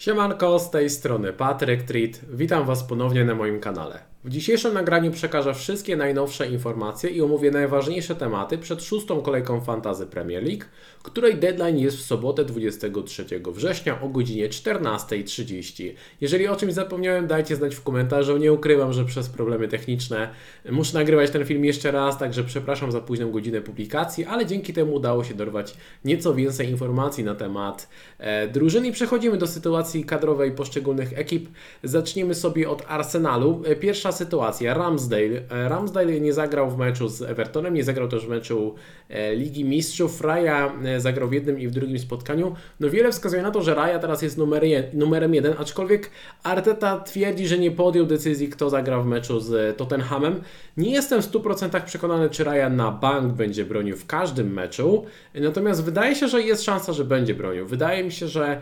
Siemanko, 0.00 0.58
z 0.58 0.70
tej 0.70 0.90
strony 0.90 1.32
Patryk 1.32 1.82
Treat. 1.82 2.20
Witam 2.28 2.64
Was 2.64 2.84
ponownie 2.84 3.24
na 3.24 3.34
moim 3.34 3.60
kanale. 3.60 4.09
W 4.24 4.30
dzisiejszym 4.30 4.74
nagraniu 4.74 5.10
przekażę 5.10 5.54
wszystkie 5.54 5.96
najnowsze 5.96 6.48
informacje 6.48 7.10
i 7.10 7.22
omówię 7.22 7.50
najważniejsze 7.50 8.14
tematy 8.14 8.58
przed 8.58 8.82
szóstą 8.82 9.22
kolejką 9.22 9.60
Fantazy 9.60 10.06
Premier 10.06 10.44
League, 10.44 10.64
której 11.02 11.36
deadline 11.36 11.78
jest 11.78 11.96
w 11.96 12.02
sobotę 12.02 12.44
23 12.44 13.24
września 13.52 14.00
o 14.00 14.08
godzinie 14.08 14.48
14.30. 14.48 15.92
Jeżeli 16.20 16.48
o 16.48 16.56
czymś 16.56 16.72
zapomniałem, 16.72 17.26
dajcie 17.26 17.56
znać 17.56 17.74
w 17.74 17.82
komentarzu. 17.82 18.36
Nie 18.36 18.52
ukrywam, 18.52 18.92
że 18.92 19.04
przez 19.04 19.28
problemy 19.28 19.68
techniczne 19.68 20.30
muszę 20.70 20.98
nagrywać 20.98 21.30
ten 21.30 21.44
film 21.44 21.64
jeszcze 21.64 21.90
raz, 21.90 22.18
także 22.18 22.44
przepraszam 22.44 22.92
za 22.92 23.00
późną 23.00 23.30
godzinę 23.30 23.60
publikacji, 23.60 24.24
ale 24.24 24.46
dzięki 24.46 24.72
temu 24.72 24.94
udało 24.94 25.24
się 25.24 25.34
dorwać 25.34 25.74
nieco 26.04 26.34
więcej 26.34 26.70
informacji 26.70 27.24
na 27.24 27.34
temat 27.34 27.88
e, 28.18 28.48
drużyny 28.48 28.88
i 28.88 28.92
przechodzimy 28.92 29.36
do 29.36 29.46
sytuacji 29.46 30.04
kadrowej 30.04 30.52
poszczególnych 30.52 31.18
ekip. 31.18 31.48
Zaczniemy 31.82 32.34
sobie 32.34 32.70
od 32.70 32.84
Arsenalu. 32.88 33.62
E, 33.66 33.76
pierwsza 34.10 34.24
sytuacja, 34.24 34.74
Ramsdale. 34.74 35.42
E, 35.50 35.68
Ramsdale 35.68 36.20
nie 36.20 36.32
zagrał 36.32 36.70
w 36.70 36.78
meczu 36.78 37.08
z 37.08 37.22
Evertonem, 37.22 37.74
nie 37.74 37.84
zagrał 37.84 38.08
też 38.08 38.26
w 38.26 38.28
meczu 38.28 38.74
e, 39.08 39.34
Ligi 39.34 39.64
Mistrzów. 39.64 40.20
Raya 40.20 40.70
e, 40.84 41.00
zagrał 41.00 41.28
w 41.28 41.32
jednym 41.32 41.60
i 41.60 41.68
w 41.68 41.70
drugim 41.70 41.98
spotkaniu. 41.98 42.54
No 42.80 42.90
wiele 42.90 43.12
wskazuje 43.12 43.42
na 43.42 43.50
to, 43.50 43.62
że 43.62 43.74
Raya 43.74 43.98
teraz 44.00 44.22
jest 44.22 44.38
numer 44.38 44.64
je, 44.64 44.84
numerem 44.92 45.34
jeden, 45.34 45.54
aczkolwiek 45.58 46.10
Arteta 46.42 47.00
twierdzi, 47.00 47.48
że 47.48 47.58
nie 47.58 47.70
podjął 47.70 48.06
decyzji, 48.06 48.48
kto 48.48 48.70
zagra 48.70 49.00
w 49.00 49.06
meczu 49.06 49.40
z 49.40 49.76
Tottenhamem. 49.76 50.40
Nie 50.76 50.90
jestem 50.90 51.22
w 51.22 51.32
100% 51.32 51.84
przekonany, 51.84 52.30
czy 52.30 52.44
Raya 52.44 52.70
na 52.70 52.90
bank 52.90 53.32
będzie 53.32 53.64
bronił 53.64 53.96
w 53.96 54.06
każdym 54.06 54.52
meczu, 54.52 55.04
natomiast 55.34 55.84
wydaje 55.84 56.14
się, 56.14 56.28
że 56.28 56.42
jest 56.42 56.62
szansa, 56.62 56.92
że 56.92 57.04
będzie 57.04 57.34
bronił. 57.34 57.66
Wydaje 57.66 58.04
mi 58.04 58.12
się, 58.12 58.28
że 58.28 58.60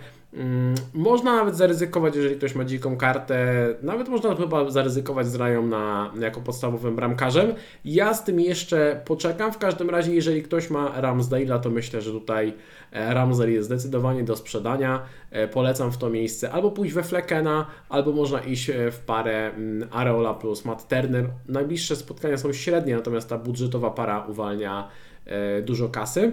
można 0.95 1.37
nawet 1.37 1.57
zaryzykować, 1.57 2.17
jeżeli 2.17 2.37
ktoś 2.37 2.55
ma 2.55 2.65
dziką 2.65 2.97
kartę, 2.97 3.69
nawet 3.83 4.09
można 4.09 4.35
chyba 4.35 4.71
zaryzykować 4.71 5.27
z 5.27 5.35
Rają 5.35 5.67
na, 5.67 6.13
jako 6.21 6.41
podstawowym 6.41 6.97
bramkarzem. 6.97 7.55
Ja 7.85 8.15
z 8.15 8.25
tym 8.25 8.41
jeszcze 8.41 9.01
poczekam. 9.05 9.53
W 9.53 9.59
każdym 9.59 9.91
razie, 9.91 10.15
jeżeli 10.15 10.43
ktoś 10.43 10.71
ma 10.71 11.01
Ramsdale'a, 11.01 11.61
to 11.61 11.71
myślę, 11.71 12.03
że 12.03 12.11
tutaj 12.11 12.55
e, 12.93 13.15
Ramsdale 13.15 13.51
jest 13.51 13.67
zdecydowanie 13.67 14.25
do 14.25 14.37
sprzedania. 14.37 15.03
E, 15.31 15.49
polecam 15.49 15.93
w 15.93 15.99
to 15.99 16.11
miejsce 16.11 16.51
albo 16.51 16.71
pójść 16.71 16.95
we 16.95 17.03
Flekena, 17.03 17.67
albo 17.89 18.13
można 18.13 18.41
iść 18.41 18.71
e, 18.71 18.91
w 18.91 18.99
parę 18.99 19.55
mm, 19.55 19.89
Areola 19.93 20.35
plus 20.35 20.65
Matt 20.65 20.89
Turner. 20.89 21.31
Najbliższe 21.49 21.97
spotkania 21.97 22.37
są 22.37 22.53
średnie, 22.53 22.95
natomiast 22.97 23.29
ta 23.29 23.39
budżetowa 23.39 23.91
para 23.91 24.27
uwalnia 24.27 24.89
dużo 25.63 25.89
kasy. 25.89 26.33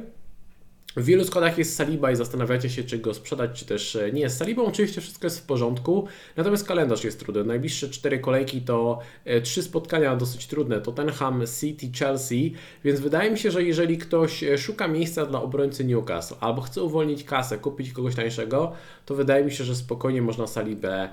W 0.96 1.06
wielu 1.06 1.24
składach 1.24 1.58
jest 1.58 1.76
Saliba 1.76 2.12
i 2.12 2.16
zastanawiacie 2.16 2.70
się, 2.70 2.84
czy 2.84 2.98
go 2.98 3.14
sprzedać, 3.14 3.60
czy 3.60 3.66
też 3.66 3.96
e, 3.96 4.12
nie. 4.12 4.30
Z 4.30 4.38
Salibą 4.38 4.66
oczywiście 4.66 5.02
wszystko 5.02 5.26
jest 5.26 5.40
w 5.40 5.44
porządku, 5.46 6.08
natomiast 6.36 6.68
kalendarz 6.68 7.04
jest 7.04 7.20
trudny. 7.20 7.44
Najbliższe 7.44 7.90
cztery 7.90 8.20
kolejki 8.20 8.62
to 8.62 9.00
e, 9.26 9.42
trzy 9.42 9.64
spotkania 9.64 10.16
dosyć 10.16 10.48
trudne. 10.48 10.82
Tottenham, 10.82 11.44
City, 11.60 11.88
Chelsea, 12.00 12.54
więc 12.84 13.00
wydaje 13.00 13.32
mi 13.32 13.40
się, 13.40 13.52
że 13.52 13.64
jeżeli 13.64 13.98
ktoś 13.98 14.44
e, 14.44 14.58
szuka 14.58 14.88
miejsca 14.88 15.26
dla 15.26 15.42
obrońcy 15.42 15.86
Newcastle 15.86 16.36
albo 16.40 16.62
chce 16.62 16.84
uwolnić 16.84 17.24
kasę, 17.24 17.58
kupić 17.58 17.92
kogoś 17.92 18.16
tańszego, 18.16 18.72
to 19.06 19.16
wydaje 19.16 19.46
mi 19.46 19.52
się, 19.52 19.64
że 19.64 19.76
spokojnie 19.76 20.22
można 20.22 20.48
Salibę 20.48 21.10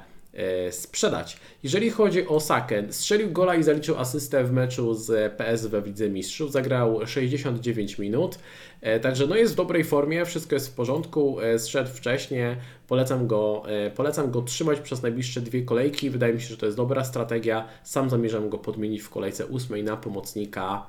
sprzedać. 0.71 1.37
Jeżeli 1.63 1.91
chodzi 1.91 2.29
o 2.29 2.41
Sakę, 2.41 2.83
strzelił 2.91 3.33
gola 3.33 3.55
i 3.55 3.63
zaliczył 3.63 3.99
asystę 3.99 4.45
w 4.45 4.53
meczu 4.53 4.95
z 4.95 5.33
PS 5.33 5.67
we 5.67 5.83
Widze 5.83 6.11
Mistrzów, 6.11 6.53
zagrał 6.53 7.07
69 7.07 7.99
minut, 7.99 8.39
e, 8.81 9.01
także 9.01 9.27
no 9.27 9.37
jest 9.37 9.53
w 9.53 9.57
dobrej 9.57 9.85
formie, 9.85 10.25
wszystko 10.25 10.55
jest 10.55 10.69
w 10.69 10.75
porządku, 10.75 11.41
e, 11.41 11.59
zszedł 11.59 11.91
wcześniej, 11.91 12.57
polecam 12.89 13.27
go, 13.27 13.63
polecam 13.95 14.31
go 14.31 14.43
trzymać 14.43 14.81
przez 14.81 15.03
najbliższe 15.03 15.41
dwie 15.41 15.63
kolejki, 15.63 16.11
wydaje 16.11 16.35
mi 16.35 16.41
się, 16.41 16.49
że 16.49 16.57
to 16.57 16.67
jest 16.67 16.79
dobra 16.79 17.05
strategia, 17.05 17.69
sam 17.85 18.11
zamierzam 18.11 18.49
go 18.51 18.59
podmienić 18.59 19.03
w 19.03 19.11
kolejce 19.11 19.47
ósmej 19.47 19.85
na 19.85 19.97
pomocnika 19.97 20.87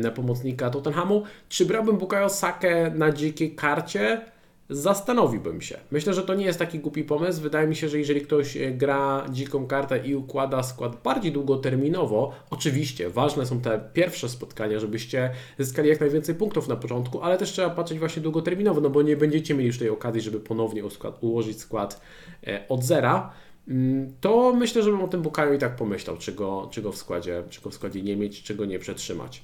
na 0.00 0.10
pomocnika 0.10 0.70
Tottenhamu. 0.70 1.22
Czy 1.48 1.66
brałbym 1.66 1.96
Bukayo 1.96 2.28
Sakę 2.28 2.90
na 2.90 3.12
dzikiej 3.12 3.54
karcie? 3.54 4.20
Zastanowiłbym 4.70 5.60
się. 5.60 5.78
Myślę, 5.90 6.14
że 6.14 6.22
to 6.22 6.34
nie 6.34 6.44
jest 6.44 6.58
taki 6.58 6.78
głupi 6.78 7.04
pomysł. 7.04 7.42
Wydaje 7.42 7.68
mi 7.68 7.76
się, 7.76 7.88
że 7.88 7.98
jeżeli 7.98 8.20
ktoś 8.20 8.56
e, 8.56 8.70
gra 8.70 9.26
dziką 9.30 9.66
kartę 9.66 10.06
i 10.06 10.14
układa 10.14 10.62
skład 10.62 11.02
bardziej 11.02 11.32
długoterminowo, 11.32 12.32
oczywiście 12.50 13.10
ważne 13.10 13.46
są 13.46 13.60
te 13.60 13.80
pierwsze 13.92 14.28
spotkania, 14.28 14.78
żebyście 14.78 15.30
zyskali 15.58 15.88
jak 15.88 16.00
najwięcej 16.00 16.34
punktów 16.34 16.68
na 16.68 16.76
początku, 16.76 17.20
ale 17.20 17.38
też 17.38 17.52
trzeba 17.52 17.70
patrzeć 17.70 17.98
właśnie 17.98 18.22
długoterminowo, 18.22 18.80
no 18.80 18.90
bo 18.90 19.02
nie 19.02 19.16
będziecie 19.16 19.54
mieli 19.54 19.66
już 19.66 19.78
tej 19.78 19.90
okazji, 19.90 20.20
żeby 20.20 20.40
ponownie 20.40 20.82
ułożyć 21.20 21.60
skład 21.60 22.00
e, 22.46 22.68
od 22.68 22.84
zera 22.84 23.32
mm, 23.68 24.12
to 24.20 24.54
myślę, 24.54 24.82
że 24.82 24.90
bym 24.90 25.02
o 25.02 25.08
tym 25.08 25.22
Bukayo 25.22 25.52
i 25.52 25.58
tak 25.58 25.76
pomyślał, 25.76 26.16
czy 26.16 26.32
go, 26.32 26.68
czy 26.72 26.82
go, 26.82 26.92
w, 26.92 26.96
składzie, 26.96 27.42
czy 27.50 27.60
go 27.60 27.70
w 27.70 27.74
składzie 27.74 28.02
nie 28.02 28.16
mieć, 28.16 28.42
czy 28.42 28.54
go 28.54 28.64
nie 28.64 28.78
przetrzymać. 28.78 29.42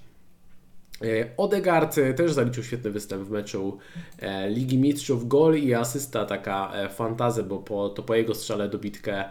E, 1.02 1.36
Odegaard 1.36 1.98
e, 1.98 2.14
też 2.14 2.32
zaliczył 2.32 2.62
świetny 2.64 2.90
występ 2.90 3.22
w 3.22 3.30
meczu 3.30 3.78
e, 4.18 4.50
Ligi 4.50 4.78
Mistrzów. 4.78 5.28
Gol 5.28 5.58
i 5.58 5.74
asysta, 5.74 6.24
taka 6.24 6.72
fantazja, 6.88 7.42
bo 7.42 7.58
po, 7.58 7.88
to 7.88 8.02
po 8.02 8.14
jego 8.14 8.34
strzale 8.34 8.68
dobitkę 8.68 9.24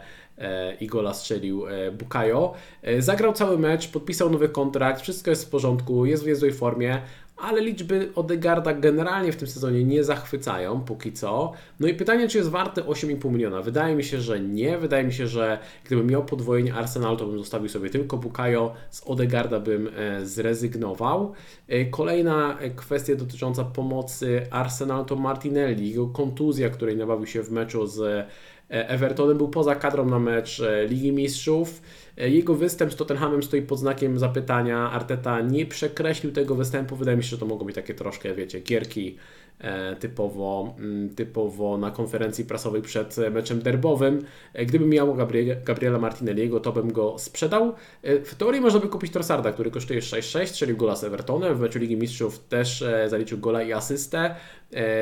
i 0.80 0.86
gola 0.86 1.14
strzelił 1.14 1.64
Bukayo. 1.98 2.54
Zagrał 2.98 3.32
cały 3.32 3.58
mecz, 3.58 3.88
podpisał 3.88 4.30
nowy 4.30 4.48
kontrakt, 4.48 5.00
wszystko 5.00 5.30
jest 5.30 5.46
w 5.46 5.50
porządku, 5.50 6.06
jest 6.06 6.24
w 6.24 6.26
niezłej 6.26 6.52
formie 6.52 7.02
ale 7.36 7.60
liczby 7.60 8.12
Odegarda 8.14 8.72
generalnie 8.72 9.32
w 9.32 9.36
tym 9.36 9.48
sezonie 9.48 9.84
nie 9.84 10.04
zachwycają 10.04 10.80
póki 10.80 11.12
co. 11.12 11.52
No 11.80 11.88
i 11.88 11.94
pytanie, 11.94 12.28
czy 12.28 12.38
jest 12.38 12.50
warty 12.50 12.82
8,5 12.82 13.32
miliona? 13.32 13.62
Wydaje 13.62 13.96
mi 13.96 14.04
się, 14.04 14.20
że 14.20 14.40
nie. 14.40 14.78
Wydaje 14.78 15.04
mi 15.04 15.12
się, 15.12 15.26
że 15.26 15.58
gdybym 15.84 16.06
miał 16.06 16.24
podwojenie 16.24 16.74
Arsenal, 16.74 17.16
to 17.16 17.26
bym 17.26 17.38
zostawił 17.38 17.68
sobie 17.68 17.90
tylko 17.90 18.16
Bukayo, 18.16 18.74
z 18.90 19.02
Odegarda 19.06 19.60
bym 19.60 19.90
e, 19.96 20.26
zrezygnował. 20.26 21.32
E, 21.68 21.84
kolejna 21.84 22.58
e, 22.58 22.70
kwestia 22.70 23.14
dotycząca 23.14 23.64
pomocy 23.64 24.46
Arsenal 24.50 25.04
to 25.04 25.16
Martinelli, 25.16 25.88
jego 25.88 26.06
kontuzja, 26.06 26.70
której 26.70 26.96
nabawił 26.96 27.26
się 27.26 27.42
w 27.42 27.50
meczu 27.50 27.86
z 27.86 28.26
Evertonem, 28.68 29.38
był 29.38 29.48
poza 29.48 29.74
kadrą 29.74 30.04
na 30.04 30.18
mecz 30.18 30.62
Ligi 30.88 31.12
Mistrzów. 31.12 31.82
E, 32.18 32.28
jego 32.28 32.54
występ 32.54 32.92
z 32.92 32.96
Tottenhamem 32.96 33.42
stoi 33.42 33.62
pod 33.62 33.78
znakiem 33.78 34.18
zapytania. 34.18 34.90
Arteta 34.90 35.40
nie 35.40 35.66
przekreślił 35.66 36.32
tego 36.32 36.54
występu. 36.54 36.96
Wydaje 36.96 37.16
mi 37.16 37.22
się, 37.22 37.28
że 37.28 37.38
to 37.38 37.46
mogą 37.46 37.66
być 37.66 37.74
takie 37.74 37.94
troszkę, 37.94 38.34
wiecie, 38.34 38.60
gierki 38.60 39.16
e, 39.58 39.96
typowo, 39.96 40.74
mm, 40.78 41.14
typowo 41.14 41.78
na 41.78 41.90
konferencji 41.90 42.44
prasowej 42.44 42.82
przed 42.82 43.16
meczem 43.30 43.62
derbowym. 43.62 44.24
E, 44.52 44.66
gdybym 44.66 44.88
miał 44.88 45.16
Gabriela 45.64 45.98
Martinelliego, 45.98 46.60
to 46.60 46.72
bym 46.72 46.92
go 46.92 47.18
sprzedał. 47.18 47.74
W 48.02 48.34
teorii 48.34 48.60
można 48.60 48.80
by 48.80 48.88
kupić 48.88 49.12
Trossarda, 49.12 49.52
który 49.52 49.70
kosztuje 49.70 50.00
6-6, 50.00 50.46
strzelił 50.46 50.76
gola 50.76 50.96
z 50.96 51.04
Evertonem, 51.04 51.54
w 51.54 51.60
meczu 51.60 51.78
Ligi 51.78 51.96
Mistrzów 51.96 52.38
też 52.38 52.84
zaliczył 53.06 53.38
gola 53.38 53.62
i 53.62 53.72
asystę. 53.72 54.34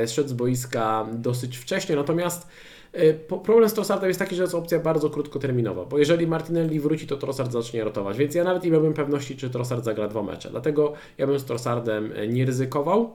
Zszedł 0.06 0.28
z 0.28 0.32
boiska 0.32 1.06
dosyć 1.12 1.58
wcześnie, 1.58 1.96
natomiast 1.96 2.46
E, 2.46 2.71
problem 3.44 3.68
z 3.68 3.74
Trossardem 3.74 4.08
jest 4.08 4.20
taki, 4.20 4.34
że 4.34 4.42
jest 4.42 4.54
opcja 4.54 4.78
bardzo 4.78 5.10
krótkoterminowa, 5.10 5.84
bo 5.84 5.98
jeżeli 5.98 6.26
Martinelli 6.26 6.80
wróci, 6.80 7.06
to 7.06 7.16
Trossard 7.16 7.52
zacznie 7.52 7.84
rotować, 7.84 8.16
więc 8.16 8.34
ja 8.34 8.44
nawet 8.44 8.64
nie 8.64 8.70
miałbym 8.70 8.94
pewności, 8.94 9.36
czy 9.36 9.50
Trossard 9.50 9.84
zagra 9.84 10.08
dwa 10.08 10.22
mecze. 10.22 10.50
Dlatego 10.50 10.92
ja 11.18 11.26
bym 11.26 11.38
z 11.38 11.44
Trossardem 11.44 12.12
e, 12.16 12.28
nie 12.28 12.44
ryzykował. 12.44 13.10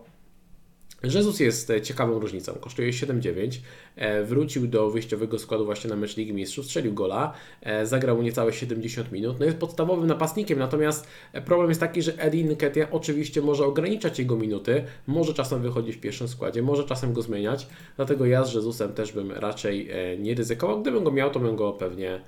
Jezus 1.04 1.40
jest 1.40 1.70
e, 1.70 1.82
ciekawą 1.82 2.20
różnicą, 2.20 2.54
kosztuje 2.54 2.92
7,9, 2.92 3.60
e, 3.96 4.24
wrócił 4.24 4.68
do 4.68 4.90
wyjściowego 4.90 5.40
składu 5.40 5.66
właśnie 5.66 5.90
na 5.90 5.96
mecz 5.96 6.18
Ligi 6.18 6.34
Mistrzów, 6.34 6.66
strzelił 6.66 6.94
gola, 6.94 7.34
e, 7.62 7.86
zagrał 7.86 8.22
niecałe 8.22 8.54
70 8.54 9.12
minut, 9.12 9.40
no 9.40 9.46
jest 9.46 9.58
podstawowym 9.58 10.08
napastnikiem, 10.08 10.60
natomiast 10.60 11.08
problem 11.46 11.70
jest 11.70 11.80
taki, 11.80 12.02
że 12.02 12.18
Eddie 12.18 12.44
Nketiah 12.44 12.88
oczywiście 12.92 13.42
może 13.42 13.66
ograniczać 13.66 14.20
jego 14.20 14.36
minuty, 14.36 14.84
może 15.08 15.34
czasem 15.34 15.62
wychodzić 15.62 15.96
w 15.96 16.00
pierwszym 16.00 16.28
składzie, 16.28 16.62
może 16.62 16.84
czasem 16.84 17.14
go 17.14 17.22
zmieniać, 17.22 17.68
dlatego 17.96 18.26
ja 18.26 18.46
z 18.46 18.54
Jezusem 18.54 18.94
też 18.94 19.12
bym 19.12 19.32
raczej 19.32 19.90
nie 20.20 20.36
ryzykował, 20.36 20.82
gdybym 20.82 21.04
go 21.04 21.12
miał, 21.12 21.32
to 21.32 21.40
bym 21.40 21.56
go 21.56 21.74
pewnie 21.74 22.22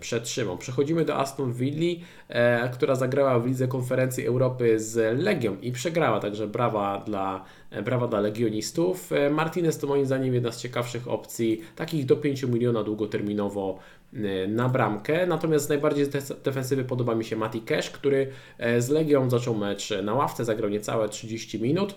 przetrzymał. 0.00 0.58
Przechodzimy 0.58 1.04
do 1.04 1.16
Aston 1.16 1.52
Villa, 1.52 2.04
która 2.72 2.94
zagrała 2.94 3.38
w 3.38 3.46
Lidze 3.46 3.68
Konferencji 3.68 4.26
Europy 4.26 4.80
z 4.80 5.22
Legią 5.22 5.56
i 5.62 5.72
przegrała, 5.72 6.20
także 6.20 6.46
brawa 6.46 7.02
dla, 7.06 7.44
brawa 7.84 8.06
dla 8.06 8.20
legionistów. 8.20 9.10
Martinez 9.30 9.78
to 9.78 9.86
moim 9.86 10.06
zdaniem 10.06 10.34
jedna 10.34 10.52
z 10.52 10.60
ciekawszych 10.60 11.08
opcji, 11.08 11.60
takich 11.76 12.06
do 12.06 12.16
5 12.16 12.42
miliona 12.42 12.82
długoterminowo 12.82 13.78
na 14.48 14.68
bramkę. 14.68 15.26
Natomiast 15.26 15.66
z 15.66 15.68
najbardziej 15.68 16.06
defensywy 16.44 16.84
podoba 16.84 17.14
mi 17.14 17.24
się 17.24 17.36
Mati 17.36 17.60
Cash, 17.60 17.90
który 17.90 18.30
z 18.78 18.88
Legią 18.88 19.30
zaczął 19.30 19.54
mecz 19.54 19.92
na 20.02 20.14
ławce, 20.14 20.44
zagrał 20.44 20.70
niecałe 20.70 21.08
30 21.08 21.62
minut. 21.62 21.94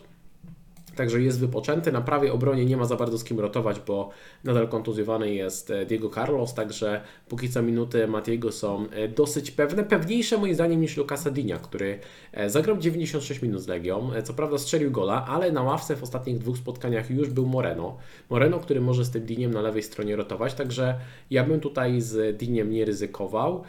Także 0.96 1.22
jest 1.22 1.40
wypoczęty. 1.40 1.92
Na 1.92 2.02
prawej 2.02 2.30
obronie 2.30 2.66
nie 2.66 2.78
ma 2.78 2.86
za 2.86 2.96
bardzo 2.96 3.18
z 3.18 3.24
kim 3.24 3.40
rotować, 3.40 3.80
bo 3.80 4.10
nadal 4.44 4.68
kontuzjowany 4.68 5.34
jest 5.34 5.72
e, 5.72 5.86
Diego 5.86 6.10
Carlos, 6.10 6.54
także 6.54 7.02
póki 7.30 7.50
co 7.50 7.62
minuty 7.62 8.08
Matiego 8.08 8.52
są 8.52 8.90
e, 8.90 9.08
dosyć 9.08 9.52
pewne. 9.52 9.84
Pewniejsze 9.84 10.38
moim 10.38 10.54
zdaniem 10.54 10.82
niż 10.82 10.98
Lucasa 10.98 11.32
Dinia, 11.32 11.58
który 11.58 12.00
e, 12.32 12.50
zagrał 12.50 12.78
96 12.78 13.42
minut 13.42 13.62
z 13.62 13.68
Legią. 13.68 14.12
Co 14.24 14.34
prawda 14.34 14.58
strzelił 14.58 14.92
gola, 14.92 15.26
ale 15.26 15.52
na 15.52 15.62
ławce 15.62 15.96
w 15.96 16.04
ostatnich 16.04 16.38
dwóch 16.38 16.58
spotkaniach 16.58 17.12
już 17.12 17.30
był 17.30 17.46
Moreno. 17.46 17.98
Moreno, 18.30 18.60
który 18.60 18.82
może 18.82 19.06
z 19.06 19.12
tym 19.12 19.26
Diniem 19.26 19.52
na 19.52 19.62
lewej 19.62 19.84
stronie 19.84 20.16
rotować, 20.16 20.54
także 20.54 20.96
ja 21.30 21.44
bym 21.44 21.60
tutaj 21.60 22.02
z 22.02 22.38
Diniem 22.38 22.72
nie 22.72 22.86
ryzykował. 22.86 23.64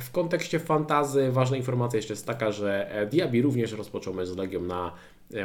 W 0.00 0.10
kontekście 0.12 0.58
fantazy 0.58 1.32
ważna 1.32 1.56
informacja 1.56 1.96
jeszcze 1.96 2.12
jest 2.12 2.26
taka, 2.26 2.52
że 2.52 2.90
Diaby 3.10 3.42
również 3.42 3.72
rozpoczął 3.72 4.14
mecz 4.14 4.28
z 4.28 4.36
Legią 4.36 4.60
na 4.60 4.92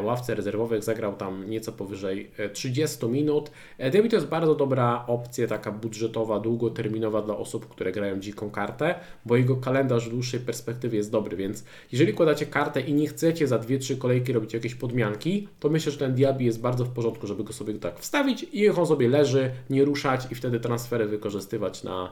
ławce 0.01 0.35
rezerwowych, 0.35 0.83
zagrał 0.83 1.15
tam 1.15 1.49
nieco 1.49 1.71
powyżej 1.71 2.31
30 2.53 3.05
e, 3.05 3.09
minut. 3.09 3.51
E, 3.77 3.91
Debbie 3.91 4.09
to 4.09 4.15
jest 4.15 4.27
bardzo 4.27 4.55
dobra 4.55 5.05
opcja, 5.07 5.47
taka 5.47 5.71
budżetowa, 5.71 6.39
długoterminowa 6.39 7.21
dla 7.21 7.37
osób, 7.37 7.67
które 7.67 7.91
grają 7.91 8.19
dziką 8.19 8.51
kartę, 8.51 8.95
bo 9.25 9.37
jego 9.37 9.55
kalendarz 9.55 10.07
w 10.07 10.11
dłuższej 10.11 10.39
perspektywie 10.39 10.97
jest 10.97 11.11
dobry, 11.11 11.37
więc 11.37 11.63
jeżeli 11.91 12.13
kładacie 12.13 12.45
kartę 12.45 12.81
i 12.81 12.93
nie 12.93 13.07
chcecie 13.07 13.47
za 13.47 13.59
2-3 13.59 13.97
kolejki 13.97 14.33
robić 14.33 14.53
jakieś 14.53 14.75
podmianki, 14.75 15.47
to 15.59 15.69
myślę, 15.69 15.91
że 15.91 15.97
ten 15.97 16.13
Diaby 16.13 16.43
jest 16.43 16.61
bardzo 16.61 16.85
w 16.85 16.89
porządku, 16.89 17.27
żeby 17.27 17.43
go 17.43 17.53
sobie 17.53 17.73
tak 17.73 17.99
wstawić 17.99 18.45
i 18.53 18.69
on 18.69 18.87
sobie 18.87 19.09
leży, 19.09 19.51
nie 19.69 19.85
ruszać 19.85 20.31
i 20.31 20.35
wtedy 20.35 20.59
transfery 20.59 21.07
wykorzystywać 21.07 21.83
na 21.83 22.11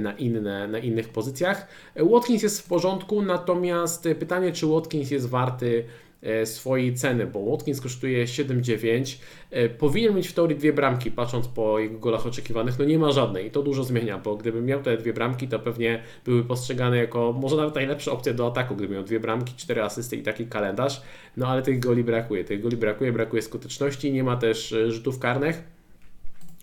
na, 0.00 0.12
inne, 0.12 0.68
na 0.68 0.78
innych 0.78 1.08
pozycjach. 1.08 1.68
Watkins 1.96 2.42
jest 2.42 2.60
w 2.60 2.68
porządku, 2.68 3.22
natomiast 3.22 4.08
pytanie, 4.18 4.52
czy 4.52 4.66
Watkins 4.66 5.10
jest 5.10 5.28
warty 5.28 5.84
E, 5.84 6.05
swojej 6.46 6.94
ceny, 6.94 7.26
bo 7.26 7.50
Watkins 7.50 7.80
kosztuje 7.80 8.24
7,9. 8.24 9.18
E, 9.50 9.68
powinien 9.68 10.14
mieć 10.14 10.28
w 10.28 10.32
teorii 10.32 10.56
dwie 10.56 10.72
bramki, 10.72 11.10
patrząc 11.10 11.48
po 11.48 11.78
jego 11.78 11.98
golach 11.98 12.26
oczekiwanych. 12.26 12.78
No 12.78 12.84
nie 12.84 12.98
ma 12.98 13.12
żadnej 13.12 13.46
i 13.46 13.50
to 13.50 13.62
dużo 13.62 13.84
zmienia, 13.84 14.18
bo 14.18 14.36
gdybym 14.36 14.66
miał 14.66 14.82
te 14.82 14.96
dwie 14.96 15.12
bramki, 15.12 15.48
to 15.48 15.58
pewnie 15.58 16.02
były 16.24 16.44
postrzegane 16.44 16.96
jako 16.96 17.32
może 17.32 17.56
nawet 17.56 17.74
najlepsza 17.74 18.12
opcja 18.12 18.34
do 18.34 18.46
ataku, 18.46 18.76
gdyby 18.76 18.94
miał 18.94 19.04
dwie 19.04 19.20
bramki, 19.20 19.54
cztery 19.56 19.82
asysty 19.82 20.16
i 20.16 20.22
taki 20.22 20.46
kalendarz. 20.46 21.02
No 21.36 21.46
ale 21.46 21.62
tych 21.62 21.80
goli 21.80 22.04
brakuje. 22.04 22.44
Tych 22.44 22.62
goli 22.62 22.76
brakuje, 22.76 23.12
brakuje 23.12 23.42
skuteczności, 23.42 24.12
nie 24.12 24.24
ma 24.24 24.36
też 24.36 24.72
e, 24.72 24.90
rzutów 24.90 25.18
karnych. 25.18 25.75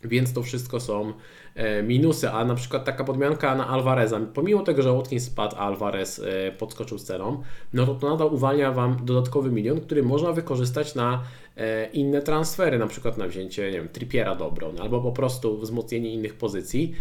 Więc 0.06 0.34
to 0.34 0.44
wszystko 0.44 0.80
są 0.80 1.14
E, 1.56 1.84
minusy, 1.84 2.30
a 2.30 2.46
na 2.46 2.56
przykład 2.56 2.86
taka 2.86 3.04
podmianka 3.04 3.56
na 3.56 3.68
Alvareza, 3.68 4.20
pomimo 4.34 4.64
tego, 4.64 4.82
że 4.82 4.94
Watkins 4.94 5.24
spadł, 5.24 5.56
a 5.56 5.60
Alvarez 5.60 6.20
e, 6.20 6.52
podskoczył 6.52 6.98
z 6.98 7.04
ceną, 7.04 7.44
no 7.74 7.86
to 7.86 7.96
to 7.96 8.10
nadal 8.10 8.28
uwalnia 8.34 8.72
Wam 8.72 8.98
dodatkowy 9.06 9.52
milion, 9.52 9.82
który 9.82 10.04
można 10.04 10.32
wykorzystać 10.32 10.96
na 10.96 11.24
e, 11.58 11.90
inne 11.90 12.22
transfery, 12.22 12.80
na 12.80 12.88
przykład 12.88 13.18
na 13.18 13.28
wzięcie, 13.28 13.72
nie 13.72 13.78
wiem, 13.78 13.88
Trippiera 13.88 14.36
do 14.36 14.48
obrony, 14.48 14.82
albo 14.82 15.02
po 15.02 15.12
prostu 15.12 15.58
wzmocnienie 15.58 16.14
innych 16.14 16.34
pozycji 16.34 16.94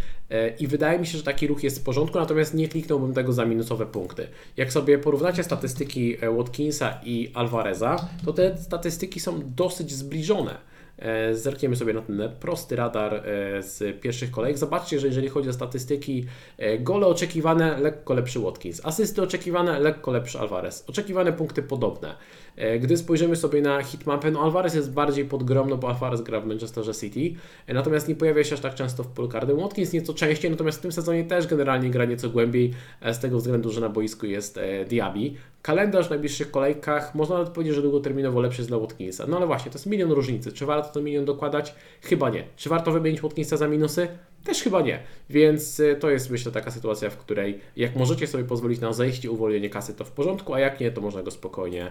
i 0.58 0.66
wydaje 0.66 0.98
mi 0.98 1.06
się, 1.06 1.18
że 1.18 1.24
taki 1.24 1.46
ruch 1.46 1.62
jest 1.62 1.80
w 1.80 1.82
porządku, 1.82 2.18
natomiast 2.18 2.54
nie 2.54 2.68
kliknąłbym 2.68 3.14
tego 3.14 3.32
za 3.32 3.44
minusowe 3.44 3.86
punkty. 3.86 4.28
Jak 4.56 4.72
sobie 4.72 4.98
porównacie 4.98 5.42
statystyki 5.44 6.16
Watkinsa 6.36 7.00
i 7.04 7.30
Alvareza, 7.34 8.08
to 8.24 8.32
te 8.32 8.58
statystyki 8.58 9.20
są 9.20 9.40
dosyć 9.56 9.92
zbliżone. 9.92 10.71
E, 11.02 11.34
zerkniemy 11.34 11.76
sobie 11.76 11.92
na 11.92 12.02
ten 12.02 12.30
prosty 12.40 12.76
radar 12.76 13.14
e, 13.14 13.20
z 13.62 14.00
pierwszych 14.00 14.30
kolejek. 14.30 14.58
Zobaczcie, 14.58 15.00
że 15.00 15.06
jeżeli 15.06 15.28
chodzi 15.28 15.48
o 15.48 15.52
statystyki, 15.52 16.26
e, 16.58 16.78
gole 16.78 17.06
oczekiwane, 17.06 17.80
lekko 17.80 18.14
lepszy 18.14 18.40
Watkins, 18.40 18.80
asysty 18.84 19.22
oczekiwane, 19.22 19.80
lekko 19.80 20.10
lepszy 20.10 20.38
Alvarez, 20.38 20.84
oczekiwane 20.88 21.32
punkty 21.32 21.62
podobne. 21.62 22.14
E, 22.56 22.78
gdy 22.78 22.96
spojrzymy 22.96 23.36
sobie 23.36 23.62
na 23.62 23.82
hitmapę, 23.82 24.30
no 24.30 24.40
Alvarez 24.42 24.74
jest 24.74 24.92
bardziej 24.92 25.24
podgromno, 25.24 25.76
bo 25.76 25.88
Alvarez 25.88 26.22
gra 26.22 26.40
w 26.40 26.46
Manchesterze 26.46 26.94
City, 26.94 27.40
e, 27.66 27.74
natomiast 27.74 28.08
nie 28.08 28.14
pojawia 28.14 28.44
się 28.44 28.54
aż 28.54 28.60
tak 28.60 28.74
często 28.74 29.02
w 29.02 29.06
Polkardy. 29.06 29.54
Watkins 29.54 29.92
nieco 29.92 30.14
częściej, 30.14 30.50
natomiast 30.50 30.78
w 30.78 30.82
tym 30.82 30.92
sezonie 30.92 31.24
też 31.24 31.46
generalnie 31.46 31.90
gra 31.90 32.04
nieco 32.04 32.28
głębiej, 32.28 32.74
e, 33.00 33.14
z 33.14 33.18
tego 33.18 33.38
względu, 33.38 33.70
że 33.70 33.80
na 33.80 33.88
boisku 33.88 34.26
jest 34.26 34.60
Diaby. 34.88 35.30
Kalendarz 35.62 36.06
w 36.06 36.10
najbliższych 36.10 36.50
kolejkach, 36.50 37.14
można 37.14 37.38
nawet 37.38 37.52
powiedzieć, 37.52 37.74
że 37.74 37.82
długoterminowo 37.82 38.40
lepszy 38.40 38.60
jest 38.60 38.70
dla 38.70 38.78
Watkinsa. 38.78 39.26
No 39.28 39.36
ale 39.36 39.46
właśnie, 39.46 39.70
to 39.70 39.78
jest 39.78 39.86
milion 39.86 40.12
różnicy. 40.12 40.52
Czy 40.52 40.66
warto 40.66 40.88
to 40.92 41.02
milion 41.02 41.24
dokładać? 41.24 41.74
Chyba 42.02 42.30
nie. 42.30 42.44
Czy 42.56 42.68
warto 42.68 42.92
wymienić 42.92 43.20
Watkinsa 43.20 43.56
za 43.56 43.68
minusy? 43.68 44.08
Też 44.44 44.62
chyba 44.62 44.80
nie. 44.80 45.02
Więc 45.30 45.82
to 46.00 46.10
jest 46.10 46.30
myślę 46.30 46.52
taka 46.52 46.70
sytuacja, 46.70 47.10
w 47.10 47.16
której 47.16 47.60
jak 47.76 47.96
możecie 47.96 48.26
sobie 48.26 48.44
pozwolić 48.44 48.80
na 48.80 48.92
zejście, 48.92 49.30
uwolnienie 49.30 49.70
kasy, 49.70 49.94
to 49.94 50.04
w 50.04 50.10
porządku, 50.10 50.54
a 50.54 50.60
jak 50.60 50.80
nie, 50.80 50.90
to 50.90 51.00
można 51.00 51.22
go 51.22 51.30
spokojnie 51.30 51.90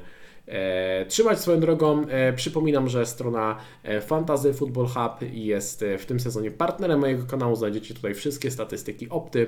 trzymać 1.08 1.40
swoją 1.40 1.60
drogą. 1.60 2.08
E, 2.08 2.34
przypominam, 2.34 2.90
że 2.90 3.06
strona 3.06 3.58
e, 3.84 4.02
Fantasy 4.02 4.54
Football 4.54 4.88
Hub 4.88 5.32
jest 5.34 5.86
w 6.00 6.06
tym 6.06 6.20
sezonie 6.20 6.52
partnerem 6.52 7.00
mojego 7.00 7.26
kanału. 7.26 7.56
Znajdziecie 7.56 7.94
tutaj 7.94 8.14
wszystkie 8.14 8.52
statystyki 8.52 9.10
opty 9.10 9.48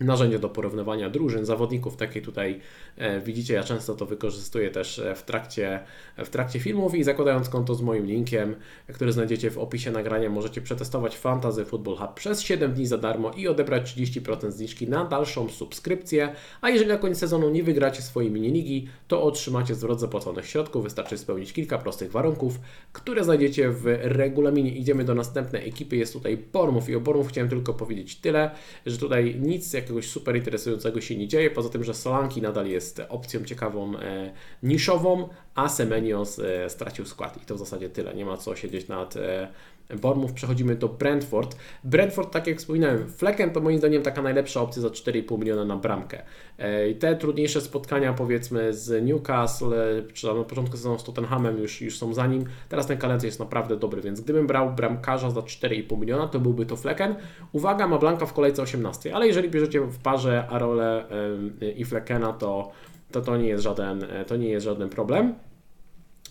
narzędzie 0.00 0.38
do 0.38 0.48
porównywania 0.48 1.10
drużyn, 1.10 1.44
zawodników, 1.44 1.96
takie 1.96 2.22
tutaj 2.22 2.60
e, 2.96 3.20
widzicie, 3.20 3.54
ja 3.54 3.64
często 3.64 3.94
to 3.94 4.06
wykorzystuję 4.06 4.70
też 4.70 4.98
e, 4.98 5.14
w 5.14 5.22
trakcie, 5.22 5.80
w 6.18 6.28
trakcie 6.28 6.60
filmów 6.60 6.94
i 6.94 7.04
zakładając 7.04 7.48
konto 7.48 7.74
z 7.74 7.82
moim 7.82 8.06
linkiem, 8.06 8.56
który 8.94 9.12
znajdziecie 9.12 9.50
w 9.50 9.58
opisie 9.58 9.90
nagrania, 9.90 10.30
możecie 10.30 10.60
przetestować 10.60 11.16
Fantasy 11.16 11.64
Football 11.64 11.96
Hub 11.96 12.14
przez 12.14 12.40
7 12.40 12.72
dni 12.72 12.86
za 12.86 12.98
darmo 12.98 13.30
i 13.30 13.48
odebrać 13.48 13.94
30% 13.94 14.50
zniżki 14.50 14.88
na 14.88 15.04
dalszą 15.04 15.48
subskrypcję, 15.48 16.34
a 16.60 16.70
jeżeli 16.70 16.90
na 16.90 16.96
koniec 16.96 17.18
sezonu 17.18 17.50
nie 17.50 17.62
wygracie 17.62 18.02
swojej 18.02 18.30
mini-ligi, 18.30 18.88
to 19.08 19.22
otrzymacie 19.22 19.74
zwrot 19.74 20.00
zapłaconych 20.00 20.46
środków, 20.46 20.84
wystarczy 20.84 21.18
spełnić 21.18 21.52
kilka 21.52 21.78
prostych 21.78 22.10
warunków, 22.10 22.60
które 22.92 23.24
znajdziecie 23.24 23.70
w 23.70 23.84
regulaminie. 24.02 24.70
Idziemy 24.70 25.04
do 25.04 25.14
następnej 25.14 25.68
ekipy, 25.68 25.96
jest 25.96 26.12
tutaj 26.12 26.36
Bormów 26.52 26.88
i 26.88 26.96
o 26.96 27.00
Bormów 27.00 27.28
chciałem 27.28 27.50
tylko 27.50 27.74
powiedzieć 27.74 28.16
tyle, 28.16 28.50
że 28.86 28.98
tutaj 28.98 29.36
nic 29.40 29.72
jak 29.72 29.89
jakiegoś 29.90 30.10
super 30.10 30.36
interesującego 30.36 31.00
się 31.00 31.16
nie 31.16 31.28
dzieje, 31.28 31.50
poza 31.50 31.68
tym, 31.68 31.84
że 31.84 31.94
Solanki 31.94 32.42
nadal 32.42 32.66
jest 32.66 33.02
opcją 33.08 33.44
ciekawą, 33.44 33.96
e, 33.98 34.32
niszową, 34.62 35.28
a 35.54 35.68
Semenios 35.68 36.38
e, 36.38 36.70
stracił 36.70 37.06
skład. 37.06 37.42
I 37.42 37.46
to 37.46 37.54
w 37.54 37.58
zasadzie 37.58 37.88
tyle, 37.88 38.14
nie 38.14 38.24
ma 38.24 38.36
co 38.36 38.56
siedzieć 38.56 38.88
nad 38.88 39.16
e, 39.16 39.48
Bormów 39.96 40.32
przechodzimy 40.32 40.76
do 40.76 40.88
Brentford. 40.88 41.56
Brentford, 41.84 42.32
tak 42.32 42.46
jak 42.46 42.58
wspominałem, 42.58 43.08
Flecken 43.08 43.50
to 43.50 43.60
moim 43.60 43.78
zdaniem 43.78 44.02
taka 44.02 44.22
najlepsza 44.22 44.60
opcja 44.60 44.82
za 44.82 44.88
4,5 44.88 45.38
miliona 45.38 45.64
na 45.64 45.76
bramkę. 45.76 46.22
E, 46.58 46.88
I 46.88 46.94
te 46.94 47.16
trudniejsze 47.16 47.60
spotkania 47.60 48.12
powiedzmy 48.12 48.72
z 48.72 49.04
Newcastle, 49.04 49.74
czy 50.12 50.26
na 50.26 50.44
początku 50.44 50.76
sezonu 50.76 50.98
z 50.98 51.04
Tottenhamem 51.04 51.58
już, 51.58 51.80
już 51.80 51.98
są 51.98 52.14
za 52.14 52.26
nim. 52.26 52.44
Teraz 52.68 52.86
ten 52.86 52.98
kalendarz 52.98 53.24
jest 53.24 53.40
naprawdę 53.40 53.76
dobry, 53.76 54.02
więc 54.02 54.20
gdybym 54.20 54.46
brał 54.46 54.72
bramkarza 54.72 55.30
za 55.30 55.40
4,5 55.40 55.98
miliona, 55.98 56.28
to 56.28 56.40
byłby 56.40 56.66
to 56.66 56.76
Flecken. 56.76 57.14
Uwaga, 57.52 57.86
ma 57.86 57.98
Blanka 57.98 58.26
w 58.26 58.32
kolejce 58.32 58.62
18, 58.62 59.14
ale 59.14 59.26
jeżeli 59.26 59.50
bierzecie 59.50 59.80
w 59.80 59.98
parze 59.98 60.46
Arole 60.48 61.04
i 61.76 61.84
Fleckena, 61.84 62.32
to, 62.32 62.72
to 63.12 63.20
to 63.20 63.36
nie 63.36 63.48
jest 63.48 63.64
żaden, 63.64 64.06
to 64.26 64.36
nie 64.36 64.48
jest 64.48 64.64
żaden 64.64 64.88
problem. 64.88 65.34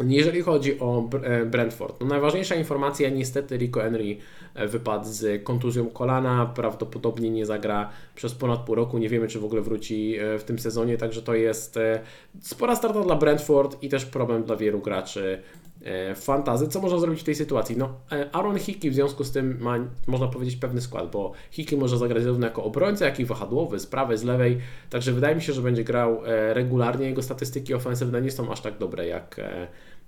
Jeżeli 0.07 0.41
chodzi 0.41 0.79
o 0.79 1.09
e, 1.23 1.45
Brentford, 1.45 1.99
no 2.01 2.07
najważniejsza 2.07 2.55
informacja, 2.55 3.09
niestety 3.09 3.57
Rico 3.57 3.79
Henry 3.79 4.17
e, 4.55 4.67
wypadł 4.67 5.05
z 5.05 5.43
kontuzją 5.43 5.89
kolana, 5.89 6.45
prawdopodobnie 6.45 7.29
nie 7.29 7.45
zagra 7.45 7.89
przez 8.15 8.35
ponad 8.35 8.59
pół 8.59 8.75
roku, 8.75 8.97
nie 8.97 9.09
wiemy 9.09 9.27
czy 9.27 9.39
w 9.39 9.45
ogóle 9.45 9.61
wróci 9.61 10.15
e, 10.19 10.39
w 10.39 10.43
tym 10.43 10.59
sezonie, 10.59 10.97
także 10.97 11.21
to 11.21 11.33
jest 11.33 11.79
spora 12.41 12.75
strata 12.75 13.01
dla 13.01 13.15
Brentford 13.15 13.83
i 13.83 13.89
też 13.89 14.05
problem 14.05 14.43
dla 14.43 14.55
wielu 14.55 14.79
graczy 14.79 15.41
fantazy. 16.15 16.67
Co 16.67 16.81
można 16.81 16.99
zrobić 16.99 17.21
w 17.21 17.23
tej 17.23 17.35
sytuacji? 17.35 17.77
No, 17.77 17.93
Aaron 18.31 18.59
Hickey 18.59 18.91
w 18.91 18.93
związku 18.93 19.23
z 19.23 19.31
tym 19.31 19.57
ma, 19.59 19.77
można 20.07 20.27
powiedzieć, 20.27 20.55
pewny 20.55 20.81
skład, 20.81 21.11
bo 21.11 21.31
Hickey 21.51 21.77
może 21.77 21.97
zagrać 21.97 22.23
zarówno 22.23 22.47
jako 22.47 22.63
obrońca, 22.63 23.05
jak 23.05 23.19
i 23.19 23.25
wahadłowy, 23.25 23.79
z 23.79 23.85
prawej, 23.85 24.17
z 24.17 24.23
lewej, 24.23 24.57
także 24.89 25.11
wydaje 25.11 25.35
mi 25.35 25.41
się, 25.41 25.53
że 25.53 25.61
będzie 25.61 25.83
grał 25.83 26.21
regularnie. 26.53 27.05
Jego 27.05 27.23
statystyki 27.23 27.73
ofensywne 27.73 28.21
nie 28.21 28.31
są 28.31 28.51
aż 28.51 28.61
tak 28.61 28.77
dobre 28.77 29.07
jak 29.07 29.41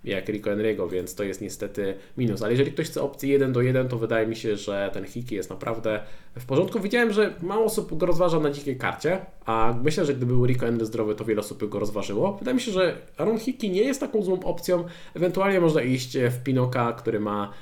jak 0.04 0.30
Rico 0.30 0.52
Enriego, 0.52 0.88
więc 0.88 1.16
to 1.16 1.24
jest 1.24 1.42
niestety 1.42 1.96
minus. 2.18 2.42
Ale 2.42 2.52
jeżeli 2.52 2.72
ktoś 2.72 2.88
chce 2.88 3.02
opcji 3.02 3.30
1 3.30 3.54
do 3.54 3.62
1, 3.62 3.88
to 3.88 3.98
wydaje 3.98 4.28
mi 4.28 4.36
się, 4.36 4.56
że 4.56 4.90
ten 4.94 5.06
Hiki 5.06 5.36
jest 5.36 5.50
naprawdę 5.50 6.00
w 6.40 6.46
porządku. 6.46 6.80
Widziałem, 6.80 7.14
że 7.14 7.34
mało 7.42 7.66
osób 7.66 7.98
go 7.98 8.06
rozważa 8.06 8.40
na 8.40 8.52
dzikiej 8.52 8.78
karcie, 8.78 9.26
a 9.46 9.76
myślę, 9.84 10.06
że 10.06 10.14
gdyby 10.14 10.34
był 10.34 10.46
Rico 10.46 10.66
Henry 10.66 10.86
zdrowy, 10.86 11.16
to 11.16 11.26
wiele 11.26 11.40
osób 11.40 11.60
by 11.60 11.68
go 11.68 11.80
rozważyło. 11.80 12.38
Wydaje 12.38 12.56
mi 12.56 12.62
się, 12.62 12.72
że 12.72 12.98
Aaron 13.18 13.40
Hiki 13.40 13.70
nie 13.70 13.82
jest 13.82 14.00
taką 14.00 14.24
złą 14.24 14.40
opcją. 14.40 14.84
Ewentualnie 15.16 15.62
można 15.62 15.82
iść 15.82 16.18
w 16.18 16.44
Pinoka, 16.44 16.94
który 16.94 17.20
ma 17.20 17.54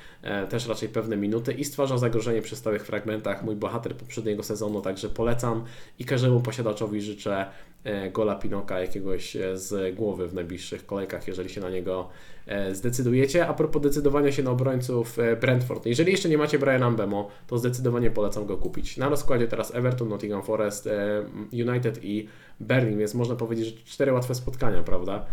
też 0.48 0.68
raczej 0.68 0.88
pewne 0.88 1.16
minuty 1.16 1.52
i 1.52 1.64
stwarza 1.64 1.98
zagrożenie 1.98 2.42
przy 2.42 2.56
stałych 2.56 2.86
fragmentach. 2.86 3.44
Mój 3.44 3.56
bohater 3.56 3.96
poprzedniego 3.96 4.42
sezonu, 4.42 4.80
także 4.80 5.08
polecam 5.08 5.64
i 5.98 6.04
każdemu 6.04 6.40
posiadaczowi 6.40 7.00
życzę 7.00 7.46
e, 7.84 8.10
gola 8.10 8.34
Pinoka 8.34 8.80
jakiegoś 8.80 9.36
e, 9.36 9.56
z 9.56 9.94
głowy 9.94 10.28
w 10.28 10.34
najbliższych 10.34 10.86
kolejkach, 10.86 11.28
jeżeli 11.28 11.48
się 11.48 11.60
na 11.60 11.70
niego 11.70 12.08
e, 12.46 12.74
zdecydujecie. 12.74 13.46
A 13.46 13.54
propos 13.54 13.82
decydowania 13.82 14.32
się 14.32 14.42
na 14.42 14.50
obrońców 14.50 15.18
e, 15.18 15.36
Brentford. 15.36 15.86
Jeżeli 15.86 16.12
jeszcze 16.12 16.28
nie 16.28 16.38
macie 16.38 16.58
Briana 16.58 16.90
Mbemo, 16.90 17.28
to 17.46 17.58
zdecydowanie 17.58 18.10
polecam 18.10 18.46
go 18.46 18.56
kupić. 18.56 18.96
Na 18.96 19.08
rozkładzie 19.08 19.48
teraz 19.48 19.74
Everton, 19.74 20.08
Nottingham 20.08 20.42
Forest, 20.42 20.86
e, 20.86 21.24
United 21.52 22.04
i 22.04 22.28
Berlin, 22.60 22.98
więc 22.98 23.14
można 23.14 23.36
powiedzieć, 23.36 23.66
że 23.66 23.72
cztery 23.84 24.12
łatwe 24.12 24.34
spotkania, 24.34 24.82
prawda? 24.82 25.26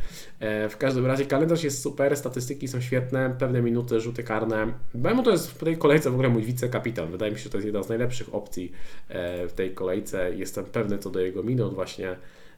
W 0.69 0.75
każdym 0.79 1.05
razie 1.05 1.25
kalendarz 1.25 1.63
jest 1.63 1.81
super, 1.81 2.17
statystyki 2.17 2.67
są 2.67 2.81
świetne, 2.81 3.35
pewne 3.39 3.61
minuty, 3.61 3.99
rzuty 3.99 4.23
karne. 4.23 4.73
Mbemo 4.95 5.23
to 5.23 5.31
jest 5.31 5.51
w 5.51 5.63
tej 5.63 5.77
kolejce 5.77 6.09
w 6.09 6.13
ogóle 6.13 6.29
mój 6.29 6.43
wicekapitan. 6.43 7.11
Wydaje 7.11 7.31
mi 7.31 7.37
się, 7.37 7.43
że 7.43 7.49
to 7.49 7.57
jest 7.57 7.65
jedna 7.65 7.83
z 7.83 7.89
najlepszych 7.89 8.35
opcji 8.35 8.71
w 9.47 9.51
tej 9.55 9.71
kolejce. 9.71 10.35
Jestem 10.35 10.65
pewny 10.65 10.97
co 10.97 11.09
do 11.09 11.19
jego 11.19 11.43
minut 11.43 11.73
właśnie 11.73 12.15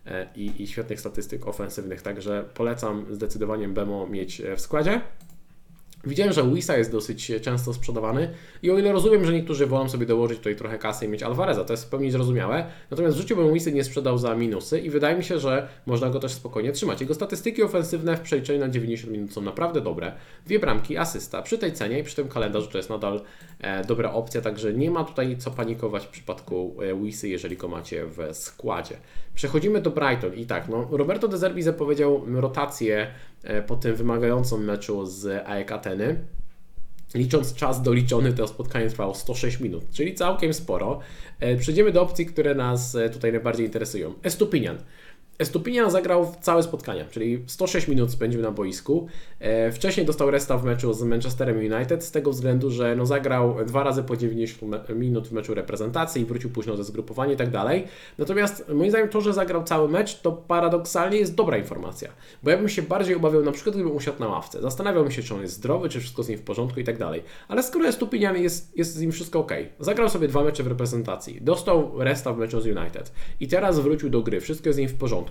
E, 0.09 0.27
i, 0.35 0.63
i 0.63 0.67
świetnych 0.67 0.99
statystyk 0.99 1.47
ofensywnych, 1.47 2.01
także 2.01 2.45
polecam 2.53 3.05
zdecydowanie 3.11 3.67
Bemo 3.67 4.07
mieć 4.07 4.41
e, 4.41 4.55
w 4.55 4.61
składzie. 4.61 5.01
Widziałem, 6.03 6.33
że 6.33 6.43
Wisa 6.53 6.77
jest 6.77 6.91
dosyć 6.91 7.31
często 7.41 7.73
sprzedawany 7.73 8.29
i 8.63 8.71
o 8.71 8.77
ile 8.77 8.91
rozumiem, 8.91 9.25
że 9.25 9.33
niektórzy 9.33 9.67
wolą 9.67 9.89
sobie 9.89 10.05
dołożyć 10.05 10.37
tutaj 10.37 10.55
trochę 10.55 10.77
kasy 10.77 11.05
i 11.05 11.09
mieć 11.09 11.23
Alvareza, 11.23 11.63
to 11.63 11.73
jest 11.73 11.85
w 11.85 11.89
pełni 11.89 12.11
zrozumiałe, 12.11 12.65
natomiast 12.91 13.17
w 13.17 13.19
życiu 13.19 13.37
nie 13.73 13.83
sprzedał 13.83 14.17
za 14.17 14.35
minusy 14.35 14.79
i 14.79 14.89
wydaje 14.89 15.17
mi 15.17 15.23
się, 15.23 15.39
że 15.39 15.67
można 15.85 16.09
go 16.09 16.19
też 16.19 16.31
spokojnie 16.31 16.71
trzymać. 16.71 17.01
Jego 17.01 17.13
statystyki 17.13 17.63
ofensywne 17.63 18.17
w 18.17 18.21
przeliczeniu 18.21 18.59
na 18.59 18.69
90 18.69 19.13
minut 19.13 19.33
są 19.33 19.41
naprawdę 19.41 19.81
dobre. 19.81 20.11
Dwie 20.45 20.59
bramki, 20.59 20.97
asysta. 20.97 21.41
Przy 21.41 21.57
tej 21.57 21.73
cenie 21.73 21.99
i 21.99 22.03
przy 22.03 22.15
tym 22.15 22.27
kalendarzu 22.27 22.67
to 22.67 22.77
jest 22.77 22.89
nadal 22.89 23.21
e, 23.59 23.83
dobra 23.83 24.13
opcja, 24.13 24.41
także 24.41 24.73
nie 24.73 24.91
ma 24.91 25.03
tutaj 25.03 25.37
co 25.37 25.51
panikować 25.51 26.05
w 26.05 26.09
przypadku 26.09 26.75
e, 26.81 26.95
Wisy, 26.95 27.29
jeżeli 27.29 27.57
go 27.57 27.67
macie 27.67 28.05
w 28.05 28.37
składzie. 28.37 28.95
Przechodzimy 29.35 29.81
do 29.81 29.91
Brighton 29.91 30.33
i 30.33 30.45
tak, 30.45 30.69
no, 30.69 30.87
Roberto 30.91 31.27
De 31.27 31.37
Zerbi 31.37 31.61
zapowiedział 31.61 32.25
rotację 32.27 32.89
E, 32.99 33.11
po 33.67 33.75
tym 33.75 33.95
wymagającym 33.95 34.63
meczu 34.63 35.05
z 35.05 35.47
AEK 35.47 35.71
Ateny. 35.71 36.25
Licząc 37.15 37.53
czas 37.53 37.81
doliczony, 37.81 38.33
to 38.33 38.47
spotkanie 38.47 38.89
trwało 38.89 39.15
106 39.15 39.59
minut, 39.59 39.83
czyli 39.91 40.13
całkiem 40.13 40.53
sporo. 40.53 40.99
E, 41.39 41.55
przejdziemy 41.55 41.91
do 41.91 42.01
opcji, 42.01 42.25
które 42.25 42.55
nas 42.55 42.95
e, 42.95 43.09
tutaj 43.09 43.31
najbardziej 43.31 43.65
interesują. 43.65 44.13
Estupinian. 44.23 44.77
Estupinian 45.39 45.91
zagrał 45.91 46.35
całe 46.41 46.63
spotkanie, 46.63 47.05
czyli 47.11 47.43
106 47.47 47.87
minut 47.87 48.11
spędził 48.11 48.41
na 48.41 48.51
boisku. 48.51 49.07
E, 49.39 49.71
wcześniej 49.71 50.05
dostał 50.05 50.31
resta 50.31 50.57
w 50.57 50.63
meczu 50.63 50.93
z 50.93 51.03
Manchesterem 51.03 51.57
United 51.57 52.03
z 52.03 52.11
tego 52.11 52.31
względu, 52.31 52.71
że 52.71 52.95
no 52.95 53.05
zagrał 53.05 53.55
dwa 53.65 53.83
razy 53.83 54.03
po 54.03 54.17
90 54.17 54.89
minut 54.95 55.27
w 55.27 55.31
meczu 55.31 55.53
reprezentacji, 55.53 56.25
wrócił 56.25 56.49
późno 56.49 56.77
ze 56.77 56.83
zgrupowania 56.83 57.33
i 57.33 57.37
tak 57.37 57.49
dalej. 57.49 57.87
Natomiast 58.17 58.69
moim 58.69 58.89
zdaniem 58.89 59.09
to, 59.09 59.21
że 59.21 59.33
zagrał 59.33 59.63
cały 59.63 59.89
mecz, 59.89 60.21
to 60.21 60.31
paradoksalnie 60.31 61.17
jest 61.17 61.35
dobra 61.35 61.57
informacja, 61.57 62.09
bo 62.43 62.49
ja 62.49 62.57
bym 62.57 62.69
się 62.69 62.81
bardziej 62.81 63.15
obawiał 63.15 63.43
na 63.43 63.51
przykład, 63.51 63.75
gdybym 63.75 63.95
usiadł 63.95 64.19
na 64.19 64.27
ławce. 64.27 64.61
Zastanawiałbym 64.61 65.11
się, 65.11 65.23
czy 65.23 65.35
on 65.35 65.41
jest 65.41 65.53
zdrowy, 65.53 65.89
czy 65.89 65.99
wszystko 65.99 66.23
z 66.23 66.29
nim 66.29 66.37
w 66.37 66.41
porządku 66.41 66.79
i 66.79 66.83
tak 66.83 66.97
dalej. 66.97 67.23
Ale 67.47 67.63
skoro 67.63 67.87
Estupinian 67.87 68.37
jest, 68.37 68.77
jest 68.77 68.93
z 68.93 69.01
nim 69.01 69.11
wszystko 69.11 69.39
ok, 69.39 69.51
zagrał 69.79 70.09
sobie 70.09 70.27
dwa 70.27 70.43
mecze 70.43 70.63
w 70.63 70.67
reprezentacji, 70.67 71.41
dostał 71.41 71.91
resta 71.97 72.33
w 72.33 72.37
meczu 72.37 72.61
z 72.61 72.65
United 72.65 73.11
i 73.39 73.47
teraz 73.47 73.79
wrócił 73.79 74.09
do 74.09 74.21
gry, 74.21 74.41
wszystko 74.41 74.69
jest 74.69 74.77
z 74.77 74.79
nim 74.79 74.89
w 74.89 74.95
porządku, 74.95 75.28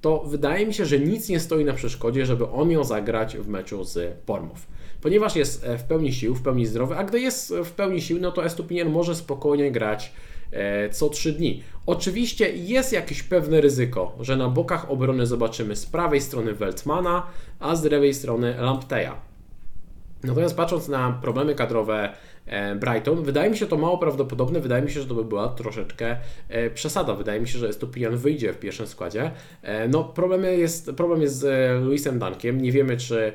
to 0.00 0.24
wydaje 0.26 0.66
mi 0.66 0.74
się, 0.74 0.86
że 0.86 0.98
nic 0.98 1.28
nie 1.28 1.40
stoi 1.40 1.64
na 1.64 1.72
przeszkodzie, 1.72 2.26
żeby 2.26 2.48
on 2.48 2.68
miał 2.68 2.84
zagrać 2.84 3.36
w 3.36 3.48
meczu 3.48 3.84
z 3.84 4.18
Pormów. 4.26 4.66
Ponieważ 5.02 5.36
jest 5.36 5.64
e, 5.64 5.78
w 5.78 5.84
pełni 5.84 6.12
sił, 6.12 6.34
w 6.34 6.42
pełni 6.42 6.66
zdrowy, 6.66 6.96
a 6.96 7.04
gdy 7.04 7.20
jest 7.20 7.54
w 7.64 7.70
pełni 7.70 8.02
sił, 8.02 8.18
no 8.20 8.32
to 8.32 8.44
Estupinian 8.44 8.90
może 8.90 9.14
spokojnie 9.14 9.72
grać 9.72 10.12
e, 10.52 10.90
co 10.90 11.08
3 11.08 11.32
dni. 11.32 11.62
Oczywiście 11.86 12.56
jest 12.56 12.92
jakieś 12.92 13.22
pewne 13.22 13.60
ryzyko, 13.60 14.16
że 14.20 14.36
na 14.36 14.48
bokach 14.48 14.90
obrony 14.90 15.26
zobaczymy 15.26 15.76
z 15.76 15.86
prawej 15.86 16.20
strony 16.20 16.54
Weltmana, 16.54 17.26
a 17.58 17.76
z 17.76 17.84
lewej 17.84 18.14
strony 18.14 18.54
Lampteja. 18.58 19.16
Natomiast 20.22 20.56
patrząc 20.56 20.88
na 20.88 21.18
problemy 21.22 21.54
kadrowe 21.54 22.14
E, 22.14 22.29
Brighton. 22.76 23.22
Wydaje 23.22 23.50
mi 23.50 23.56
się 23.56 23.66
to 23.66 23.76
mało 23.76 23.98
prawdopodobne, 23.98 24.60
wydaje 24.60 24.82
mi 24.82 24.90
się, 24.90 25.00
że 25.00 25.06
to 25.06 25.14
by 25.14 25.24
była 25.24 25.48
troszeczkę 25.48 26.16
e, 26.48 26.70
przesada. 26.70 27.14
Wydaje 27.14 27.40
mi 27.40 27.48
się, 27.48 27.58
że 27.58 27.68
Estupian 27.68 28.16
wyjdzie 28.16 28.52
w 28.52 28.58
pierwszym 28.58 28.86
składzie. 28.86 29.30
E, 29.62 29.88
no, 29.88 30.04
problem 30.04 30.44
jest, 30.44 30.92
problem 30.96 31.22
jest 31.22 31.38
z 31.38 31.82
Luisem 31.84 32.18
Dankiem. 32.18 32.60
Nie 32.60 32.72
wiemy, 32.72 32.96
czy 32.96 33.32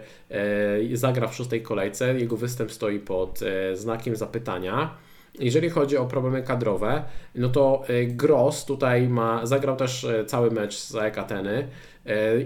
zagra 0.93 1.27
w 1.27 1.35
szóstej 1.35 1.61
kolejce. 1.61 2.19
Jego 2.19 2.37
występ 2.37 2.71
stoi 2.71 2.99
pod 2.99 3.39
znakiem 3.73 4.15
zapytania. 4.15 4.97
Jeżeli 5.39 5.69
chodzi 5.69 5.97
o 5.97 6.05
problemy 6.05 6.43
kadrowe, 6.43 7.03
no 7.35 7.49
to 7.49 7.83
Gross 8.07 8.65
tutaj 8.65 9.09
ma, 9.09 9.45
zagrał 9.45 9.75
też 9.75 10.07
cały 10.27 10.51
mecz 10.51 10.77
z 10.77 10.95
Ekateny 10.95 11.67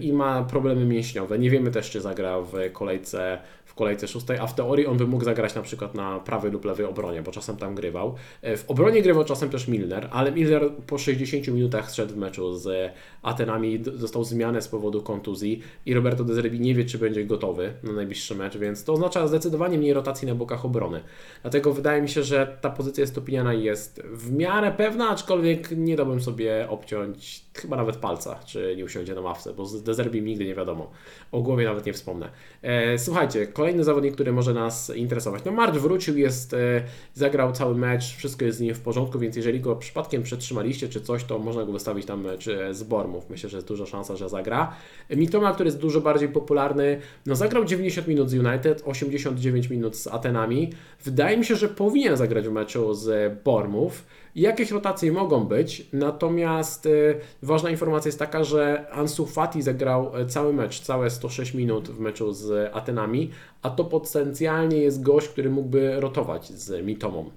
i 0.01 0.13
ma 0.13 0.43
problemy 0.43 0.85
mięśniowe. 0.85 1.39
Nie 1.39 1.49
wiemy 1.49 1.71
też, 1.71 1.89
czy 1.89 2.01
zagra 2.01 2.41
w 2.41 2.53
kolejce 2.73 3.39
kolejce 3.79 4.07
szóstej, 4.07 4.37
a 4.37 4.47
w 4.47 4.55
teorii 4.55 4.87
on 4.87 4.97
by 4.97 5.07
mógł 5.07 5.23
zagrać 5.23 5.55
na 5.55 5.61
przykład 5.61 5.95
na 5.95 6.19
prawej 6.19 6.51
lub 6.51 6.65
lewej 6.65 6.85
obronie, 6.85 7.21
bo 7.21 7.31
czasem 7.31 7.57
tam 7.57 7.75
grywał. 7.75 8.15
E, 8.41 8.57
w 8.57 8.69
obronie 8.69 9.01
grywał 9.01 9.25
czasem 9.25 9.49
też 9.49 9.67
Milner, 9.67 10.07
ale 10.11 10.31
Milner 10.31 10.71
po 10.87 10.97
60 10.97 11.47
minutach 11.47 11.91
szedł 11.91 12.13
w 12.13 12.17
meczu 12.17 12.53
z 12.57 12.93
Atenami, 13.21 13.83
został 13.95 14.23
zmiany 14.23 14.61
z 14.61 14.67
powodu 14.67 15.01
kontuzji 15.01 15.61
i 15.85 15.93
Roberto 15.93 16.23
De 16.23 16.33
Zerbi 16.33 16.59
nie 16.59 16.75
wie, 16.75 16.85
czy 16.85 16.97
będzie 16.97 17.25
gotowy 17.25 17.73
na 17.83 17.91
najbliższy 17.91 18.35
mecz, 18.35 18.57
więc 18.57 18.83
to 18.83 18.93
oznacza 18.93 19.27
zdecydowanie 19.27 19.77
mniej 19.77 19.93
rotacji 19.93 20.27
na 20.27 20.35
bokach 20.35 20.65
obrony. 20.65 21.03
Dlatego 21.41 21.73
wydaje 21.73 22.01
mi 22.01 22.09
się, 22.09 22.23
że 22.23 22.57
ta 22.61 22.69
pozycja 22.69 23.07
Stopiniana 23.07 23.53
jest 23.53 24.01
w 24.01 24.31
miarę 24.31 24.71
pewna, 24.71 25.09
aczkolwiek 25.09 25.71
nie 25.71 25.95
dałbym 25.95 26.21
sobie 26.21 26.69
obciąć 26.69 27.48
chyba 27.61 27.77
nawet 27.77 27.97
palca, 27.97 28.39
czy 28.45 28.73
nie 28.77 28.85
usiądzie 28.85 29.15
na 29.15 29.21
ławce, 29.21 29.53
bo 29.53 29.65
z 29.65 29.83
De 29.83 29.93
Zerbi 29.93 30.21
nigdy 30.21 30.45
nie 30.45 30.55
wiadomo. 30.55 30.91
O 31.31 31.41
głowie 31.41 31.65
nawet 31.65 31.85
nie 31.85 31.93
wspomnę. 31.93 32.29
E, 32.61 32.97
słuchajcie, 32.97 33.47
kolejny 33.47 33.83
zawodnik, 33.83 34.13
który 34.13 34.31
może 34.31 34.53
nas 34.53 34.95
interesować. 34.95 35.43
No 35.45 35.51
Marcz 35.51 35.77
wrócił, 35.77 36.17
jest, 36.17 36.53
e, 36.53 36.83
zagrał 37.13 37.51
cały 37.51 37.75
mecz, 37.75 38.15
wszystko 38.15 38.45
jest 38.45 38.57
z 38.57 38.61
nim 38.61 38.75
w 38.75 38.79
porządku, 38.79 39.19
więc 39.19 39.35
jeżeli 39.35 39.59
go 39.59 39.75
przypadkiem 39.75 40.23
przetrzymaliście 40.23 40.89
czy 40.89 41.01
coś, 41.01 41.23
to 41.23 41.39
można 41.39 41.65
go 41.65 41.71
wystawić 41.71 42.05
tam 42.05 42.25
czy 42.39 42.73
z 42.73 42.83
Bormów. 42.83 43.29
Myślę, 43.29 43.49
że 43.49 43.57
jest 43.57 43.67
duża 43.67 43.85
szansa, 43.85 44.15
że 44.15 44.29
zagra. 44.29 44.75
Mitoma, 45.09 45.53
który 45.53 45.67
jest 45.67 45.79
dużo 45.79 46.01
bardziej 46.01 46.29
popularny, 46.29 47.01
no 47.25 47.35
zagrał 47.35 47.65
90 47.65 48.07
minut 48.07 48.29
z 48.29 48.33
United, 48.33 48.83
89 48.85 49.69
minut 49.69 49.97
z 49.97 50.07
Atenami. 50.07 50.73
Wydaje 51.03 51.37
mi 51.37 51.45
się, 51.45 51.55
że 51.55 51.69
powinien 51.69 52.17
zagrać 52.17 52.47
w 52.47 52.51
meczu 52.51 52.93
z 52.93 53.33
Bormów. 53.43 54.05
Jakieś 54.35 54.71
rotacje 54.71 55.11
mogą 55.11 55.43
być, 55.43 55.87
natomiast 55.93 56.85
y, 56.85 57.19
ważna 57.43 57.69
informacja 57.69 58.09
jest 58.09 58.19
taka, 58.19 58.43
że 58.43 58.89
Ansu 58.91 59.25
Fati 59.25 59.61
zagrał 59.61 60.17
e, 60.17 60.25
cały 60.25 60.53
mecz, 60.53 60.79
całe 60.79 61.09
106 61.09 61.53
minut 61.53 61.89
w 61.89 61.99
meczu 61.99 62.33
z 62.33 62.75
Atenami, 62.75 63.31
a 63.61 63.69
to 63.69 63.85
potencjalnie 63.85 64.77
jest 64.77 65.01
gość, 65.01 65.27
który 65.27 65.49
mógłby 65.49 65.99
rotować 65.99 66.47
z 66.47 66.85
Mitomą. 66.85 67.29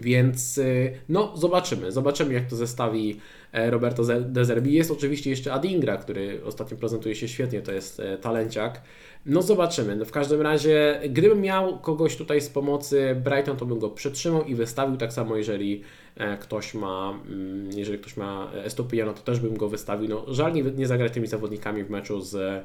Więc 0.00 0.58
y, 0.58 0.98
no, 1.08 1.36
zobaczymy. 1.36 1.92
Zobaczymy, 1.92 2.34
jak 2.34 2.46
to 2.46 2.56
zestawi 2.56 3.20
Roberto 3.54 4.02
De 4.20 4.44
Zerbi. 4.44 4.72
Jest 4.72 4.90
oczywiście 4.90 5.30
jeszcze 5.30 5.52
Adingra, 5.52 5.96
który 5.96 6.40
ostatnio 6.44 6.76
prezentuje 6.76 7.14
się 7.14 7.28
świetnie, 7.28 7.62
to 7.62 7.72
jest 7.72 8.00
e, 8.00 8.18
talenciak. 8.18 8.82
No 9.26 9.42
zobaczymy. 9.42 9.96
No, 9.96 10.04
w 10.04 10.12
każdym 10.12 10.40
razie, 10.40 11.00
gdybym 11.10 11.40
miał 11.40 11.78
kogoś 11.78 12.16
tutaj 12.16 12.40
z 12.40 12.48
pomocy 12.48 13.16
Brighton, 13.24 13.56
to 13.56 13.66
bym 13.66 13.78
go 13.78 13.90
przetrzymał 13.90 14.44
i 14.44 14.54
wystawił. 14.54 14.96
Tak 14.96 15.12
samo, 15.12 15.36
jeżeli 15.36 15.82
e, 16.16 16.38
ktoś 16.38 16.74
ma, 16.74 17.18
mm, 17.28 17.70
jeżeli 17.76 17.98
ktoś 17.98 18.16
ma 18.16 18.50
Estopijana, 18.64 19.12
to 19.12 19.22
też 19.22 19.40
bym 19.40 19.56
go 19.56 19.68
wystawił. 19.68 20.08
No, 20.08 20.24
żal 20.28 20.52
nie, 20.52 20.62
nie 20.62 20.86
zagrać 20.86 21.12
tymi 21.12 21.26
zawodnikami 21.26 21.84
w 21.84 21.90
meczu 21.90 22.20
z, 22.20 22.64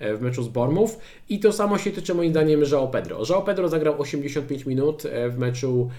w 0.00 0.20
meczu 0.20 0.42
z 0.42 0.48
Bormów. 0.48 0.98
I 1.28 1.40
to 1.40 1.52
samo 1.52 1.78
się 1.78 1.90
tyczy 1.90 2.14
moim 2.14 2.30
zdaniem 2.30 2.60
João 2.60 2.90
Pedro. 2.90 3.22
João 3.22 3.44
Pedro 3.44 3.68
zagrał 3.68 4.00
85 4.00 4.66
minut 4.66 5.02
w 5.30 5.38
meczu 5.38 5.90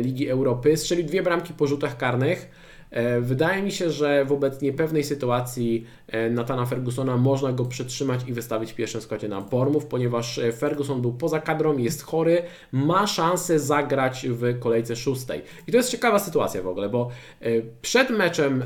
Ligi 0.00 0.28
Europy, 0.28 0.76
strzelił 0.76 1.06
dwie 1.06 1.22
bramki 1.22 1.54
po 1.54 1.66
rzutach 1.66 1.96
karnych. 1.96 2.59
E, 2.90 3.20
wydaje 3.20 3.62
mi 3.62 3.72
się, 3.72 3.90
że 3.90 4.24
wobec 4.24 4.62
niepewnej 4.62 5.04
sytuacji 5.04 5.86
e, 6.08 6.30
Natana 6.30 6.66
Fergusona 6.66 7.16
można 7.16 7.52
go 7.52 7.64
przetrzymać 7.64 8.20
i 8.28 8.32
wystawić 8.32 8.72
w 8.72 8.74
pierwszym 8.74 9.00
składzie 9.00 9.28
na 9.28 9.40
Bormów, 9.40 9.86
ponieważ 9.86 10.38
e, 10.38 10.52
Ferguson 10.52 11.02
był 11.02 11.12
poza 11.12 11.40
kadrą, 11.40 11.78
jest 11.78 12.02
chory, 12.02 12.42
ma 12.72 13.06
szansę 13.06 13.58
zagrać 13.58 14.26
w 14.28 14.58
kolejce 14.58 14.96
szóstej. 14.96 15.42
I 15.66 15.72
to 15.72 15.76
jest 15.76 15.90
ciekawa 15.90 16.18
sytuacja 16.18 16.62
w 16.62 16.68
ogóle, 16.68 16.88
bo 16.88 17.10
przed 17.82 18.10
meczem 18.10 18.64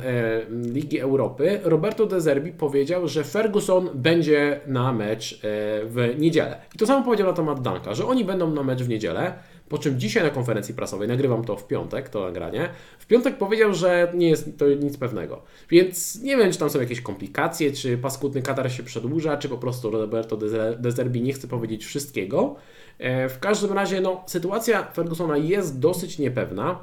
Ligi 0.50 1.00
Europy 1.00 1.60
Roberto 1.64 2.06
De 2.06 2.20
Zerbi 2.20 2.52
powiedział, 2.52 3.08
że 3.08 3.24
Ferguson 3.24 3.88
będzie 3.94 4.60
na 4.66 4.92
mecz 4.92 5.40
w 5.84 6.14
niedzielę. 6.18 6.60
I 6.74 6.78
to 6.78 6.86
samo 6.86 7.04
powiedział 7.04 7.26
na 7.26 7.32
temat 7.32 7.62
Danka, 7.62 7.94
że 7.94 8.06
oni 8.06 8.24
będą 8.24 8.50
na 8.50 8.62
mecz 8.62 8.82
w 8.82 8.88
niedzielę. 8.88 9.34
Po 9.68 9.78
czym 9.78 10.00
dzisiaj 10.00 10.22
na 10.22 10.30
konferencji 10.30 10.74
prasowej, 10.74 11.08
nagrywam 11.08 11.44
to 11.44 11.56
w 11.56 11.66
piątek, 11.66 12.08
to 12.08 12.24
nagranie, 12.24 12.68
w 12.98 13.06
piątek 13.06 13.38
powiedział, 13.38 13.74
że 13.74 14.12
nie 14.14 14.28
jest 14.28 14.58
to 14.58 14.68
nic 14.68 14.96
pewnego. 14.96 15.42
Więc 15.70 16.22
nie 16.22 16.36
wiem, 16.36 16.52
czy 16.52 16.58
tam 16.58 16.70
są 16.70 16.80
jakieś 16.80 17.00
komplikacje, 17.00 17.72
czy 17.72 17.98
paskudny 17.98 18.42
Katar 18.42 18.72
się 18.72 18.82
przedłuża, 18.82 19.36
czy 19.36 19.48
po 19.48 19.58
prostu 19.58 19.90
Roberto 19.90 20.36
De 20.78 20.92
Zerbi 20.92 21.22
nie 21.22 21.32
chce 21.32 21.48
powiedzieć 21.48 21.84
wszystkiego. 21.84 22.56
E, 22.98 23.28
w 23.28 23.38
każdym 23.38 23.72
razie, 23.72 24.00
no, 24.00 24.24
sytuacja 24.26 24.82
Fergusona 24.92 25.36
jest 25.36 25.78
dosyć 25.78 26.18
niepewna. 26.18 26.82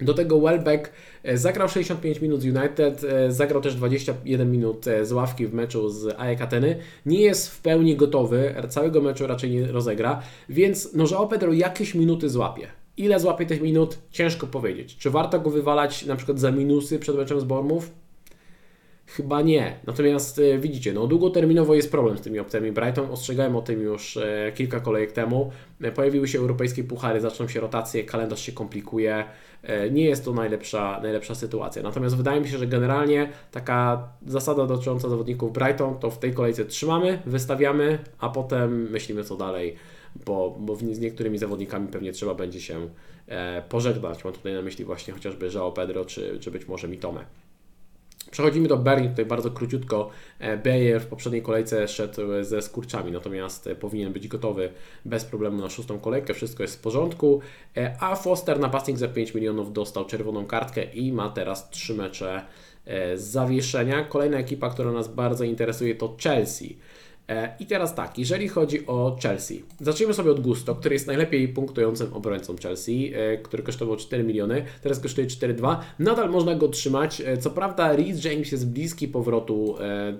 Do 0.00 0.14
tego 0.14 0.40
Welbeck 0.40 0.92
e, 1.22 1.38
zagrał 1.38 1.68
65 1.68 2.20
minut 2.20 2.42
z 2.42 2.44
United, 2.44 3.04
e, 3.04 3.32
zagrał 3.32 3.62
też 3.62 3.74
21 3.74 4.52
minut 4.52 4.86
e, 4.86 5.06
z 5.06 5.12
ławki 5.12 5.46
w 5.46 5.54
meczu 5.54 5.88
z 5.88 6.14
AEK 6.18 6.40
Ateny. 6.40 6.78
Nie 7.06 7.20
jest 7.20 7.50
w 7.50 7.60
pełni 7.60 7.96
gotowy, 7.96 8.54
całego 8.68 9.00
meczu 9.00 9.26
raczej 9.26 9.50
nie 9.50 9.66
rozegra, 9.66 10.22
więc 10.48 10.94
no 10.94 11.04
João 11.04 11.28
Pedro 11.28 11.52
jakieś 11.52 11.94
minuty 11.94 12.28
złapie. 12.28 12.68
Ile 12.96 13.20
złapie 13.20 13.46
tych 13.46 13.62
minut? 13.62 13.98
Ciężko 14.10 14.46
powiedzieć. 14.46 14.96
Czy 14.96 15.10
warto 15.10 15.40
go 15.40 15.50
wywalać 15.50 16.06
na 16.06 16.16
przykład 16.16 16.40
za 16.40 16.50
minusy 16.50 16.98
przed 16.98 17.16
meczem 17.16 17.40
z 17.40 17.44
Bormów? 17.44 17.90
Chyba 19.06 19.42
nie. 19.42 19.78
Natomiast 19.86 20.38
e, 20.38 20.58
widzicie, 20.58 20.92
no 20.92 21.06
długoterminowo 21.06 21.74
jest 21.74 21.90
problem 21.90 22.18
z 22.18 22.20
tymi 22.20 22.38
opcjami. 22.38 22.72
Brighton 22.72 23.10
ostrzegałem 23.10 23.56
o 23.56 23.62
tym 23.62 23.80
już 23.80 24.16
e, 24.16 24.52
kilka 24.54 24.80
kolejek 24.80 25.12
temu. 25.12 25.50
E, 25.82 25.92
pojawiły 25.92 26.28
się 26.28 26.38
europejskie 26.38 26.84
puchary, 26.84 27.20
zaczną 27.20 27.48
się 27.48 27.60
rotacje, 27.60 28.04
kalendarz 28.04 28.40
się 28.40 28.52
komplikuje. 28.52 29.24
E, 29.62 29.90
nie 29.90 30.04
jest 30.04 30.24
to 30.24 30.32
najlepsza, 30.32 31.00
najlepsza 31.02 31.34
sytuacja. 31.34 31.82
Natomiast 31.82 32.16
wydaje 32.16 32.40
mi 32.40 32.48
się, 32.48 32.58
że 32.58 32.66
generalnie 32.66 33.28
taka 33.50 34.08
zasada 34.26 34.66
dotycząca 34.66 35.08
zawodników 35.08 35.52
Brighton 35.52 35.98
to 35.98 36.10
w 36.10 36.18
tej 36.18 36.32
kolejce 36.32 36.64
trzymamy, 36.64 37.18
wystawiamy, 37.26 37.98
a 38.18 38.28
potem 38.28 38.90
myślimy 38.90 39.24
co 39.24 39.36
dalej, 39.36 39.76
bo, 40.24 40.56
bo 40.60 40.76
z 40.76 41.00
niektórymi 41.00 41.38
zawodnikami 41.38 41.88
pewnie 41.88 42.12
trzeba 42.12 42.34
będzie 42.34 42.60
się 42.60 42.88
e, 43.28 43.62
pożegnać. 43.68 44.24
Mam 44.24 44.32
tutaj 44.32 44.54
na 44.54 44.62
myśli 44.62 44.84
właśnie 44.84 45.14
chociażby 45.14 45.48
João 45.48 45.72
Pedro, 45.72 46.04
czy, 46.04 46.38
czy 46.40 46.50
być 46.50 46.68
może 46.68 46.88
Mitome. 46.88 47.45
Przechodzimy 48.30 48.68
do 48.68 48.76
Berlin, 48.76 49.10
tutaj 49.10 49.26
bardzo 49.26 49.50
króciutko. 49.50 50.10
E, 50.38 50.56
Bayer 50.56 51.00
w 51.00 51.06
poprzedniej 51.06 51.42
kolejce 51.42 51.88
szedł 51.88 52.22
ze 52.42 52.62
skurczami, 52.62 53.12
natomiast 53.12 53.66
e, 53.66 53.74
powinien 53.74 54.12
być 54.12 54.28
gotowy 54.28 54.72
bez 55.04 55.24
problemu 55.24 55.62
na 55.62 55.70
szóstą 55.70 55.98
kolejkę, 55.98 56.34
wszystko 56.34 56.62
jest 56.62 56.76
w 56.76 56.80
porządku. 56.80 57.40
E, 57.76 57.96
a 58.00 58.16
Foster, 58.16 58.60
napastnik 58.60 58.98
za 58.98 59.08
5 59.08 59.34
milionów, 59.34 59.72
dostał 59.72 60.04
czerwoną 60.04 60.46
kartkę 60.46 60.84
i 60.84 61.12
ma 61.12 61.28
teraz 61.28 61.70
3 61.70 61.94
mecze 61.94 62.42
zawieszenia. 63.14 64.04
Kolejna 64.04 64.38
ekipa, 64.38 64.70
która 64.70 64.92
nas 64.92 65.08
bardzo 65.08 65.44
interesuje 65.44 65.94
to 65.94 66.16
Chelsea. 66.22 66.76
E, 67.28 67.56
I 67.60 67.66
teraz 67.66 67.94
tak, 67.94 68.18
jeżeli 68.18 68.48
chodzi 68.48 68.86
o 68.86 69.16
Chelsea, 69.22 69.62
zacznijmy 69.80 70.14
sobie 70.14 70.30
od 70.30 70.40
Gusto, 70.40 70.74
który 70.74 70.94
jest 70.94 71.06
najlepiej 71.06 71.48
punktującym 71.48 72.14
obrońcą 72.14 72.56
Chelsea, 72.62 73.12
e, 73.14 73.36
który 73.36 73.62
kosztował 73.62 73.96
4 73.96 74.24
miliony, 74.24 74.64
teraz 74.82 75.00
kosztuje 75.00 75.26
4,2. 75.26 75.76
Nadal 75.98 76.30
można 76.30 76.54
go 76.54 76.68
trzymać. 76.68 77.20
E, 77.20 77.36
co 77.38 77.50
prawda, 77.50 77.96
Reece 77.96 78.28
James 78.28 78.52
jest 78.52 78.68
bliski 78.68 79.08
powrotu 79.08 79.74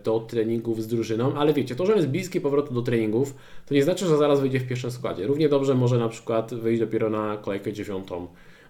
do 0.04 0.20
treningów 0.20 0.82
z 0.82 0.86
drużyną, 0.86 1.34
ale 1.34 1.52
wiecie, 1.52 1.76
to, 1.76 1.86
że 1.86 1.92
jest 1.92 2.08
bliski 2.08 2.40
powrotu 2.40 2.74
do 2.74 2.82
treningów, 2.82 3.34
to 3.66 3.74
nie 3.74 3.82
znaczy, 3.82 4.06
że 4.06 4.16
zaraz 4.16 4.40
wyjdzie 4.40 4.60
w 4.60 4.68
pierwszym 4.68 4.90
składzie. 4.90 5.26
Równie 5.26 5.48
dobrze 5.48 5.74
może 5.74 5.98
na 5.98 6.08
przykład 6.08 6.54
wyjść 6.54 6.80
dopiero 6.80 7.10
na 7.10 7.36
kolejkę 7.36 7.72
dziewiątą 7.72 8.26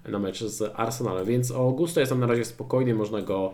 na 0.08 0.18
mecz 0.18 0.44
z 0.44 0.72
Arsenalem, 0.74 1.26
więc 1.26 1.50
o 1.50 1.70
Gusto 1.70 2.00
jestem 2.00 2.20
na 2.20 2.26
razie 2.26 2.44
spokojny, 2.44 2.94
można 2.94 3.22
go 3.22 3.52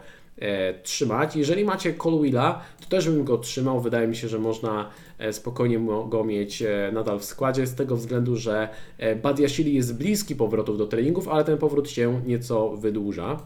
trzymać. 0.82 1.36
Jeżeli 1.36 1.64
macie 1.64 1.94
Colwilla, 1.94 2.62
to 2.80 2.88
też 2.88 3.08
bym 3.08 3.24
go 3.24 3.38
trzymał. 3.38 3.80
Wydaje 3.80 4.08
mi 4.08 4.16
się, 4.16 4.28
że 4.28 4.38
można 4.38 4.90
e, 5.18 5.32
spokojnie 5.32 5.80
go 6.08 6.24
mieć 6.24 6.62
e, 6.62 6.90
nadal 6.92 7.18
w 7.18 7.24
składzie, 7.24 7.66
z 7.66 7.74
tego 7.74 7.96
względu, 7.96 8.36
że 8.36 8.68
e, 8.98 9.16
Badiashili 9.16 9.74
jest 9.74 9.98
bliski 9.98 10.36
powrotów 10.36 10.78
do 10.78 10.86
treningów, 10.86 11.28
ale 11.28 11.44
ten 11.44 11.58
powrót 11.58 11.90
się 11.90 12.20
nieco 12.26 12.76
wydłuża. 12.76 13.38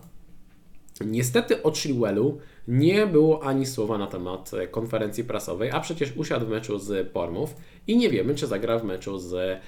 Niestety 1.00 1.62
o 1.62 1.72
Chilwellu 1.72 2.38
nie 2.68 3.06
było 3.06 3.42
ani 3.42 3.66
słowa 3.66 3.98
na 3.98 4.06
temat 4.06 4.54
e, 4.54 4.68
konferencji 4.68 5.24
prasowej, 5.24 5.70
a 5.70 5.80
przecież 5.80 6.12
usiadł 6.16 6.46
w 6.46 6.48
meczu 6.48 6.78
z 6.78 7.12
Pormów 7.12 7.56
i 7.86 7.96
nie 7.96 8.10
wiemy, 8.10 8.34
czy 8.34 8.46
zagra 8.46 8.78
w 8.78 8.84
meczu 8.84 9.18
z 9.18 9.34
E, 9.34 9.60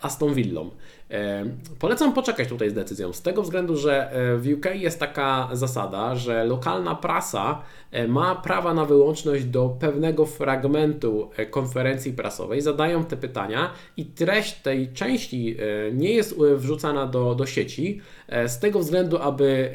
Aston 0.00 0.34
Villą. 0.34 0.70
E, 1.10 1.44
polecam 1.78 2.12
poczekać 2.12 2.48
tutaj 2.48 2.70
z 2.70 2.74
decyzją, 2.74 3.12
z 3.12 3.22
tego 3.22 3.42
względu, 3.42 3.76
że 3.76 4.12
e, 4.12 4.36
w 4.36 4.46
UK 4.58 4.66
jest 4.74 5.00
taka 5.00 5.48
zasada, 5.52 6.14
że 6.14 6.44
lokalna 6.44 6.94
prasa 6.94 7.62
ma 8.08 8.34
prawa 8.34 8.74
na 8.74 8.84
wyłączność 8.84 9.44
do 9.44 9.68
pewnego 9.68 10.26
fragmentu 10.26 11.30
konferencji 11.50 12.12
prasowej, 12.12 12.60
zadają 12.60 13.04
te 13.04 13.16
pytania 13.16 13.70
i 13.96 14.04
treść 14.04 14.54
tej 14.54 14.92
części 14.92 15.56
nie 15.92 16.12
jest 16.12 16.38
wrzucana 16.56 17.06
do, 17.06 17.34
do 17.34 17.46
sieci, 17.46 18.00
z 18.46 18.58
tego 18.58 18.78
względu, 18.78 19.18
aby 19.18 19.72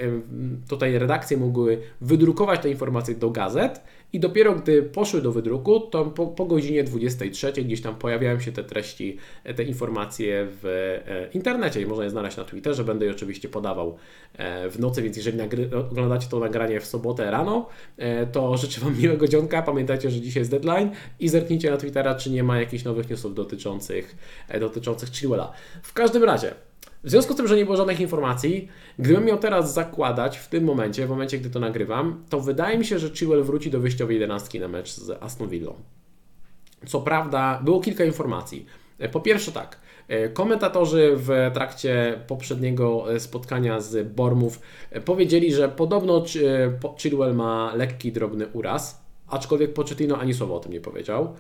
tutaj 0.69 0.98
redakcje 0.98 1.38
mogły 1.38 1.81
wydrukować 2.01 2.62
te 2.62 2.69
informacje 2.69 3.15
do 3.15 3.29
gazet 3.29 3.81
i 4.13 4.20
dopiero 4.20 4.56
gdy 4.56 4.84
poszły 4.84 5.22
do 5.22 5.32
wydruku, 5.32 5.80
to 5.80 6.06
po, 6.06 6.27
po 6.27 6.46
godzinie 6.46 6.84
23 6.84 7.51
gdzieś 7.51 7.82
tam 7.82 7.96
pojawiają 7.96 8.39
się 8.39 8.51
te 8.51 8.63
treści, 8.63 9.18
e, 9.44 9.53
te 9.53 9.63
informacje 9.63 10.48
w 10.50 10.65
e, 11.08 11.30
internecie 11.34 11.82
i 11.82 11.86
można 11.86 12.03
je 12.03 12.10
znaleźć 12.10 12.38
na 12.38 12.44
Twitterze. 12.44 12.84
Będę 12.84 13.06
je 13.06 13.12
oczywiście 13.12 13.50
podawał 13.50 13.98
e, 14.38 14.70
w 14.70 14.80
nocy, 14.80 15.01
więc 15.01 15.18
jeżeli 15.18 15.39
oglądacie 15.91 16.27
to 16.30 16.39
nagranie 16.39 16.80
w 16.80 16.86
sobotę 16.86 17.32
rano, 17.32 17.70
to 18.32 18.58
życzę 18.58 18.82
Wam 18.82 18.98
miłego 19.01 19.27
dzionka. 19.27 19.62
Pamiętajcie, 19.62 20.12
że 20.12 20.22
dzisiaj 20.22 20.41
jest 20.41 20.51
deadline 20.51 20.89
i 21.20 21.30
zerknijcie 21.30 21.72
na 21.72 21.77
Twittera, 21.77 22.15
czy 22.15 22.32
nie 22.32 22.44
ma 22.44 22.60
jakichś 22.60 22.84
nowych 22.84 23.10
newsów 23.10 23.36
dotyczących, 23.36 24.15
dotyczących 24.60 25.10
Chilwella. 25.10 25.53
W 25.84 25.94
każdym 25.94 26.24
razie, 26.24 26.53
w 27.03 27.10
związku 27.10 27.34
z 27.34 27.38
tym, 27.38 27.48
że 27.48 27.55
nie 27.55 27.65
było 27.65 27.77
żadnych 27.77 28.00
informacji, 28.00 28.67
gdybym 29.00 29.25
miał 29.25 29.38
teraz 29.38 29.74
zakładać 29.74 30.38
w 30.38 30.48
tym 30.48 30.63
momencie, 30.63 31.05
w 31.05 31.10
momencie, 31.10 31.38
gdy 31.38 31.50
to 31.50 31.60
nagrywam, 31.60 32.23
to 32.30 32.39
wydaje 32.39 32.78
mi 32.78 32.86
się, 32.86 32.99
że 32.99 33.10
Chilwell 33.10 33.43
wróci 33.43 33.71
do 33.71 33.80
wyjściowej 33.80 34.13
jedenastki 34.15 34.60
na 34.60 34.67
mecz 34.67 34.91
z 34.91 35.23
Aston 35.23 35.49
Villą. 35.49 35.73
Co 36.86 37.02
prawda, 37.02 37.62
było 37.63 37.82
kilka 37.82 38.06
informacji. 38.06 38.65
Po 39.12 39.19
pierwsze 39.19 39.52
tak, 39.52 39.80
komentatorzy 40.34 41.13
w 41.15 41.52
trakcie 41.54 42.19
poprzedniego 42.28 43.06
spotkania 43.19 43.80
z 43.80 44.08
Bormów 44.08 44.62
powiedzieli, 45.06 45.54
że 45.54 45.69
podobno 45.69 46.26
Chilwell 46.97 47.36
ma 47.36 47.76
lekki, 47.76 48.12
drobny 48.12 48.47
uraz, 48.47 49.06
aczkolwiek 49.28 49.73
Pochettino 49.73 50.17
ani 50.17 50.34
słowa 50.34 50.56
o 50.56 50.60
tym 50.60 50.71
nie 50.71 50.82
powiedział. 50.82 51.36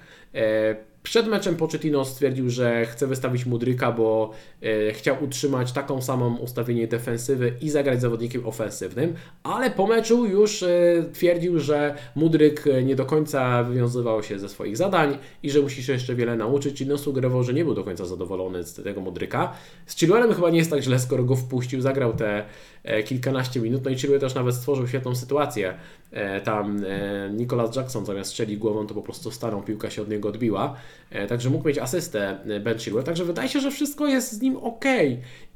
Przed 1.03 1.27
meczem 1.27 1.55
Pochettino 1.55 2.05
stwierdził, 2.05 2.49
że 2.49 2.85
chce 2.85 3.07
wystawić 3.07 3.45
Mudryka, 3.45 3.91
bo 3.91 4.31
e, 4.61 4.93
chciał 4.93 5.23
utrzymać 5.23 5.71
taką 5.71 6.01
samą 6.01 6.37
ustawienie 6.37 6.87
defensywy 6.87 7.53
i 7.61 7.69
zagrać 7.69 8.01
zawodnikiem 8.01 8.47
ofensywnym, 8.47 9.13
ale 9.43 9.71
po 9.71 9.87
meczu 9.87 10.25
już 10.25 10.63
e, 10.63 10.69
twierdził, 11.13 11.59
że 11.59 11.95
Mudryk 12.15 12.67
e, 12.67 12.83
nie 12.83 12.95
do 12.95 13.05
końca 13.05 13.63
wywiązywał 13.63 14.23
się 14.23 14.39
ze 14.39 14.49
swoich 14.49 14.77
zadań 14.77 15.17
i 15.43 15.51
że 15.51 15.61
musi 15.61 15.83
się 15.83 15.93
jeszcze 15.93 16.15
wiele 16.15 16.35
nauczyć 16.35 16.81
i 16.81 16.85
no 16.85 16.97
sugerował, 16.97 17.43
że 17.43 17.53
nie 17.53 17.65
był 17.65 17.73
do 17.73 17.83
końca 17.83 18.05
zadowolony 18.05 18.63
z 18.63 18.73
tego 18.73 19.01
Mudryka. 19.01 19.53
Z 19.85 19.95
Chilwellem 19.95 20.33
chyba 20.33 20.49
nie 20.49 20.57
jest 20.57 20.69
tak 20.69 20.81
źle, 20.81 20.99
skoro 20.99 21.23
go 21.23 21.35
wpuścił, 21.35 21.81
zagrał 21.81 22.13
te 22.13 22.45
e, 22.83 23.03
kilkanaście 23.03 23.59
minut, 23.59 23.85
no 23.85 23.91
i 23.91 23.95
Chilwell 23.95 24.19
też 24.19 24.35
nawet 24.35 24.55
stworzył 24.55 24.87
świetną 24.87 25.15
sytuację. 25.15 25.73
E, 26.11 26.41
tam 26.41 26.83
e, 26.87 27.29
Nicolas 27.29 27.75
Jackson 27.75 28.05
zamiast 28.05 28.29
strzelić 28.29 28.57
głową, 28.57 28.87
to 28.87 28.93
po 28.93 29.01
prostu 29.01 29.31
starą 29.31 29.61
piłka 29.61 29.89
się 29.89 30.01
od 30.01 30.09
niego 30.09 30.29
odbiła. 30.29 30.75
E, 31.09 31.27
także 31.27 31.49
mógł 31.49 31.67
mieć 31.67 31.77
asystę 31.77 32.37
e, 32.45 32.59
Ben 32.59 32.79
Chilwell, 32.79 33.03
także 33.03 33.25
wydaje 33.25 33.49
się, 33.49 33.59
że 33.59 33.71
wszystko 33.71 34.07
jest 34.07 34.31
z 34.31 34.41
nim 34.41 34.57
ok. 34.57 34.85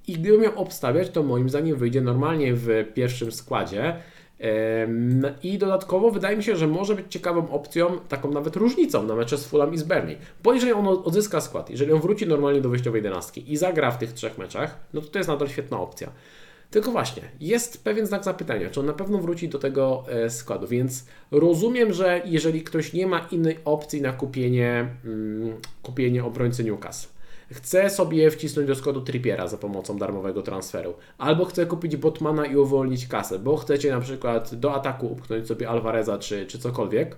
I 0.08 0.13
gdybym 0.13 0.41
miał 0.41 0.60
obstawiać, 0.60 1.10
to 1.10 1.24
moim 1.24 1.50
zdaniem 1.50 1.78
wyjdzie 1.78 2.02
normalnie 2.02 2.54
w 2.54 2.67
pierwszym 2.93 3.32
składzie. 3.32 3.95
I 5.43 5.58
dodatkowo 5.58 6.12
wydaje 6.12 6.38
mi 6.38 6.43
się, 6.43 6.56
że 6.56 6.67
może 6.67 6.95
być 6.95 7.06
ciekawą 7.10 7.50
opcją, 7.50 8.00
taką 8.10 8.32
nawet 8.32 8.56
różnicą 8.56 9.04
na 9.04 9.15
mecze 9.15 9.38
z 9.38 9.48
Fulham 9.48 9.74
i 9.74 9.78
z 9.78 9.84
Burnley. 9.84 10.17
Bo 10.43 10.54
jeżeli 10.54 10.74
on 10.74 10.88
odzyska 10.88 11.41
skład, 11.41 11.69
jeżeli 11.69 11.91
on 11.91 12.02
wróci 12.02 12.28
normalnie 12.28 12.62
do 12.62 12.69
wyjściowej 12.69 13.00
jedenastki 13.00 13.54
i 13.54 13.58
zagra 13.58 13.91
w 13.91 13.98
tych 13.98 14.13
trzech 14.13 14.38
meczach, 14.38 14.80
no 14.93 15.02
to 15.02 15.08
to 15.08 15.19
jest 15.19 15.30
nadal 15.30 15.48
świetna 15.48 15.80
opcja. 15.80 16.12
Tylko 16.69 16.91
właśnie, 16.91 17.23
jest 17.39 17.84
pewien 17.84 18.06
znak 18.06 18.23
zapytania, 18.23 18.69
czy 18.69 18.80
on 18.80 18.86
na 18.86 18.93
pewno 18.93 19.17
wróci 19.17 19.49
do 19.49 19.60
tego 19.60 20.06
e, 20.10 20.30
składu, 20.30 20.67
więc 20.67 21.06
rozumiem, 21.32 21.93
że 21.93 22.21
jeżeli 22.25 22.63
ktoś 22.63 22.93
nie 22.93 23.08
ma 23.08 23.28
innej 23.32 23.60
opcji 23.65 24.01
na 24.01 24.13
kupienie, 24.13 24.95
mm, 25.06 25.58
kupienie 25.84 26.23
obrońcy 26.23 26.63
Newcastle, 26.63 27.08
chce 27.51 27.89
sobie 27.89 28.32
wcisnąć 28.32 28.67
do 28.67 28.75
składu 28.75 29.01
Trippiera 29.01 29.47
za 29.47 29.58
pomocą 29.58 29.97
darmowego 29.97 30.41
transferu, 30.41 30.93
albo 31.17 31.45
chce 31.45 31.65
kupić 31.65 31.95
Botmana 31.95 32.45
i 32.45 32.56
uwolnić 32.56 33.08
kasę, 33.08 33.39
bo 33.39 33.58
chcecie 33.58 33.91
na 33.91 33.99
przykład 33.99 34.56
do 34.56 34.75
ataku 34.75 35.08
upchnąć 35.08 35.47
sobie 35.47 35.69
Alvareza 35.69 36.17
czy, 36.17 36.45
czy 36.45 36.60
cokolwiek, 36.60 37.17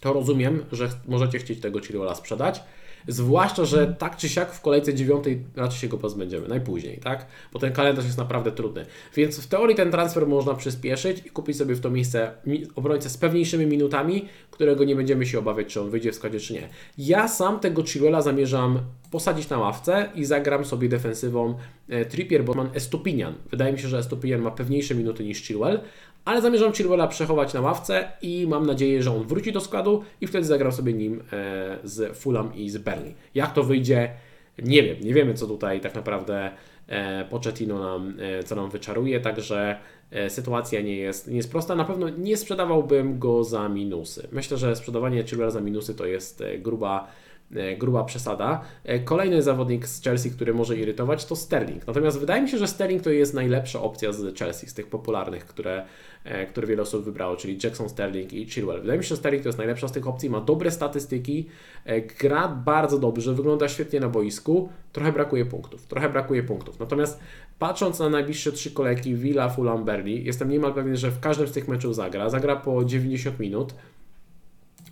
to 0.00 0.12
rozumiem, 0.12 0.64
że 0.72 0.88
możecie 1.08 1.38
chcieć 1.38 1.60
tego 1.60 1.80
Chilwella 1.80 2.14
sprzedać, 2.14 2.62
Zwłaszcza, 3.08 3.64
że 3.64 3.94
tak 3.98 4.16
czy 4.16 4.28
siak 4.28 4.52
w 4.52 4.60
kolejce 4.60 4.94
dziewiątej 4.94 5.44
raczej 5.56 5.78
się 5.78 5.88
go 5.88 5.98
pozbędziemy, 5.98 6.48
najpóźniej, 6.48 6.98
tak? 6.98 7.26
Bo 7.52 7.58
ten 7.58 7.72
kalendarz 7.72 8.04
jest 8.04 8.18
naprawdę 8.18 8.52
trudny. 8.52 8.86
Więc 9.16 9.40
w 9.40 9.46
teorii 9.46 9.76
ten 9.76 9.90
transfer 9.90 10.26
można 10.26 10.54
przyspieszyć 10.54 11.26
i 11.26 11.30
kupić 11.30 11.56
sobie 11.56 11.74
w 11.74 11.80
to 11.80 11.90
miejsce 11.90 12.32
obrońcę 12.76 13.10
z 13.10 13.16
pewniejszymi 13.16 13.66
minutami, 13.66 14.28
którego 14.50 14.84
nie 14.84 14.96
będziemy 14.96 15.26
się 15.26 15.38
obawiać, 15.38 15.66
czy 15.66 15.80
on 15.80 15.90
wyjdzie 15.90 16.12
w 16.12 16.14
składzie, 16.14 16.40
czy 16.40 16.52
nie. 16.52 16.68
Ja 16.98 17.28
sam 17.28 17.60
tego 17.60 17.84
Chilwella 17.84 18.22
zamierzam 18.22 18.80
posadzić 19.10 19.48
na 19.48 19.58
ławce 19.58 20.10
i 20.14 20.24
zagram 20.24 20.64
sobie 20.64 20.88
defensywą 20.88 21.54
e, 21.88 22.04
Trippier, 22.04 22.44
Botman, 22.44 22.68
Estupinian. 22.74 23.34
Wydaje 23.50 23.72
mi 23.72 23.78
się, 23.78 23.88
że 23.88 23.98
Estupinian 23.98 24.40
ma 24.40 24.50
pewniejsze 24.50 24.94
minuty 24.94 25.24
niż 25.24 25.42
Chilwell, 25.42 25.80
ale 26.26 26.42
zamierzam 26.42 26.72
Chilwella 26.72 27.06
przechować 27.06 27.54
na 27.54 27.60
ławce 27.60 28.12
i 28.22 28.46
mam 28.46 28.66
nadzieję, 28.66 29.02
że 29.02 29.16
on 29.16 29.26
wróci 29.26 29.52
do 29.52 29.60
składu 29.60 30.04
i 30.20 30.26
wtedy 30.26 30.44
zagram 30.44 30.72
sobie 30.72 30.92
nim 30.92 31.22
e, 31.32 31.78
z 31.84 32.16
Fulham 32.16 32.54
i 32.54 32.70
z 32.70 32.78
Burnley. 32.78 33.14
Jak 33.34 33.52
to 33.52 33.62
wyjdzie, 33.62 34.10
nie 34.58 34.82
wiem, 34.82 34.96
nie 35.00 35.14
wiemy 35.14 35.34
co 35.34 35.46
tutaj 35.46 35.80
tak 35.80 35.94
naprawdę 35.94 36.50
e, 36.88 37.24
Pochettino 37.24 37.78
nam, 37.78 38.14
e, 38.20 38.42
co 38.42 38.56
nam 38.56 38.70
wyczaruje, 38.70 39.20
także 39.20 39.78
sytuacja 40.28 40.80
nie 40.80 40.96
jest, 40.96 41.28
nie 41.28 41.36
jest 41.36 41.50
prosta. 41.50 41.74
Na 41.74 41.84
pewno 41.84 42.08
nie 42.08 42.36
sprzedawałbym 42.36 43.18
go 43.18 43.44
za 43.44 43.68
minusy. 43.68 44.28
Myślę, 44.32 44.56
że 44.56 44.76
sprzedawanie 44.76 45.24
Chilwella 45.24 45.50
za 45.50 45.60
minusy 45.60 45.94
to 45.94 46.06
jest 46.06 46.42
gruba 46.58 47.08
gruba 47.78 48.04
przesada. 48.04 48.60
E, 48.84 48.98
kolejny 48.98 49.42
zawodnik 49.42 49.86
z 49.86 50.02
Chelsea, 50.02 50.30
który 50.30 50.54
może 50.54 50.76
irytować, 50.76 51.24
to 51.24 51.36
Sterling. 51.36 51.86
Natomiast 51.86 52.18
wydaje 52.18 52.42
mi 52.42 52.48
się, 52.48 52.58
że 52.58 52.66
Sterling 52.66 53.02
to 53.02 53.10
jest 53.10 53.34
najlepsza 53.34 53.80
opcja 53.80 54.12
z 54.12 54.38
Chelsea, 54.38 54.68
z 54.68 54.74
tych 54.74 54.86
popularnych, 54.86 55.46
które, 55.46 55.84
e, 56.24 56.46
które 56.46 56.66
wiele 56.66 56.82
osób 56.82 57.04
wybrało, 57.04 57.36
czyli 57.36 57.58
Jackson 57.64 57.88
Sterling 57.88 58.32
i 58.32 58.46
Chilwell. 58.46 58.80
Wydaje 58.80 58.98
mi 58.98 59.04
się, 59.04 59.08
że 59.08 59.16
Sterling 59.16 59.42
to 59.42 59.48
jest 59.48 59.58
najlepsza 59.58 59.88
z 59.88 59.92
tych 59.92 60.06
opcji, 60.06 60.30
ma 60.30 60.40
dobre 60.40 60.70
statystyki, 60.70 61.46
gra 62.20 62.48
bardzo 62.48 62.98
dobrze, 62.98 63.34
wygląda 63.34 63.68
świetnie 63.68 64.00
na 64.00 64.08
boisku, 64.08 64.68
trochę 64.92 65.12
brakuje 65.12 65.46
punktów, 65.46 65.86
trochę 65.86 66.08
brakuje 66.08 66.42
punktów. 66.42 66.80
Natomiast 66.80 67.20
patrząc 67.58 67.98
na 67.98 68.08
najbliższe 68.08 68.52
trzy 68.52 68.70
kolejki 68.70 69.14
Villa, 69.14 69.48
Fulham, 69.48 69.84
Burnley, 69.84 70.24
jestem 70.24 70.50
niemal 70.50 70.74
pewien, 70.74 70.96
że 70.96 71.10
w 71.10 71.20
każdym 71.20 71.48
z 71.48 71.52
tych 71.52 71.68
meczów 71.68 71.94
zagra, 71.94 72.30
zagra 72.30 72.56
po 72.56 72.84
90 72.84 73.38
minut, 73.38 73.74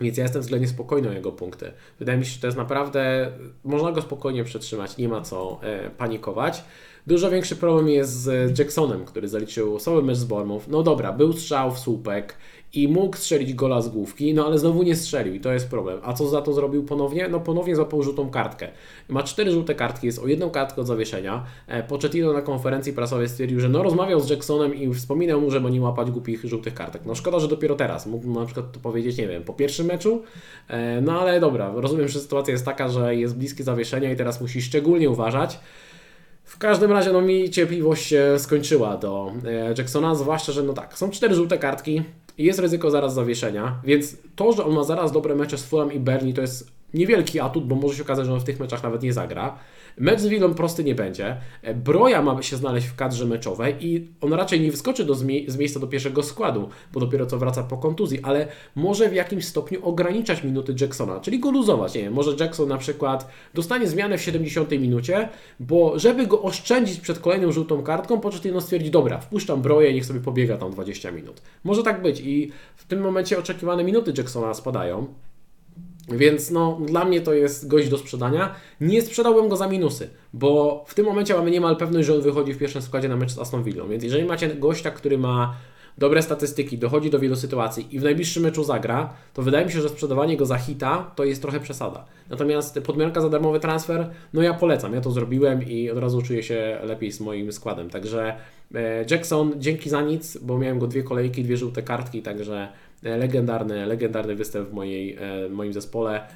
więc 0.00 0.16
ja 0.16 0.22
jestem 0.24 0.42
względnie 0.42 0.68
spokojny 0.68 1.08
o 1.08 1.12
jego 1.12 1.32
punkty. 1.32 1.72
Wydaje 1.98 2.18
mi 2.18 2.24
się, 2.24 2.30
że 2.30 2.40
to 2.40 2.46
jest 2.46 2.56
naprawdę, 2.56 3.32
można 3.64 3.92
go 3.92 4.02
spokojnie 4.02 4.44
przetrzymać, 4.44 4.96
nie 4.96 5.08
ma 5.08 5.20
co 5.20 5.60
e, 5.62 5.90
panikować. 5.90 6.64
Dużo 7.06 7.30
większy 7.30 7.56
problem 7.56 7.88
jest 7.88 8.12
z 8.12 8.58
Jacksonem, 8.58 9.04
który 9.04 9.28
zaliczył 9.28 9.80
słaby 9.80 10.02
mecz 10.02 10.16
z 10.16 10.24
Bournemouth. 10.24 10.68
No 10.68 10.82
dobra, 10.82 11.12
był 11.12 11.32
strzał 11.32 11.70
w 11.70 11.78
słupek 11.78 12.36
i 12.72 12.88
mógł 12.88 13.16
strzelić 13.16 13.54
gola 13.54 13.80
z 13.80 13.88
główki, 13.88 14.34
no 14.34 14.46
ale 14.46 14.58
znowu 14.58 14.82
nie 14.82 14.96
strzelił 14.96 15.34
i 15.34 15.40
to 15.40 15.52
jest 15.52 15.70
problem. 15.70 16.00
A 16.02 16.12
co 16.12 16.28
za 16.28 16.42
to 16.42 16.52
zrobił 16.52 16.84
ponownie? 16.84 17.28
No 17.28 17.40
ponownie 17.40 17.76
złapał 17.76 18.02
żółtą 18.02 18.30
kartkę. 18.30 18.68
Ma 19.08 19.22
cztery 19.22 19.50
żółte 19.50 19.74
kartki, 19.74 20.06
jest 20.06 20.18
o 20.18 20.26
jedną 20.26 20.50
kartkę 20.50 20.80
od 20.80 20.86
zawieszenia. 20.86 21.44
E, 21.66 21.82
Pochettino 21.82 22.32
na 22.32 22.42
konferencji 22.42 22.92
prasowej 22.92 23.28
stwierdził, 23.28 23.60
że 23.60 23.68
no 23.68 23.82
rozmawiał 23.82 24.20
z 24.20 24.30
Jacksonem 24.30 24.74
i 24.74 24.94
wspominał 24.94 25.40
mu, 25.40 25.50
żeby 25.50 25.70
nie 25.70 25.80
łapać 25.80 26.10
głupich 26.10 26.44
żółtych 26.44 26.74
kartek. 26.74 27.02
No 27.06 27.14
szkoda, 27.14 27.40
że 27.40 27.48
dopiero 27.48 27.74
teraz. 27.74 28.06
Mógłbym 28.06 28.32
na 28.34 28.44
przykład 28.44 28.72
to 28.72 28.80
powiedzieć, 28.80 29.18
nie 29.18 29.28
wiem, 29.28 29.42
po 29.42 29.52
pierwszym 29.52 29.86
meczu, 29.86 30.22
e, 30.68 31.00
no 31.00 31.20
ale 31.20 31.40
dobra, 31.40 31.72
rozumiem, 31.76 32.08
że 32.08 32.20
sytuacja 32.20 32.52
jest 32.52 32.64
taka, 32.64 32.88
że 32.88 33.16
jest 33.16 33.36
bliskie 33.36 33.64
zawieszenia 33.64 34.12
i 34.12 34.16
teraz 34.16 34.40
musi 34.40 34.62
szczególnie 34.62 35.10
uważać. 35.10 35.58
W 36.44 36.58
każdym 36.58 36.92
razie 36.92 37.12
no 37.12 37.20
mi 37.20 37.50
cierpliwość 37.50 38.06
się 38.06 38.34
skończyła 38.38 38.96
do 38.96 39.32
e, 39.44 39.74
Jacksona, 39.78 40.14
zwłaszcza, 40.14 40.52
że 40.52 40.62
no 40.62 40.72
tak, 40.72 40.98
są 40.98 41.10
cztery 41.10 41.34
żółte 41.34 41.58
kartki, 41.58 42.02
jest 42.38 42.58
ryzyko 42.58 42.90
zaraz 42.90 43.14
zawieszenia, 43.14 43.80
więc 43.84 44.16
to, 44.36 44.52
że 44.52 44.64
on 44.64 44.74
ma 44.74 44.84
zaraz 44.84 45.12
dobre 45.12 45.34
mecze 45.34 45.58
z 45.58 45.64
Fulham 45.64 45.92
i 45.92 46.00
Bernie 46.00 46.34
to 46.34 46.40
jest 46.40 46.70
niewielki 46.94 47.40
atut, 47.40 47.66
bo 47.66 47.74
może 47.74 47.96
się 47.96 48.02
okazać, 48.02 48.26
że 48.26 48.32
on 48.32 48.40
w 48.40 48.44
tych 48.44 48.60
meczach 48.60 48.82
nawet 48.82 49.02
nie 49.02 49.12
zagra. 49.12 49.58
Mecz 49.98 50.20
z 50.20 50.26
Willą 50.26 50.54
prosty 50.54 50.84
nie 50.84 50.94
będzie. 50.94 51.36
Broja 51.74 52.22
ma 52.22 52.42
się 52.42 52.56
znaleźć 52.56 52.86
w 52.86 52.94
kadrze 52.94 53.26
meczowej 53.26 53.74
i 53.80 54.08
on 54.20 54.32
raczej 54.32 54.60
nie 54.60 54.70
wyskoczy 54.70 55.04
do 55.04 55.14
z 55.14 55.56
miejsca 55.56 55.80
do 55.80 55.86
pierwszego 55.86 56.22
składu, 56.22 56.68
bo 56.92 57.00
dopiero 57.00 57.26
co 57.26 57.38
wraca 57.38 57.62
po 57.62 57.76
kontuzji, 57.76 58.20
ale 58.22 58.48
może 58.74 59.08
w 59.08 59.14
jakimś 59.14 59.44
stopniu 59.44 59.86
ograniczać 59.86 60.44
minuty 60.44 60.74
Jacksona, 60.80 61.20
czyli 61.20 61.40
go 61.40 61.50
luzować. 61.50 61.94
Nie 61.94 62.02
wiem, 62.02 62.12
może 62.12 62.36
Jackson 62.40 62.68
na 62.68 62.78
przykład 62.78 63.28
dostanie 63.54 63.86
zmianę 63.86 64.18
w 64.18 64.22
70 64.22 64.70
minucie, 64.70 65.28
bo 65.60 65.98
żeby 65.98 66.26
go 66.26 66.42
oszczędzić 66.42 67.00
przed 67.00 67.18
kolejną 67.18 67.52
żółtą 67.52 67.82
kartką, 67.82 68.20
Pochettino 68.20 68.60
stwierdzi, 68.60 68.90
dobra, 68.90 69.18
wpuszczam 69.18 69.62
Broję 69.62 69.90
i 69.90 69.94
niech 69.94 70.06
sobie 70.06 70.20
pobiega 70.20 70.56
tam 70.56 70.70
20 70.70 71.10
minut. 71.10 71.42
Może 71.64 71.82
tak 71.82 72.02
być 72.02 72.20
i 72.20 72.52
w 72.76 72.84
tym 72.84 73.00
momencie 73.00 73.38
oczekiwane 73.38 73.84
minuty 73.84 74.12
Jacksona 74.18 74.54
spadają. 74.54 75.06
Więc 76.08 76.50
no, 76.50 76.78
dla 76.86 77.04
mnie 77.04 77.20
to 77.20 77.34
jest 77.34 77.68
gość 77.68 77.88
do 77.88 77.98
sprzedania. 77.98 78.54
Nie 78.80 79.02
sprzedałbym 79.02 79.48
go 79.48 79.56
za 79.56 79.68
minusy, 79.68 80.10
bo 80.32 80.84
w 80.88 80.94
tym 80.94 81.06
momencie 81.06 81.34
mamy 81.34 81.50
niemal 81.50 81.76
pewność, 81.76 82.06
że 82.06 82.14
on 82.14 82.20
wychodzi 82.20 82.52
w 82.54 82.58
pierwszym 82.58 82.82
składzie 82.82 83.08
na 83.08 83.16
mecz 83.16 83.32
z 83.32 83.38
Aston 83.38 83.62
Villą. 83.62 83.88
Więc 83.88 84.04
jeżeli 84.04 84.24
macie 84.24 84.48
gościa, 84.48 84.90
który 84.90 85.18
ma 85.18 85.54
dobre 85.98 86.22
statystyki, 86.22 86.78
dochodzi 86.78 87.10
do 87.10 87.18
wielu 87.18 87.36
sytuacji 87.36 87.86
i 87.90 87.98
w 87.98 88.02
najbliższym 88.02 88.42
meczu 88.42 88.64
zagra, 88.64 89.14
to 89.34 89.42
wydaje 89.42 89.66
mi 89.66 89.72
się, 89.72 89.80
że 89.80 89.88
sprzedawanie 89.88 90.36
go 90.36 90.46
za 90.46 90.58
hita 90.58 91.10
to 91.16 91.24
jest 91.24 91.42
trochę 91.42 91.60
przesada. 91.60 92.04
Natomiast 92.30 92.80
podmianka 92.80 93.20
za 93.20 93.28
darmowy 93.28 93.60
transfer, 93.60 94.10
no 94.32 94.42
ja 94.42 94.54
polecam, 94.54 94.94
ja 94.94 95.00
to 95.00 95.10
zrobiłem 95.10 95.62
i 95.62 95.90
od 95.90 95.98
razu 95.98 96.22
czuję 96.22 96.42
się 96.42 96.78
lepiej 96.82 97.12
z 97.12 97.20
moim 97.20 97.52
składem. 97.52 97.90
Także 97.90 98.36
e, 98.74 99.04
Jackson, 99.10 99.52
dzięki 99.56 99.90
za 99.90 100.02
nic, 100.02 100.36
bo 100.36 100.58
miałem 100.58 100.78
go 100.78 100.86
dwie 100.86 101.02
kolejki, 101.02 101.44
dwie 101.44 101.56
żółte 101.56 101.82
kartki, 101.82 102.22
także 102.22 102.68
legendarny, 103.04 103.86
legendarny 103.86 104.34
występ 104.34 104.68
w 104.68 104.72
mojej, 104.72 105.16
e, 105.16 105.48
moim 105.48 105.72
zespole. 105.72 106.26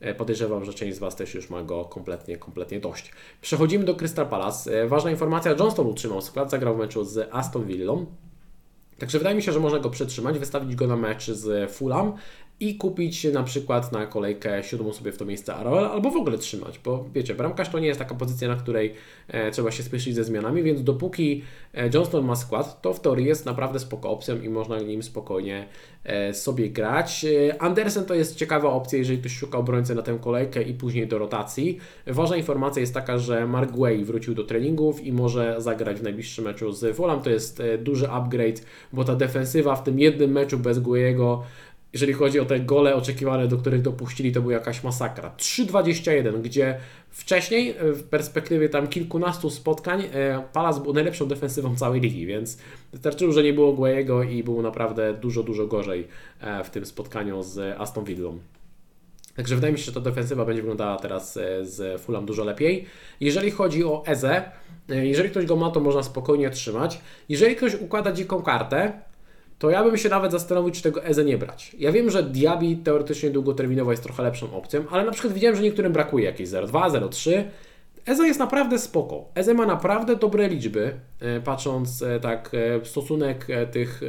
E, 0.00 0.14
podejrzewam, 0.14 0.64
że 0.64 0.74
część 0.74 0.96
z 0.96 0.98
Was 0.98 1.16
też 1.16 1.34
już 1.34 1.50
ma 1.50 1.62
go 1.62 1.84
kompletnie, 1.84 2.36
kompletnie 2.36 2.80
dość. 2.80 3.12
Przechodzimy 3.40 3.84
do 3.84 3.94
Crystal 3.94 4.28
Palace. 4.28 4.86
Ważna 4.88 5.10
informacja, 5.10 5.54
Johnston 5.58 5.86
utrzymał 5.86 6.22
skład, 6.22 6.50
zagrał 6.50 6.74
w 6.74 6.78
meczu 6.78 7.04
z 7.04 7.28
Aston 7.32 7.64
Villą. 7.64 8.06
Także 8.98 9.18
wydaje 9.18 9.36
mi 9.36 9.42
się, 9.42 9.52
że 9.52 9.60
można 9.60 9.78
go 9.78 9.90
przetrzymać, 9.90 10.38
wystawić 10.38 10.74
go 10.74 10.86
na 10.86 10.96
mecz 10.96 11.30
z 11.30 11.72
Fulham 11.72 12.12
i 12.62 12.74
kupić 12.74 13.24
na 13.24 13.42
przykład 13.42 13.92
na 13.92 14.06
kolejkę 14.06 14.62
siódmą 14.62 14.92
sobie 14.92 15.12
w 15.12 15.18
to 15.18 15.24
miejsce 15.24 15.54
Aroel, 15.54 15.84
albo 15.84 16.10
w 16.10 16.16
ogóle 16.16 16.38
trzymać, 16.38 16.78
bo 16.78 17.04
wiecie, 17.14 17.34
bramkarz 17.34 17.68
to 17.68 17.78
nie 17.78 17.86
jest 17.86 17.98
taka 17.98 18.14
pozycja, 18.14 18.48
na 18.48 18.56
której 18.56 18.94
e, 19.28 19.50
trzeba 19.50 19.70
się 19.70 19.82
spieszyć 19.82 20.14
ze 20.14 20.24
zmianami, 20.24 20.62
więc 20.62 20.82
dopóki 20.82 21.42
e, 21.74 21.90
Johnston 21.94 22.24
ma 22.24 22.36
skład, 22.36 22.82
to 22.82 22.94
w 22.94 23.00
teorii 23.00 23.26
jest 23.26 23.46
naprawdę 23.46 23.78
spoko 23.78 24.10
opcją 24.10 24.40
i 24.40 24.48
można 24.48 24.78
nim 24.78 25.02
spokojnie 25.02 25.66
e, 26.04 26.34
sobie 26.34 26.70
grać. 26.70 27.24
E, 27.24 27.62
Andersen 27.62 28.04
to 28.04 28.14
jest 28.14 28.36
ciekawa 28.36 28.70
opcja, 28.70 28.98
jeżeli 28.98 29.18
ktoś 29.18 29.36
szuka 29.36 29.58
obrońcy 29.58 29.94
na 29.94 30.02
tę 30.02 30.18
kolejkę 30.20 30.62
i 30.62 30.74
później 30.74 31.06
do 31.06 31.18
rotacji. 31.18 31.78
Ważna 32.06 32.36
informacja 32.36 32.80
jest 32.80 32.94
taka, 32.94 33.18
że 33.18 33.46
Mark 33.46 33.76
Way 33.76 34.04
wrócił 34.04 34.34
do 34.34 34.44
treningów 34.44 35.04
i 35.04 35.12
może 35.12 35.56
zagrać 35.58 35.98
w 35.98 36.02
najbliższym 36.02 36.44
meczu 36.44 36.72
z 36.72 36.96
Fulham. 36.96 37.22
To 37.22 37.30
jest 37.30 37.60
e, 37.60 37.78
duży 37.78 38.10
upgrade, 38.10 38.62
bo 38.92 39.04
ta 39.04 39.16
defensywa 39.16 39.76
w 39.76 39.84
tym 39.84 39.98
jednym 39.98 40.32
meczu 40.32 40.58
bez 40.58 40.78
Guejego 40.78 41.42
jeżeli 41.92 42.12
chodzi 42.12 42.40
o 42.40 42.44
te 42.44 42.60
gole 42.60 42.94
oczekiwane, 42.94 43.48
do 43.48 43.56
których 43.56 43.82
dopuścili, 43.82 44.32
to 44.32 44.40
była 44.40 44.52
jakaś 44.52 44.84
masakra. 44.84 45.34
3-21, 45.36 46.42
gdzie 46.42 46.78
wcześniej, 47.10 47.70
e, 47.70 47.92
w 47.92 48.02
perspektywie 48.02 48.68
tam 48.68 48.88
kilkunastu 48.88 49.50
spotkań, 49.50 50.02
e, 50.12 50.42
Palace 50.52 50.80
był 50.80 50.92
najlepszą 50.92 51.28
defensywą 51.28 51.76
całej 51.76 52.00
ligi, 52.00 52.26
więc 52.26 52.58
wystarczyło, 52.92 53.32
że 53.32 53.42
nie 53.42 53.52
było 53.52 53.72
Guayego 53.72 54.22
i 54.22 54.42
było 54.42 54.62
naprawdę 54.62 55.14
dużo, 55.14 55.42
dużo 55.42 55.66
gorzej 55.66 56.08
e, 56.40 56.64
w 56.64 56.70
tym 56.70 56.86
spotkaniu 56.86 57.42
z 57.42 57.80
Aston 57.80 58.04
Villą. 58.04 58.38
Także 59.36 59.54
wydaje 59.54 59.72
mi 59.72 59.78
się, 59.78 59.84
że 59.84 59.92
ta 59.92 60.00
defensywa 60.00 60.44
będzie 60.44 60.62
wyglądała 60.62 60.96
teraz 60.96 61.34
z 61.62 62.00
Fulham 62.00 62.26
dużo 62.26 62.44
lepiej. 62.44 62.86
Jeżeli 63.20 63.50
chodzi 63.50 63.84
o 63.84 64.02
Eze, 64.06 64.42
jeżeli 64.88 65.30
ktoś 65.30 65.46
go 65.46 65.56
ma, 65.56 65.70
to 65.70 65.80
można 65.80 66.02
spokojnie 66.02 66.50
trzymać. 66.50 67.00
Jeżeli 67.28 67.56
ktoś 67.56 67.74
układa 67.74 68.12
dziką 68.12 68.42
kartę, 68.42 68.92
to 69.62 69.70
ja 69.70 69.84
bym 69.84 69.98
się 69.98 70.08
nawet 70.08 70.32
zastanowił, 70.32 70.70
czy 70.70 70.82
tego 70.82 71.04
Eze 71.04 71.24
nie 71.24 71.38
brać. 71.38 71.76
Ja 71.78 71.92
wiem, 71.92 72.10
że 72.10 72.22
Diaby 72.22 72.76
teoretycznie 72.84 73.30
długoterminowo 73.30 73.90
jest 73.90 74.02
trochę 74.02 74.22
lepszą 74.22 74.56
opcją, 74.56 74.84
ale 74.90 75.04
na 75.04 75.10
przykład 75.10 75.34
widziałem, 75.34 75.56
że 75.56 75.62
niektórym 75.62 75.92
brakuje 75.92 76.24
jakieś 76.24 76.48
0,2, 76.48 76.90
0,3. 76.90 77.44
Eze 78.06 78.26
jest 78.26 78.40
naprawdę 78.40 78.78
spoko. 78.78 79.24
Eze 79.34 79.54
ma 79.54 79.66
naprawdę 79.66 80.16
dobre 80.16 80.48
liczby, 80.48 80.94
e, 81.20 81.40
patrząc 81.40 82.02
e, 82.02 82.20
tak 82.20 82.50
e, 82.54 82.84
stosunek 82.84 83.46
tych 83.72 84.00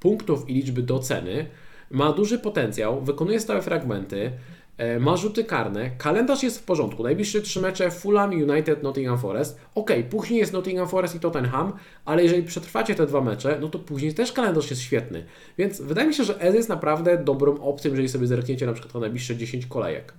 punktów 0.00 0.50
i 0.50 0.54
liczby 0.54 0.82
do 0.82 0.98
ceny. 0.98 1.46
Ma 1.90 2.12
duży 2.12 2.38
potencjał, 2.38 3.00
wykonuje 3.00 3.40
stałe 3.40 3.62
fragmenty, 3.62 4.32
ma 5.00 5.16
rzuty 5.16 5.44
karne, 5.44 5.90
kalendarz 5.98 6.42
jest 6.42 6.58
w 6.58 6.62
porządku. 6.62 7.02
Najbliższe 7.02 7.40
trzy 7.40 7.60
mecze 7.60 7.90
Fulham, 7.90 8.30
United, 8.30 8.82
Nottingham 8.82 9.18
Forest. 9.18 9.60
Ok, 9.74 9.90
później 10.10 10.40
jest 10.40 10.52
Nottingham 10.52 10.88
Forest 10.88 11.14
i 11.14 11.20
Tottenham, 11.20 11.72
ale 12.04 12.22
jeżeli 12.22 12.42
przetrwacie 12.42 12.94
te 12.94 13.06
dwa 13.06 13.20
mecze, 13.20 13.58
no 13.60 13.68
to 13.68 13.78
później 13.78 14.14
też 14.14 14.32
kalendarz 14.32 14.70
jest 14.70 14.82
świetny. 14.82 15.24
Więc 15.58 15.80
wydaje 15.80 16.08
mi 16.08 16.14
się, 16.14 16.24
że 16.24 16.40
Ez 16.40 16.54
jest 16.54 16.68
naprawdę 16.68 17.18
dobrą 17.18 17.60
opcją, 17.60 17.90
jeżeli 17.90 18.08
sobie 18.08 18.26
zerkniecie 18.26 18.66
na 18.66 18.72
przykład 18.72 18.94
na 18.94 19.00
najbliższe 19.00 19.36
10 19.36 19.66
kolejek. 19.66 20.14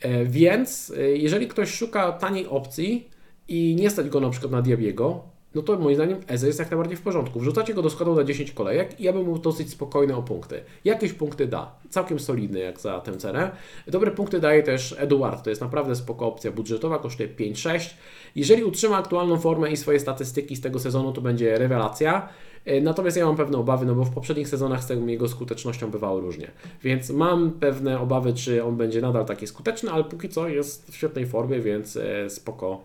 E, 0.00 0.24
więc 0.24 0.92
e, 0.96 1.02
jeżeli 1.02 1.48
ktoś 1.48 1.74
szuka 1.74 2.12
taniej 2.12 2.46
opcji 2.46 3.10
i 3.48 3.76
nie 3.80 3.90
stać 3.90 4.08
go 4.08 4.20
na 4.20 4.30
przykład 4.30 4.52
na 4.52 4.62
Diabiego, 4.62 5.24
no 5.54 5.62
to 5.62 5.78
moim 5.78 5.94
zdaniem 5.94 6.18
Eze 6.26 6.46
jest 6.46 6.58
jak 6.58 6.70
najbardziej 6.70 6.96
w 6.96 7.02
porządku. 7.02 7.40
Wrzucacie 7.40 7.74
go 7.74 7.82
do 7.82 7.90
składu 7.90 8.14
na 8.14 8.24
10 8.24 8.52
kolejek 8.52 9.00
i 9.00 9.04
ja 9.04 9.12
bym 9.12 9.24
był 9.24 9.38
dosyć 9.38 9.70
spokojny 9.70 10.16
o 10.16 10.22
punkty. 10.22 10.60
Jakieś 10.84 11.12
punkty 11.12 11.46
da, 11.46 11.74
całkiem 11.90 12.18
solidny 12.20 12.58
jak 12.58 12.80
za 12.80 13.00
tę 13.00 13.16
cenę. 13.16 13.50
Dobre 13.86 14.10
punkty 14.10 14.40
daje 14.40 14.62
też 14.62 14.94
Eduard, 14.98 15.44
to 15.44 15.50
jest 15.50 15.62
naprawdę 15.62 15.96
spoko 15.96 16.26
opcja 16.26 16.52
budżetowa, 16.52 16.98
kosztuje 16.98 17.28
5-6. 17.28 17.90
Jeżeli 18.36 18.64
utrzyma 18.64 18.96
aktualną 18.96 19.38
formę 19.38 19.70
i 19.70 19.76
swoje 19.76 20.00
statystyki 20.00 20.56
z 20.56 20.60
tego 20.60 20.78
sezonu, 20.78 21.12
to 21.12 21.20
będzie 21.20 21.58
rewelacja. 21.58 22.28
E, 22.64 22.80
natomiast 22.80 23.16
ja 23.16 23.26
mam 23.26 23.36
pewne 23.36 23.58
obawy, 23.58 23.86
no 23.86 23.94
bo 23.94 24.04
w 24.04 24.14
poprzednich 24.14 24.48
sezonach 24.48 24.84
z 24.84 24.86
tą 24.86 25.06
jego 25.06 25.28
skutecznością 25.28 25.90
bywało 25.90 26.20
różnie. 26.20 26.50
Więc 26.82 27.10
mam 27.10 27.50
pewne 27.50 28.00
obawy, 28.00 28.32
czy 28.32 28.64
on 28.64 28.76
będzie 28.76 29.00
nadal 29.00 29.24
taki 29.24 29.46
skuteczny, 29.46 29.90
ale 29.90 30.04
póki 30.04 30.28
co 30.28 30.48
jest 30.48 30.90
w 30.90 30.96
świetnej 30.96 31.26
formie, 31.26 31.60
więc 31.60 31.96
e, 31.96 32.30
spoko 32.30 32.84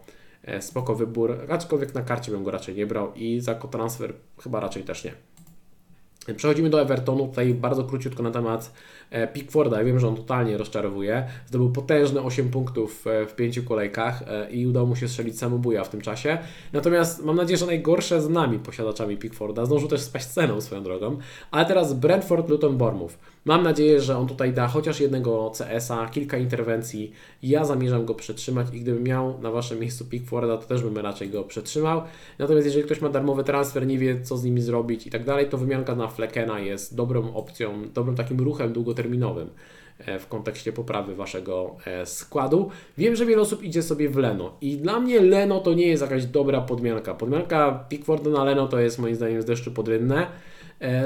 spoko 0.60 0.96
wybór, 0.96 1.38
aczkolwiek 1.50 1.94
na 1.94 2.02
karcie 2.02 2.32
bym 2.32 2.44
go 2.44 2.52
raczej 2.52 2.76
nie 2.76 2.88
brał 2.88 3.14
i 3.14 3.40
za 3.40 3.56
transfer 3.56 4.14
chyba 4.44 4.60
raczej 4.60 4.84
też 4.84 5.04
nie. 5.04 5.12
Przechodzimy 6.36 6.70
do 6.70 6.82
Evertonu, 6.82 7.28
tutaj 7.28 7.54
bardzo 7.54 7.84
króciutko 7.84 8.24
na 8.24 8.32
temat 8.32 8.74
e, 9.10 9.28
Pickforda. 9.28 9.78
Ja 9.78 9.84
wiem, 9.84 10.00
że 10.00 10.08
on 10.08 10.16
totalnie 10.16 10.58
rozczarowuje. 10.58 11.28
Zdobył 11.48 11.72
potężne 11.72 12.22
8 12.22 12.50
punktów 12.50 13.08
e, 13.08 13.26
w 13.26 13.36
pięciu 13.36 13.64
kolejkach 13.64 14.24
e, 14.28 14.52
i 14.52 14.68
udało 14.68 14.88
mu 14.88 14.96
się 14.96 15.08
strzelić 15.08 15.40
samobuja 15.40 15.84
w 15.84 15.90
tym 15.90 16.02
czasie. 16.02 16.38
Natomiast 16.74 17.26
mam 17.26 17.36
nadzieję, 17.36 17.58
że 17.58 17.66
najgorsze 17.66 18.22
z 18.22 18.30
nami 18.30 18.60
posiadaczami 18.60 19.18
Pickforda. 19.18 19.66
Zdążył 19.66 19.90
też 19.90 20.02
spaść 20.02 20.26
ceną 20.26 20.62
swoją 20.62 20.84
drogą. 20.84 21.18
Ale 21.52 21.66
teraz 21.66 21.94
Brentford, 21.94 22.50
Luton, 22.50 22.78
Bournemouth. 22.78 23.18
Mam 23.46 23.64
nadzieję, 23.64 24.02
że 24.02 24.18
on 24.18 24.28
tutaj 24.28 24.54
da 24.54 24.68
chociaż 24.68 25.00
jednego 25.00 25.52
CS-a, 25.58 26.10
kilka 26.10 26.38
interwencji. 26.38 27.12
Ja 27.44 27.66
zamierzam 27.66 28.06
go 28.06 28.16
przetrzymać 28.16 28.68
i 28.74 28.80
gdybym 28.82 29.04
miał 29.04 29.42
na 29.42 29.52
Waszym 29.52 29.80
miejscu 29.80 30.06
Pickforda, 30.06 30.58
to 30.58 30.68
też 30.68 30.84
bym 30.84 30.98
raczej 30.98 31.30
go 31.30 31.44
przetrzymał. 31.44 32.02
Natomiast 32.40 32.66
jeżeli 32.66 32.86
ktoś 32.86 33.02
ma 33.02 33.10
darmowy 33.10 33.44
transfer, 33.44 33.88
nie 33.88 33.98
wie 33.98 34.22
co 34.22 34.38
z 34.38 34.44
nimi 34.44 34.62
zrobić 34.62 35.08
i 35.08 35.10
tak 35.10 35.24
dalej, 35.24 35.50
to 35.50 35.58
wymianka 35.58 35.96
na 35.96 36.08
Flekena 36.08 36.60
jest 36.60 36.96
dobrą 36.96 37.34
opcją, 37.34 37.90
dobrym 37.94 38.16
takim 38.16 38.40
ruchem 38.40 38.74
długoterminowym 38.74 39.50
e, 40.00 40.20
w 40.20 40.28
kontekście 40.28 40.74
poprawy 40.74 41.16
Waszego 41.16 41.76
e, 41.86 42.06
składu. 42.06 42.70
Wiem, 42.98 43.16
że 43.16 43.26
wiele 43.26 43.42
osób 43.42 43.64
idzie 43.64 43.84
sobie 43.84 44.10
w 44.10 44.18
Leno 44.18 44.58
i 44.62 44.78
dla 44.78 45.00
mnie 45.00 45.20
Leno 45.20 45.60
to 45.60 45.74
nie 45.74 45.88
jest 45.88 46.04
jakaś 46.04 46.26
dobra 46.26 46.62
podmianka. 46.62 47.14
Podmianka 47.14 47.86
Pickforda 47.90 48.30
na 48.30 48.44
Leno 48.44 48.68
to 48.68 48.80
jest 48.80 49.00
moim 49.00 49.16
zdaniem 49.16 49.42
z 49.42 49.46
deszczu 49.46 49.72
pod 49.72 49.88
rynne. 49.88 50.22
E, 50.22 50.55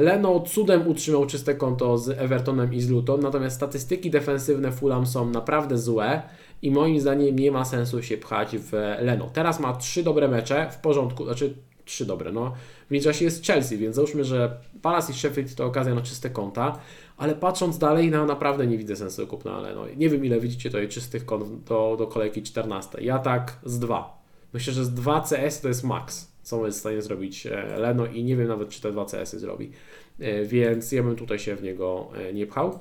Leno 0.01 0.39
cudem 0.39 0.87
utrzymał 0.87 1.25
czyste 1.25 1.55
konto 1.55 1.97
z 1.97 2.09
Evertonem 2.09 2.73
i 2.73 2.81
z 2.81 2.89
Luton, 2.89 3.19
natomiast 3.19 3.55
statystyki 3.55 4.11
defensywne 4.11 4.71
Fulham 4.71 5.07
są 5.07 5.29
naprawdę 5.29 5.77
złe 5.77 6.21
i 6.61 6.71
moim 6.71 6.99
zdaniem 6.99 7.39
nie 7.39 7.51
ma 7.51 7.65
sensu 7.65 8.03
się 8.03 8.17
pchać 8.17 8.57
w 8.57 8.71
Leno. 9.01 9.29
Teraz 9.33 9.59
ma 9.59 9.73
trzy 9.73 10.03
dobre 10.03 10.27
mecze 10.27 10.69
w 10.71 10.77
porządku, 10.77 11.25
znaczy 11.25 11.53
trzy 11.85 12.05
dobre, 12.05 12.31
no 12.31 12.53
w 12.87 12.91
międzyczasie 12.91 13.25
jest 13.25 13.45
Chelsea, 13.45 13.77
więc 13.77 13.95
załóżmy, 13.95 14.23
że 14.23 14.57
Palace 14.81 15.11
i 15.11 15.15
Sheffield 15.15 15.55
to 15.55 15.65
okazja 15.65 15.95
na 15.95 16.01
czyste 16.01 16.29
konta, 16.29 16.79
ale 17.17 17.35
patrząc 17.35 17.77
dalej, 17.77 18.11
no 18.11 18.25
naprawdę 18.25 18.67
nie 18.67 18.77
widzę 18.77 18.95
sensu 18.95 19.27
kupna 19.27 19.59
Leno. 19.59 19.85
Nie 19.97 20.09
wiem 20.09 20.25
ile 20.25 20.39
widzicie 20.39 20.69
tutaj 20.69 20.87
czystych 20.87 21.25
kont 21.25 21.63
do, 21.63 21.95
do 21.99 22.07
kolejki 22.07 22.43
14. 22.43 23.01
Ja 23.01 23.19
tak 23.19 23.59
z 23.63 23.79
dwa. 23.79 24.19
Myślę, 24.53 24.73
że 24.73 24.85
z 24.85 24.93
2 24.93 25.21
CS 25.21 25.61
to 25.61 25.67
jest 25.67 25.83
max 25.83 26.28
co 26.49 26.65
jest 26.65 26.77
w 26.77 26.81
stanie 26.81 27.01
zrobić 27.01 27.47
e, 27.47 27.77
Leno 27.77 28.05
i 28.05 28.23
nie 28.23 28.35
wiem 28.35 28.47
nawet, 28.47 28.69
czy 28.69 28.81
te 28.81 28.91
dwa 28.91 29.05
CS-y 29.05 29.39
zrobi. 29.39 29.71
E, 30.19 30.45
więc 30.45 30.91
ja 30.91 31.03
bym 31.03 31.15
tutaj 31.15 31.39
się 31.39 31.55
w 31.55 31.63
niego 31.63 32.09
e, 32.15 32.33
nie 32.33 32.47
pchał. 32.47 32.79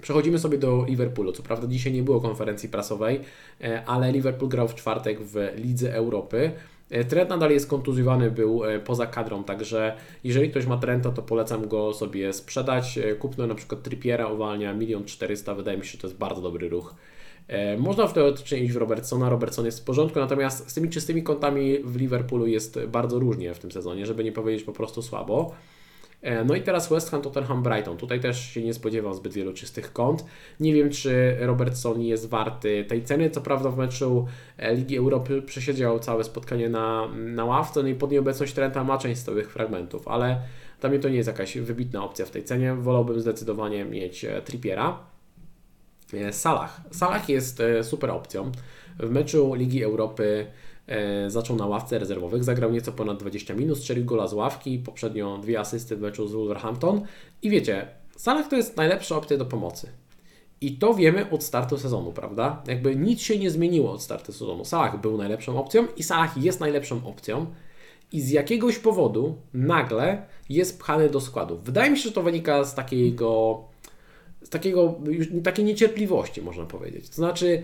Przechodzimy 0.00 0.38
sobie 0.38 0.58
do 0.58 0.84
Liverpoolu. 0.88 1.32
Co 1.32 1.42
prawda 1.42 1.66
dzisiaj 1.66 1.92
nie 1.92 2.02
było 2.02 2.20
konferencji 2.20 2.68
prasowej, 2.68 3.20
ale 3.86 4.12
Liverpool 4.12 4.48
grał 4.50 4.68
w 4.68 4.74
czwartek 4.74 5.20
w 5.20 5.34
Lidze 5.56 5.94
Europy. 5.94 6.52
Trent 7.08 7.30
nadal 7.30 7.50
jest 7.50 7.70
kontuzjowany, 7.70 8.30
był 8.30 8.62
poza 8.84 9.06
kadrą, 9.06 9.44
także 9.44 9.96
jeżeli 10.24 10.50
ktoś 10.50 10.66
ma 10.66 10.76
Trenta, 10.76 11.10
to 11.12 11.22
polecam 11.22 11.68
go 11.68 11.94
sobie 11.94 12.32
sprzedać. 12.32 12.98
Kupno 13.18 13.46
na 13.46 13.54
przykład 13.54 13.82
Trippiera 13.82 14.26
uwalnia 14.26 14.72
1 14.72 15.04
400 15.04 15.54
wydaje 15.54 15.78
mi 15.78 15.84
się, 15.84 15.92
że 15.92 15.98
to 15.98 16.06
jest 16.06 16.18
bardzo 16.18 16.42
dobry 16.42 16.68
ruch 16.68 16.94
E, 17.48 17.76
można 17.76 18.08
teoretycznie 18.08 18.58
iść 18.58 18.72
w 18.72 18.76
Robertsona, 18.76 19.30
Robertson 19.30 19.66
jest 19.66 19.80
w 19.80 19.84
porządku, 19.84 20.18
natomiast 20.18 20.70
z 20.70 20.74
tymi 20.74 20.88
czystymi 20.88 21.22
kątami 21.22 21.78
w 21.84 21.96
Liverpoolu 21.96 22.46
jest 22.46 22.80
bardzo 22.86 23.18
różnie 23.18 23.54
w 23.54 23.58
tym 23.58 23.72
sezonie, 23.72 24.06
żeby 24.06 24.24
nie 24.24 24.32
powiedzieć 24.32 24.64
po 24.64 24.72
prostu 24.72 25.02
słabo. 25.02 25.54
E, 26.22 26.44
no 26.44 26.54
i 26.54 26.62
teraz 26.62 26.88
West 26.88 27.10
Ham, 27.10 27.22
Tottenham, 27.22 27.62
Brighton. 27.62 27.96
Tutaj 27.96 28.20
też 28.20 28.40
się 28.40 28.62
nie 28.62 28.74
spodziewam 28.74 29.14
zbyt 29.14 29.32
wielu 29.32 29.52
czystych 29.52 29.92
kąt. 29.92 30.24
Nie 30.60 30.74
wiem, 30.74 30.90
czy 30.90 31.36
Robertson 31.40 32.00
jest 32.00 32.28
warty 32.28 32.84
tej 32.88 33.04
ceny. 33.04 33.30
Co 33.30 33.40
prawda 33.40 33.70
w 33.70 33.78
meczu 33.78 34.26
e, 34.56 34.74
Ligi 34.74 34.96
Europy 34.96 35.42
przesiedział 35.42 35.98
całe 35.98 36.24
spotkanie 36.24 36.68
na, 36.68 37.08
na 37.16 37.44
ławce, 37.44 37.82
no 37.82 37.88
i 37.88 37.94
pod 37.94 38.10
nieobecność 38.10 38.52
Trenta 38.52 38.84
ma 38.84 38.98
część 38.98 39.20
stałych 39.20 39.52
fragmentów, 39.52 40.08
ale 40.08 40.42
dla 40.80 40.90
mnie 40.90 40.98
to 40.98 41.08
nie 41.08 41.16
jest 41.16 41.26
jakaś 41.26 41.58
wybitna 41.58 42.04
opcja 42.04 42.26
w 42.26 42.30
tej 42.30 42.44
cenie. 42.44 42.74
Wolałbym 42.74 43.20
zdecydowanie 43.20 43.84
mieć 43.84 44.26
Trippiera. 44.44 44.98
E, 46.14 46.32
Salah. 46.32 46.80
Salah 46.90 47.28
jest 47.28 47.60
e, 47.60 47.84
super 47.84 48.10
opcją. 48.10 48.52
W 48.98 49.10
meczu 49.10 49.54
Ligi 49.54 49.84
Europy 49.84 50.46
e, 50.86 51.30
zaczął 51.30 51.56
na 51.56 51.66
ławce 51.66 51.98
rezerwowych, 51.98 52.44
zagrał 52.44 52.72
nieco 52.72 52.92
ponad 52.92 53.18
20 53.18 53.54
minut, 53.54 53.78
strzelił 53.78 54.04
gola 54.04 54.26
z 54.26 54.32
ławki, 54.32 54.78
poprzednio 54.78 55.38
dwie 55.38 55.60
asysty 55.60 55.96
w 55.96 56.00
meczu 56.00 56.28
z 56.28 56.32
Wolverhampton 56.32 57.02
i 57.42 57.50
wiecie, 57.50 57.86
Salah 58.16 58.48
to 58.48 58.56
jest 58.56 58.76
najlepsza 58.76 59.16
opcja 59.16 59.36
do 59.36 59.46
pomocy. 59.46 59.88
I 60.60 60.78
to 60.78 60.94
wiemy 60.94 61.30
od 61.30 61.44
startu 61.44 61.78
sezonu, 61.78 62.12
prawda? 62.12 62.62
Jakby 62.66 62.96
nic 62.96 63.20
się 63.20 63.38
nie 63.38 63.50
zmieniło 63.50 63.92
od 63.92 64.02
startu 64.02 64.32
sezonu. 64.32 64.64
Salah 64.64 65.00
był 65.00 65.16
najlepszą 65.16 65.60
opcją 65.60 65.86
i 65.96 66.02
Salah 66.02 66.36
jest 66.36 66.60
najlepszą 66.60 67.06
opcją 67.06 67.46
i 68.12 68.20
z 68.20 68.30
jakiegoś 68.30 68.78
powodu 68.78 69.36
nagle 69.54 70.26
jest 70.48 70.78
pchany 70.78 71.10
do 71.10 71.20
składu. 71.20 71.58
Wydaje 71.64 71.90
mi 71.90 71.96
się, 71.96 72.02
że 72.02 72.12
to 72.12 72.22
wynika 72.22 72.64
z 72.64 72.74
takiego 72.74 73.58
takiego, 74.50 74.94
już 75.04 75.26
takiej 75.44 75.64
niecierpliwości, 75.64 76.42
można 76.42 76.64
powiedzieć. 76.64 77.08
To 77.08 77.14
znaczy, 77.14 77.62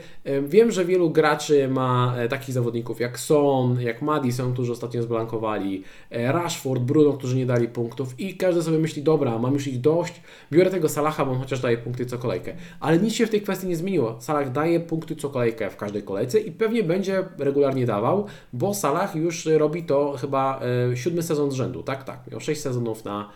wiem, 0.48 0.70
że 0.70 0.84
wielu 0.84 1.10
graczy 1.10 1.68
ma 1.68 2.14
e, 2.16 2.28
takich 2.28 2.54
zawodników 2.54 3.00
jak 3.00 3.20
Son, 3.20 3.80
jak 3.80 4.02
Madison, 4.02 4.52
którzy 4.52 4.72
ostatnio 4.72 5.02
zblankowali, 5.02 5.82
e, 6.10 6.32
Rashford, 6.32 6.82
Bruno, 6.82 7.12
którzy 7.12 7.36
nie 7.36 7.46
dali 7.46 7.68
punktów 7.68 8.20
i 8.20 8.36
każdy 8.36 8.62
sobie 8.62 8.78
myśli, 8.78 9.02
dobra, 9.02 9.38
mam 9.38 9.54
już 9.54 9.66
ich 9.66 9.80
dość, 9.80 10.22
biorę 10.52 10.70
tego 10.70 10.88
Salaha, 10.88 11.24
bo 11.24 11.32
on 11.32 11.38
chociaż 11.38 11.60
daje 11.60 11.78
punkty 11.78 12.06
co 12.06 12.18
kolejkę. 12.18 12.54
Ale 12.80 12.98
nic 12.98 13.14
się 13.14 13.26
w 13.26 13.30
tej 13.30 13.42
kwestii 13.42 13.66
nie 13.66 13.76
zmieniło. 13.76 14.16
Salah 14.20 14.52
daje 14.52 14.80
punkty 14.80 15.16
co 15.16 15.30
kolejkę 15.30 15.70
w 15.70 15.76
każdej 15.76 16.02
kolejce 16.02 16.40
i 16.40 16.52
pewnie 16.52 16.82
będzie 16.82 17.24
regularnie 17.38 17.86
dawał, 17.86 18.26
bo 18.52 18.74
Salah 18.74 19.16
już 19.16 19.46
robi 19.46 19.82
to 19.82 20.16
chyba 20.20 20.60
e, 20.92 20.96
siódmy 20.96 21.22
sezon 21.22 21.50
z 21.50 21.54
rzędu, 21.54 21.82
tak? 21.82 22.04
Tak, 22.04 22.30
miał 22.30 22.40
sześć 22.40 22.60
sezonów 22.60 23.04
na 23.04 23.30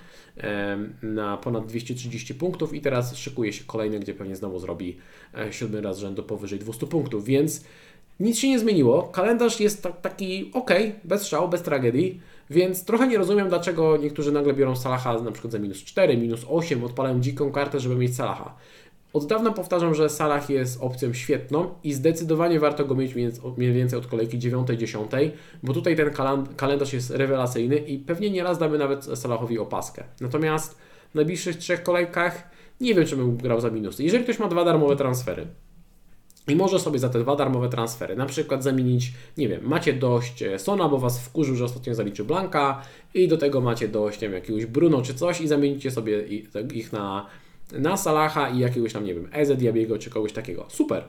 na 1.03 1.37
ponad 1.37 1.67
230 1.67 2.35
punktów 2.35 2.75
i 2.75 2.81
teraz 2.81 3.17
szykuje 3.17 3.53
się 3.53 3.65
kolejny, 3.65 4.01
gdzie 4.01 4.15
pewnie 4.15 4.37
znowu 4.37 4.59
zrobi 4.59 4.97
e, 5.35 5.53
siódmy 5.53 5.81
raz 5.81 5.99
rzędu 5.99 6.23
powyżej 6.23 6.59
200 6.59 6.87
punktów, 6.87 7.25
więc 7.25 7.65
nic 8.21 8.39
się 8.39 8.49
nie 8.49 8.59
zmieniło. 8.59 9.03
Kalendarz 9.03 9.61
jest 9.61 9.89
taki 10.03 10.51
ok, 10.55 10.71
bez 11.05 11.27
szału, 11.27 11.49
bez 11.49 11.63
tragedii, 11.63 12.21
więc 12.51 12.85
trochę 12.85 13.09
nie 13.09 13.19
rozumiem, 13.19 13.49
dlaczego 13.49 13.97
niektórzy 13.97 14.33
nagle 14.33 14.55
biorą 14.55 14.77
Salaha 14.77 15.23
na 15.23 15.33
przykład 15.33 15.53
za 15.53 15.59
minus 15.59 15.79
4, 15.79 16.17
minus 16.17 16.45
8, 16.49 16.85
odpalają 16.85 17.21
dziką 17.21 17.53
kartę, 17.53 17.81
żeby 17.81 17.97
mieć 17.97 18.17
Salaha. 18.17 18.55
Od 19.13 19.27
dawna 19.27 19.53
powtarzam, 19.53 19.95
że 19.95 20.09
Salah 20.09 20.51
jest 20.51 20.81
opcją 20.81 21.13
świetną 21.13 21.75
i 21.85 21.93
zdecydowanie 21.93 22.61
warto 22.61 22.85
go 22.85 22.95
mieć 22.95 23.15
mniej 23.57 23.73
więcej 23.73 23.99
od 23.99 24.07
kolejki 24.07 24.39
9-10, 24.39 25.31
bo 25.63 25.73
tutaj 25.73 25.97
ten 25.97 26.11
kalendarz 26.57 26.93
jest 26.93 27.11
rewelacyjny 27.11 27.77
i 27.77 27.99
pewnie 27.99 28.31
nieraz 28.31 28.59
damy 28.59 28.79
nawet 28.79 29.05
Salahowi 29.05 29.59
opaskę. 29.59 30.05
Natomiast 30.21 30.79
w 31.11 31.15
najbliższych 31.15 31.57
trzech 31.57 31.83
kolejkach 31.83 32.51
nie 32.81 32.95
wiem, 32.95 33.07
czy 33.07 33.17
bym 33.17 33.37
grał 33.37 33.61
za 33.61 33.71
minusy. 33.71 34.05
Jeżeli 34.05 34.25
ktoś 34.25 34.39
ma 34.39 34.49
dwa 34.49 34.65
darmowe 34.65 34.97
transfery, 34.97 35.47
i 36.49 36.57
może 36.57 36.79
sobie 36.79 36.99
za 36.99 37.09
te 37.09 37.19
dwa 37.19 37.37
darmowe 37.37 37.69
transfery 37.69 38.17
na 38.17 38.27
przykład 38.27 38.63
zamienić, 38.63 39.13
nie 39.37 39.49
wiem, 39.49 39.61
macie 39.65 39.93
dość 39.93 40.43
e, 40.43 40.59
Sona, 40.59 40.89
bo 40.89 40.99
Was 40.99 41.25
wkurzył, 41.25 41.57
że 41.57 41.65
ostatnio 41.65 41.95
zaliczył 41.95 42.27
Blanka 42.27 42.83
i 43.15 43.29
do 43.29 43.37
tego 43.37 43.61
macie 43.61 43.89
dość, 43.89 44.21
nie 44.21 44.29
wiem, 44.29 44.35
jakiegoś 44.35 44.67
Bruno 44.67 45.03
czy 45.03 45.15
coś 45.15 45.41
i 45.41 45.49
zamienicie 45.49 45.91
sobie 45.91 46.23
ich 46.75 46.93
na 46.93 47.27
na 47.73 47.97
Salaha 47.97 48.49
i 48.49 48.59
jakiegoś 48.59 48.93
tam, 48.93 49.05
nie 49.05 49.15
wiem, 49.15 49.29
Eze 49.33 49.57
Diabiego 49.57 49.99
czy 49.99 50.11
kogoś 50.11 50.33
takiego. 50.33 50.67
Super. 50.69 51.05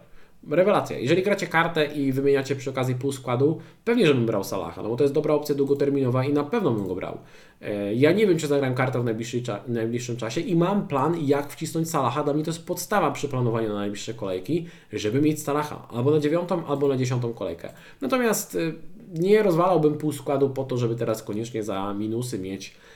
Rewelacja. 0.50 1.00
Jeżeli 1.00 1.24
gracie 1.24 1.48
kartę 1.48 1.86
i 1.86 2.12
wymieniacie 2.12 2.56
przy 2.56 2.70
okazji 2.70 2.96
pół 2.96 3.12
składu, 3.12 3.60
pewnie, 3.86 4.08
żebym 4.08 4.26
brał 4.26 4.44
Salaha, 4.44 4.84
no 4.84 4.90
bo 4.90 4.96
to 4.96 5.04
jest 5.04 5.14
dobra 5.14 5.34
opcja 5.34 5.56
długoterminowa 5.56 6.26
i 6.26 6.34
na 6.34 6.44
pewno 6.44 6.72
bym 6.72 6.88
go 6.88 6.96
brał. 6.96 7.18
E, 7.62 7.94
ja 7.94 8.12
nie 8.12 8.28
wiem, 8.28 8.38
czy 8.38 8.48
zagram 8.48 8.76
kartę 8.76 9.02
w 9.02 9.04
najbliższym, 9.04 9.42
najbliższym 9.68 10.18
czasie 10.18 10.42
i 10.42 10.56
mam 10.56 10.88
plan, 10.88 11.18
jak 11.22 11.50
wcisnąć 11.50 11.90
Salaha. 11.90 12.24
Dla 12.24 12.34
mnie 12.34 12.44
to 12.44 12.52
jest 12.52 12.66
podstawa 12.66 13.12
przy 13.12 13.30
planowaniu 13.30 13.70
na 13.70 13.76
najbliższe 13.76 14.14
kolejki, 14.14 14.66
żeby 14.94 15.22
mieć 15.22 15.44
Salaha 15.44 15.88
albo 15.92 16.12
na 16.12 16.20
dziewiątą, 16.20 16.66
albo 16.66 16.88
na 16.88 16.98
dziesiątą 16.98 17.34
kolejkę. 17.34 17.74
Natomiast 18.02 18.56
y, 18.56 18.74
nie 19.14 19.44
rozwalałbym 19.44 19.98
pół 19.98 20.12
składu 20.12 20.50
po 20.50 20.64
to, 20.64 20.78
żeby 20.78 20.96
teraz 20.96 21.24
koniecznie 21.24 21.64
za 21.64 21.94
minusy 21.94 22.40
mieć 22.40 22.76
E, 22.76 22.89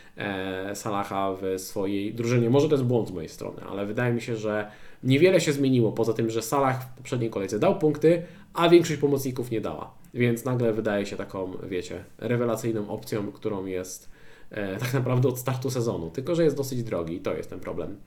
Salaha 0.74 1.36
w 1.42 1.60
swojej 1.60 2.14
drużynie. 2.14 2.50
Może 2.50 2.70
to 2.70 2.74
jest 2.74 2.86
błąd 2.86 3.08
z 3.08 3.12
mojej 3.12 3.30
strony, 3.30 3.62
ale 3.70 3.86
wydaje 3.86 4.14
mi 4.14 4.22
się, 4.22 4.36
że 4.36 4.72
niewiele 5.04 5.42
się 5.42 5.54
zmieniło, 5.54 5.92
poza 5.92 6.14
tym, 6.14 6.30
że 6.30 6.42
Salah 6.42 6.84
w 6.84 6.98
poprzedniej 6.98 7.30
kolejce 7.30 7.60
dał 7.60 7.80
punkty, 7.80 8.24
a 8.54 8.70
większość 8.70 9.00
pomocników 9.00 9.52
nie 9.52 9.62
dała. 9.62 9.94
Więc 10.14 10.46
nagle 10.46 10.74
wydaje 10.74 11.06
się 11.06 11.18
taką, 11.18 11.52
wiecie, 11.70 12.04
rewelacyjną 12.18 12.90
opcją, 12.90 13.32
którą 13.32 13.66
jest 13.66 14.10
e, 14.52 14.78
tak 14.78 14.94
naprawdę 14.94 15.28
od 15.28 15.40
startu 15.40 15.70
sezonu. 15.70 16.10
Tylko, 16.10 16.36
że 16.36 16.44
jest 16.44 16.58
dosyć 16.58 16.84
drogi 16.84 17.16
i 17.16 17.20
to 17.20 17.34
jest 17.34 17.50
ten 17.50 17.60
problem. 17.60 17.98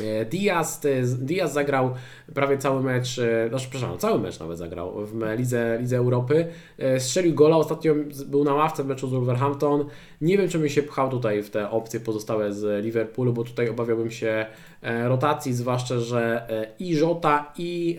E, 0.00 0.24
Diaz, 0.24 0.80
Diaz 1.18 1.52
zagrał 1.52 1.94
prawie 2.34 2.58
cały 2.58 2.82
mecz, 2.82 3.18
e, 3.18 3.48
znaczy, 3.48 3.66
przepraszam, 3.70 3.98
cały 3.98 4.20
mecz 4.20 4.40
nawet 4.40 4.58
zagrał 4.58 5.06
w 5.06 5.14
Lidze, 5.36 5.78
Lidze 5.80 5.96
Europy. 5.96 6.46
E, 6.78 7.00
strzelił 7.00 7.34
gola, 7.34 7.56
ostatnio 7.56 7.94
był 8.26 8.44
na 8.44 8.54
ławce 8.54 8.84
w 8.84 8.86
meczu 8.86 9.08
z 9.08 9.12
Wolverhampton. 9.12 9.84
Nie 10.20 10.38
wiem, 10.38 10.48
czy 10.48 10.58
bym 10.58 10.68
się 10.68 10.82
pchał 10.82 11.10
tutaj 11.10 11.42
w 11.42 11.50
te 11.50 11.70
opcje 11.70 12.00
pozostałe 12.00 12.52
z 12.52 12.84
Liverpoolu, 12.84 13.32
bo 13.32 13.44
tutaj 13.44 13.68
obawiałbym 13.68 14.10
się 14.10 14.46
rotacji, 15.04 15.54
zwłaszcza, 15.54 15.98
że 15.98 16.48
i 16.78 16.88
Jota 16.88 17.52
i 17.58 17.98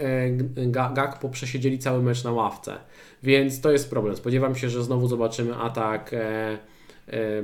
Gakpo 0.94 1.30
przesiedzieli 1.30 1.80
cały 1.80 2.04
mecz 2.04 2.24
na 2.24 2.32
ławce. 2.32 2.78
Więc 3.24 3.62
to 3.62 3.72
jest 3.72 3.90
problem. 3.90 4.16
Spodziewam 4.16 4.56
się, 4.56 4.70
że 4.70 4.84
znowu 4.84 5.08
zobaczymy 5.08 5.56
atak 5.56 6.16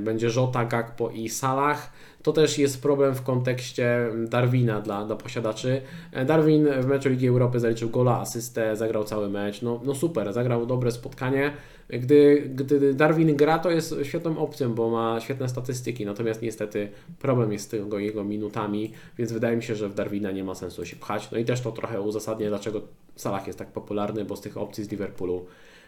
będzie 0.00 0.28
Jota, 0.36 0.64
Gakpo 0.64 1.10
i 1.10 1.28
Salah. 1.28 1.92
To 2.26 2.32
też 2.32 2.58
jest 2.58 2.82
problem 2.82 3.14
w 3.14 3.22
kontekście 3.22 4.10
Darwina 4.28 4.80
dla, 4.80 5.04
dla 5.04 5.16
posiadaczy. 5.16 5.82
Darwin 6.26 6.68
w 6.80 6.86
meczu 6.86 7.08
Ligi 7.08 7.28
Europy 7.28 7.60
zaliczył 7.60 7.90
gola, 7.90 8.20
asystę, 8.20 8.76
zagrał 8.76 9.04
cały 9.04 9.28
mecz. 9.28 9.62
No, 9.62 9.80
no 9.84 9.94
super, 9.94 10.32
zagrał 10.32 10.66
dobre 10.66 10.92
spotkanie. 10.92 11.52
Gdy, 11.88 12.50
gdy 12.54 12.94
Darwin 12.94 13.36
gra, 13.36 13.58
to 13.58 13.70
jest 13.70 13.94
świetną 14.02 14.38
opcją, 14.38 14.74
bo 14.74 14.90
ma 14.90 15.20
świetne 15.20 15.48
statystyki, 15.48 16.06
natomiast 16.06 16.42
niestety 16.42 16.88
problem 17.18 17.52
jest 17.52 17.64
z 17.64 17.68
tego 17.68 17.98
jego 17.98 18.24
minutami, 18.24 18.92
więc 19.18 19.32
wydaje 19.32 19.56
mi 19.56 19.62
się, 19.62 19.74
że 19.74 19.88
w 19.88 19.94
Darwina 19.94 20.30
nie 20.30 20.44
ma 20.44 20.54
sensu 20.54 20.86
się 20.86 20.96
pchać. 20.96 21.30
No 21.30 21.38
i 21.38 21.44
też 21.44 21.60
to 21.60 21.72
trochę 21.72 22.00
uzasadnia, 22.00 22.48
dlaczego 22.48 22.80
Salah 23.16 23.46
jest 23.46 23.58
tak 23.58 23.72
popularny, 23.72 24.24
bo 24.24 24.36
z 24.36 24.40
tych 24.40 24.56
opcji 24.56 24.84
z 24.84 24.90
Liverpoolu 24.90 25.46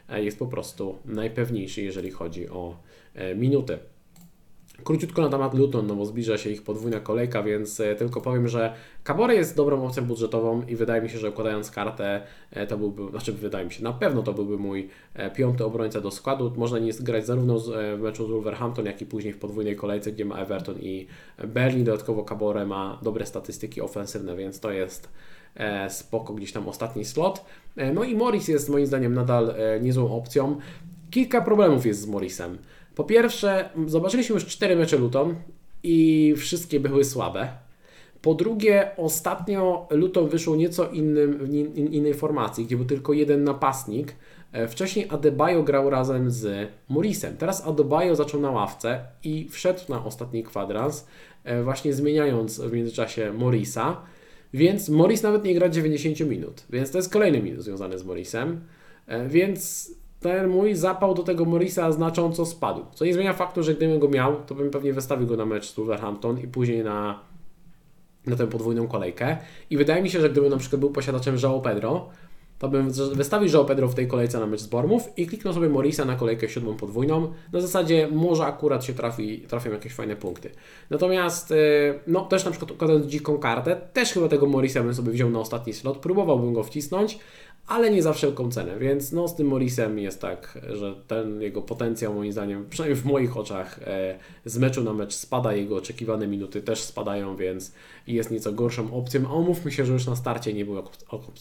e, 0.08 0.24
jest 0.24 0.38
po 0.38 0.46
prostu 0.46 0.98
najpewniejszy, 1.04 1.82
jeżeli 1.82 2.10
chodzi 2.10 2.48
o 2.48 2.76
e, 3.14 3.34
minuty. 3.34 3.78
Króciutko 4.84 5.22
na 5.22 5.28
temat 5.28 5.54
Luton, 5.54 5.86
no 5.86 5.94
bo 5.94 6.06
zbliża 6.06 6.38
się 6.38 6.50
ich 6.50 6.62
podwójna 6.62 7.00
kolejka, 7.00 7.42
więc 7.42 7.80
e, 7.80 7.94
tylko 7.94 8.20
powiem, 8.20 8.48
że 8.48 8.74
Cabore 9.04 9.34
jest 9.34 9.56
dobrą 9.56 9.86
opcją 9.86 10.04
budżetową 10.04 10.62
i 10.66 10.76
wydaje 10.76 11.02
mi 11.02 11.10
się, 11.10 11.18
że 11.18 11.30
układając 11.30 11.70
kartę 11.70 12.22
e, 12.50 12.66
to 12.66 12.78
byłby, 12.78 13.10
znaczy 13.10 13.32
wydaje 13.32 13.64
mi 13.64 13.72
się, 13.72 13.84
na 13.84 13.92
pewno 13.92 14.22
to 14.22 14.32
byłby 14.32 14.58
mój 14.58 14.88
e, 15.14 15.30
piąty 15.30 15.64
obrońca 15.64 16.00
do 16.00 16.10
składu. 16.10 16.52
Można 16.56 16.78
nie 16.78 16.92
grać 16.92 17.26
zarówno 17.26 17.58
w 17.58 18.00
meczu 18.00 18.26
z 18.26 18.30
Wolverhampton, 18.30 18.86
jak 18.86 19.02
i 19.02 19.06
później 19.06 19.32
w 19.32 19.38
podwójnej 19.38 19.76
kolejce, 19.76 20.12
gdzie 20.12 20.24
ma 20.24 20.38
Everton 20.38 20.78
i 20.80 21.06
Berlin. 21.48 21.84
Dodatkowo 21.84 22.24
Cabore 22.24 22.66
ma 22.66 22.98
dobre 23.02 23.26
statystyki 23.26 23.80
ofensywne, 23.80 24.36
więc 24.36 24.60
to 24.60 24.70
jest 24.70 25.08
spoko 25.88 26.34
gdzieś 26.34 26.52
tam 26.52 26.68
ostatni 26.68 27.04
slot. 27.04 27.44
No 27.94 28.04
i 28.04 28.16
Morris 28.16 28.48
jest 28.48 28.68
moim 28.68 28.86
zdaniem 28.86 29.14
nadal 29.14 29.54
niezłą 29.80 30.16
opcją. 30.16 30.56
Kilka 31.10 31.40
problemów 31.40 31.86
jest 31.86 32.00
z 32.00 32.06
Morrisem. 32.06 32.58
Po 32.98 33.04
pierwsze, 33.04 33.70
zobaczyliśmy 33.86 34.34
już 34.34 34.46
cztery 34.46 34.76
mecze 34.76 34.98
Luton 34.98 35.34
i 35.82 36.34
wszystkie 36.36 36.80
były 36.80 37.04
słabe. 37.04 37.48
Po 38.22 38.34
drugie, 38.34 38.90
ostatnio 38.96 39.86
Luton 39.90 40.28
wyszło 40.28 40.56
nieco 40.56 40.88
innym, 40.88 41.38
w 41.38 41.54
innej 41.78 42.14
formacji, 42.14 42.64
gdzie 42.64 42.76
był 42.76 42.84
tylko 42.84 43.12
jeden 43.12 43.44
napastnik. 43.44 44.14
E, 44.52 44.68
wcześniej 44.68 45.06
Adebayo 45.10 45.62
grał 45.62 45.90
razem 45.90 46.30
z 46.30 46.70
Morrisem. 46.88 47.36
Teraz 47.36 47.66
Adebayo 47.66 48.16
zaczął 48.16 48.40
na 48.40 48.50
ławce 48.50 49.00
i 49.24 49.48
wszedł 49.50 49.80
na 49.88 50.04
ostatni 50.04 50.42
kwadrans, 50.42 51.06
e, 51.44 51.62
właśnie 51.62 51.92
zmieniając 51.92 52.60
w 52.60 52.72
międzyczasie 52.72 53.32
Morisa. 53.32 54.00
Więc 54.54 54.88
Morris 54.88 55.22
nawet 55.22 55.44
nie 55.44 55.54
gra 55.54 55.68
90 55.68 56.20
minut, 56.20 56.66
więc 56.70 56.90
to 56.90 56.98
jest 56.98 57.12
kolejny 57.12 57.42
minus 57.42 57.64
związany 57.64 57.98
z 57.98 58.04
Morrisem. 58.04 58.60
E, 59.06 59.28
więc 59.28 59.90
ten 60.20 60.48
mój 60.48 60.74
zapał 60.74 61.14
do 61.14 61.22
tego 61.22 61.44
Morisa 61.44 61.92
znacząco 61.92 62.46
spadł. 62.46 62.84
Co 62.94 63.04
nie 63.04 63.14
zmienia 63.14 63.32
faktu, 63.32 63.62
że 63.62 63.74
gdybym 63.74 63.98
go 63.98 64.08
miał, 64.08 64.36
to 64.46 64.54
bym 64.54 64.70
pewnie 64.70 64.92
wystawił 64.92 65.26
go 65.26 65.36
na 65.36 65.46
mecz 65.46 65.70
z 65.70 65.76
Wolverhampton 65.76 66.40
i 66.40 66.46
później 66.46 66.84
na, 66.84 67.20
na 68.26 68.36
tę 68.36 68.46
podwójną 68.46 68.88
kolejkę. 68.88 69.36
I 69.70 69.76
wydaje 69.76 70.02
mi 70.02 70.10
się, 70.10 70.20
że 70.20 70.30
gdybym 70.30 70.50
na 70.50 70.56
przykład 70.56 70.80
był 70.80 70.90
posiadaczem 70.90 71.36
João 71.36 71.60
Pedro, 71.60 72.08
to 72.58 72.68
bym 72.68 72.90
wystawił 73.12 73.48
João 73.48 73.64
Pedro 73.64 73.88
w 73.88 73.94
tej 73.94 74.08
kolejce 74.08 74.40
na 74.40 74.46
mecz 74.46 74.60
z 74.60 74.66
Bormów 74.66 75.18
i 75.18 75.26
kliknął 75.26 75.54
sobie 75.54 75.68
Morisa 75.68 76.04
na 76.04 76.16
kolejkę 76.16 76.48
siódmą 76.48 76.76
podwójną. 76.76 77.32
Na 77.52 77.60
zasadzie 77.60 78.08
może 78.12 78.44
akurat 78.44 78.84
się 78.84 78.94
trafi, 78.94 79.40
trafią 79.40 79.70
jakieś 79.70 79.94
fajne 79.94 80.16
punkty. 80.16 80.50
Natomiast, 80.90 81.52
e, 81.52 81.54
no 82.06 82.20
też 82.20 82.44
na 82.44 82.50
przykład 82.50 82.70
układając 82.70 83.06
dziką 83.06 83.38
kartę, 83.38 83.76
też 83.92 84.12
chyba 84.12 84.28
tego 84.28 84.46
Morisa 84.46 84.82
bym 84.82 84.94
sobie 84.94 85.12
wziął 85.12 85.30
na 85.30 85.40
ostatni 85.40 85.72
slot, 85.72 85.98
próbowałbym 85.98 86.52
go 86.54 86.62
wcisnąć, 86.62 87.18
ale 87.68 87.90
nie 87.90 88.02
za 88.02 88.12
wszelką 88.12 88.50
cenę, 88.50 88.78
więc 88.78 89.12
no 89.12 89.28
z 89.28 89.36
tym 89.36 89.46
Morrisem 89.46 89.98
jest 89.98 90.20
tak, 90.20 90.58
że 90.72 90.94
ten 91.06 91.42
jego 91.42 91.62
potencjał 91.62 92.14
moim 92.14 92.32
zdaniem, 92.32 92.66
przynajmniej 92.70 93.02
w 93.02 93.04
moich 93.04 93.36
oczach 93.36 93.80
e, 93.86 94.18
z 94.44 94.58
meczu 94.58 94.84
na 94.84 94.92
mecz 94.92 95.14
spada, 95.14 95.54
jego 95.54 95.76
oczekiwane 95.76 96.26
minuty 96.26 96.62
też 96.62 96.80
spadają, 96.80 97.36
więc 97.36 97.72
jest 98.06 98.30
nieco 98.30 98.52
gorszą 98.52 98.94
opcją, 98.94 99.28
a 99.28 99.32
umówmy 99.32 99.72
się, 99.72 99.84
że 99.84 99.92
już 99.92 100.06
na 100.06 100.16
starcie 100.16 100.54
nie 100.54 100.64
był 100.64 100.82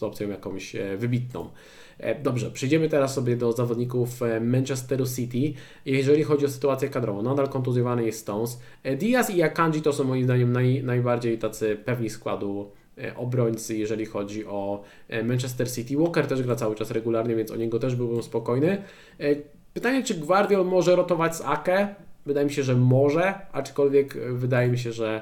opcją 0.01 0.29
jakąś 0.29 0.75
e, 0.75 0.97
wybitną. 0.97 1.49
E, 1.97 2.21
dobrze, 2.21 2.51
przejdziemy 2.51 2.89
teraz 2.89 3.13
sobie 3.13 3.37
do 3.37 3.51
zawodników 3.51 4.19
Manchesteru 4.41 5.05
City. 5.15 5.53
Jeżeli 5.85 6.23
chodzi 6.23 6.45
o 6.45 6.49
sytuację 6.49 6.89
kadrową, 6.89 7.21
nadal 7.21 7.49
kontuzjowany 7.49 8.05
jest 8.05 8.19
Stones. 8.19 8.59
Diaz 8.99 9.29
i 9.29 9.43
Akanji 9.43 9.81
to 9.81 9.93
są 9.93 10.03
moim 10.03 10.23
zdaniem 10.23 10.53
naj, 10.53 10.83
najbardziej 10.83 11.37
tacy 11.37 11.77
pewni 11.85 12.09
składu 12.09 12.71
obrońcy, 13.15 13.77
jeżeli 13.77 14.05
chodzi 14.05 14.45
o 14.45 14.83
e, 15.07 15.23
Manchester 15.23 15.71
City. 15.71 15.97
Walker 15.97 16.27
też 16.27 16.41
gra 16.43 16.55
cały 16.55 16.75
czas 16.75 16.91
regularnie, 16.91 17.36
więc 17.36 17.51
o 17.51 17.55
niego 17.55 17.79
też 17.79 17.95
byłbym 17.95 18.23
spokojny. 18.23 18.83
E, 19.19 19.36
pytanie, 19.73 20.03
czy 20.03 20.13
Guardiol 20.13 20.65
może 20.65 20.95
rotować 20.95 21.36
z 21.36 21.41
Ake? 21.41 21.95
Wydaje 22.25 22.45
mi 22.45 22.53
się, 22.53 22.63
że 22.63 22.75
może, 22.75 23.33
aczkolwiek 23.51 24.17
wydaje 24.33 24.69
mi 24.69 24.77
się, 24.77 24.91
że 24.91 25.21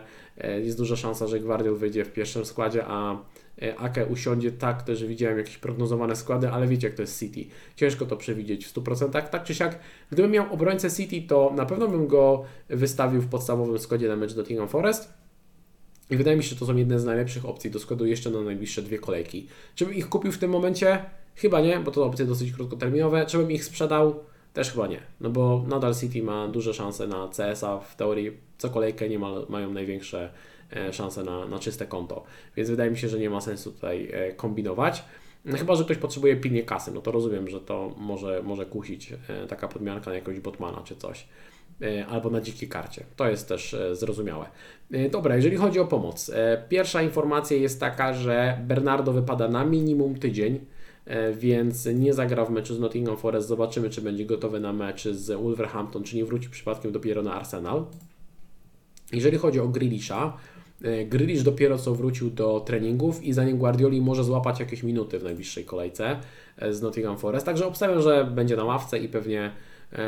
jest 0.64 0.78
duża 0.78 0.96
szansa, 0.96 1.28
że 1.28 1.40
Guardiol 1.40 1.76
wyjdzie 1.76 2.06
w 2.06 2.14
pierwszym 2.14 2.46
składzie, 2.46 2.84
a 2.88 3.18
Ake 3.78 4.06
usiądzie 4.06 4.52
tak, 4.52 4.84
też 4.84 5.06
widziałem 5.06 5.38
jakieś 5.38 5.58
prognozowane 5.58 6.16
składy, 6.16 6.50
ale 6.50 6.68
wiecie 6.68 6.88
jak 6.88 6.96
to 6.96 7.02
jest 7.02 7.20
City. 7.20 7.46
Ciężko 7.76 8.06
to 8.06 8.18
przewidzieć 8.18 8.66
w 8.66 8.74
100%. 8.74 9.30
Tak 9.30 9.44
czy 9.44 9.56
siak, 9.56 9.80
gdybym 10.12 10.32
miał 10.32 10.54
obrońcę 10.54 10.92
City, 10.92 11.28
to 11.28 11.54
na 11.56 11.66
pewno 11.66 11.88
bym 11.88 12.08
go 12.08 12.44
wystawił 12.70 13.22
w 13.22 13.28
podstawowym 13.28 13.80
składzie 13.80 14.08
na 14.08 14.16
mecz 14.16 14.36
Nottingham 14.36 14.68
Forest 14.68 15.25
i 16.10 16.18
wydaje 16.18 16.38
mi 16.38 16.44
się, 16.44 16.50
że 16.50 16.56
to 16.56 16.66
są 16.66 16.76
jedne 16.76 17.00
z 17.00 17.06
najlepszych 17.06 17.46
opcji 17.46 17.72
do 17.72 17.80
składu 17.80 18.06
jeszcze 18.06 18.30
na 18.30 18.42
najbliższe 18.42 18.82
dwie 18.82 19.00
kolejki. 19.00 19.48
Czy 19.76 19.86
bym 19.86 19.96
ich 19.96 20.10
kupił 20.10 20.32
w 20.32 20.38
tym 20.38 20.52
momencie? 20.52 21.06
Chyba 21.36 21.62
nie, 21.62 21.80
bo 21.80 21.92
to 21.92 22.06
opcje 22.06 22.26
dosyć 22.26 22.52
krótkoterminowe. 22.52 23.26
Czy 23.26 23.38
bym 23.38 23.52
ich 23.52 23.66
sprzedał? 23.66 24.20
Też 24.54 24.72
chyba 24.72 24.88
nie, 24.88 25.00
no 25.22 25.30
bo 25.30 25.66
nadal 25.68 25.96
City 25.96 26.24
ma 26.24 26.48
duże 26.48 26.74
szanse 26.74 27.08
na 27.08 27.28
CSA, 27.28 27.80
w 27.80 27.96
teorii 27.96 28.32
co 28.58 28.70
kolejkę 28.70 29.10
nie 29.10 29.20
ma, 29.20 29.32
mają 29.50 29.74
największe 29.74 30.32
e, 30.76 30.94
szanse 30.94 31.24
na, 31.24 31.46
na 31.46 31.60
czyste 31.60 31.86
konto, 31.86 32.24
więc 32.58 32.70
wydaje 32.70 32.92
mi 32.92 32.98
się, 32.98 33.10
że 33.10 33.20
nie 33.20 33.30
ma 33.30 33.42
sensu 33.42 33.72
tutaj 33.72 34.10
e, 34.14 34.34
kombinować. 34.34 35.04
No 35.46 35.58
chyba, 35.58 35.76
że 35.76 35.84
ktoś 35.84 35.98
potrzebuje 35.98 36.36
pilnie 36.36 36.64
kasy, 36.64 36.92
no 36.92 37.02
to 37.02 37.12
rozumiem, 37.12 37.50
że 37.50 37.62
to 37.62 37.96
może, 37.98 38.44
może 38.44 38.66
kusić 38.66 39.14
e, 39.14 39.48
taka 39.48 39.68
podmianka 39.68 40.10
na 40.10 40.16
jakiegoś 40.16 40.40
botmana 40.40 40.82
czy 40.86 40.96
coś. 40.96 41.28
E, 41.82 42.06
albo 42.06 42.30
na 42.30 42.42
dzikiej 42.42 42.70
karcie. 42.70 43.04
To 43.16 43.30
jest 43.30 43.48
też 43.48 43.74
e, 43.74 43.96
zrozumiałe. 43.96 44.46
E, 44.92 45.10
dobra, 45.10 45.36
jeżeli 45.36 45.58
chodzi 45.58 45.80
o 45.80 45.86
pomoc. 45.86 46.32
Pierwsza 46.70 47.02
informacja 47.02 47.58
jest 47.58 47.80
taka, 47.80 48.14
że 48.14 48.60
Bernardo 48.68 49.14
wypada 49.14 49.48
na 49.48 49.66
minimum 49.66 50.16
tydzień, 50.20 50.60
więc 51.34 51.86
nie 51.86 52.14
zagra 52.14 52.46
w 52.46 52.50
meczu 52.50 52.76
z 52.76 52.80
Nottingham 52.80 53.18
Forest. 53.18 53.48
Zobaczymy, 53.48 53.90
czy 53.90 54.02
będzie 54.02 54.26
gotowy 54.26 54.60
na 54.60 54.74
mecz 54.74 55.08
z 55.08 55.42
Wolverhampton, 55.42 56.04
czy 56.04 56.16
nie 56.16 56.26
wróci 56.26 56.50
przypadkiem 56.50 56.92
dopiero 56.92 57.22
na 57.22 57.34
Arsenal. 57.34 57.86
Jeżeli 59.14 59.38
chodzi 59.38 59.60
o 59.60 59.68
Grealisha, 59.68 60.38
Grealish 61.06 61.44
dopiero 61.44 61.78
co 61.78 61.96
wrócił 61.96 62.30
do 62.30 62.60
treningów 62.60 63.24
i 63.24 63.34
zanim 63.34 63.58
Guardioli 63.58 64.02
może 64.02 64.24
złapać 64.24 64.60
jakieś 64.60 64.84
minuty 64.84 65.20
w 65.20 65.24
najbliższej 65.24 65.66
kolejce 65.66 66.20
z 66.72 66.82
Nottingham 66.82 67.18
Forest. 67.18 67.46
Także 67.46 67.68
obstawiam, 67.68 68.02
że 68.02 68.32
będzie 68.36 68.56
na 68.56 68.64
ławce 68.64 69.00
i 69.00 69.10
pewnie 69.10 69.52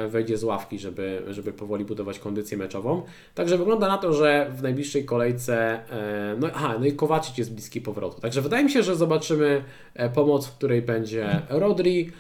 wejdzie 0.10 0.38
z 0.38 0.44
ławki, 0.44 0.80
żeby, 0.80 1.22
żeby 1.30 1.54
powoli 1.54 1.86
budować 1.86 2.20
kondycję 2.20 2.58
meczową. 2.58 3.02
Także 3.36 3.58
wygląda 3.58 3.88
na 3.88 3.98
to, 3.98 4.14
że 4.14 4.52
w 4.56 4.62
najbliższej 4.64 5.06
kolejce, 5.06 5.80
e, 5.92 6.36
no, 6.40 6.48
aha, 6.54 6.76
no 6.80 6.86
i 6.86 6.94
Kowacic 6.94 7.38
jest 7.38 7.54
bliski 7.54 7.82
powrotu. 7.82 8.22
Także 8.22 8.42
wydaje 8.42 8.64
mi 8.64 8.72
się, 8.72 8.84
że 8.84 8.96
zobaczymy 8.96 9.64
e, 9.94 10.10
pomoc, 10.10 10.48
w 10.48 10.58
której 10.58 10.82
będzie 10.82 11.42
Rodri, 11.50 12.12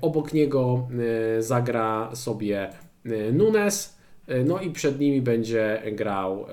obok 0.00 0.32
niego 0.32 0.88
zagra 1.38 2.10
sobie 2.14 2.70
Nunes, 3.32 3.98
no 4.44 4.60
i 4.60 4.70
przed 4.70 5.00
nimi 5.00 5.22
będzie 5.22 5.82
grał 5.92 6.46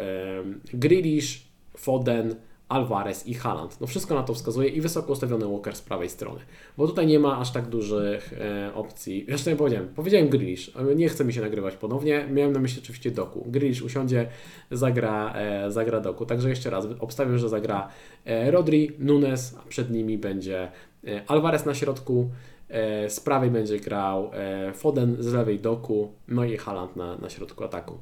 Grealish, 0.73 1.47
Foden, 1.77 2.35
Alvarez 2.69 3.27
i 3.27 3.33
Haaland. 3.33 3.81
No 3.81 3.87
wszystko 3.87 4.15
na 4.15 4.23
to 4.23 4.33
wskazuje 4.33 4.69
i 4.69 4.81
wysoko 4.81 5.13
ustawiony 5.13 5.47
Walker 5.47 5.75
z 5.75 5.81
prawej 5.81 6.09
strony, 6.09 6.39
bo 6.77 6.87
tutaj 6.87 7.07
nie 7.07 7.19
ma 7.19 7.39
aż 7.39 7.51
tak 7.51 7.67
dużych 7.67 8.33
e, 8.33 8.73
opcji. 8.73 9.25
Zresztą 9.27 9.49
ja 9.49 9.55
powiedziałem, 9.57 9.87
powiedziałem 9.95 10.29
Grealish, 10.29 10.71
nie 10.95 11.09
chce 11.09 11.25
mi 11.25 11.33
się 11.33 11.41
nagrywać 11.41 11.75
ponownie, 11.75 12.27
miałem 12.31 12.53
na 12.53 12.59
myśli 12.59 12.81
oczywiście 12.83 13.11
Doku. 13.11 13.45
Grealish 13.47 13.81
usiądzie, 13.81 14.27
zagra, 14.71 15.33
e, 15.35 15.71
zagra 15.71 15.99
Doku, 15.99 16.25
także 16.25 16.49
jeszcze 16.49 16.69
raz 16.69 16.87
obstawiam, 16.99 17.37
że 17.37 17.49
zagra 17.49 17.89
e, 18.25 18.51
Rodri, 18.51 18.91
Nunes, 18.99 19.57
a 19.65 19.67
przed 19.67 19.91
nimi 19.91 20.17
będzie 20.17 20.71
e, 21.07 21.21
Alvarez 21.27 21.65
na 21.65 21.73
środku, 21.73 22.29
e, 22.69 23.09
z 23.09 23.19
prawej 23.19 23.51
będzie 23.51 23.79
grał 23.79 24.31
e, 24.33 24.73
Foden, 24.73 25.15
z 25.19 25.33
lewej 25.33 25.59
Doku, 25.59 26.11
no 26.27 26.45
i 26.45 26.57
Haaland 26.57 26.95
na, 26.95 27.17
na 27.17 27.29
środku 27.29 27.63
ataku. 27.63 27.97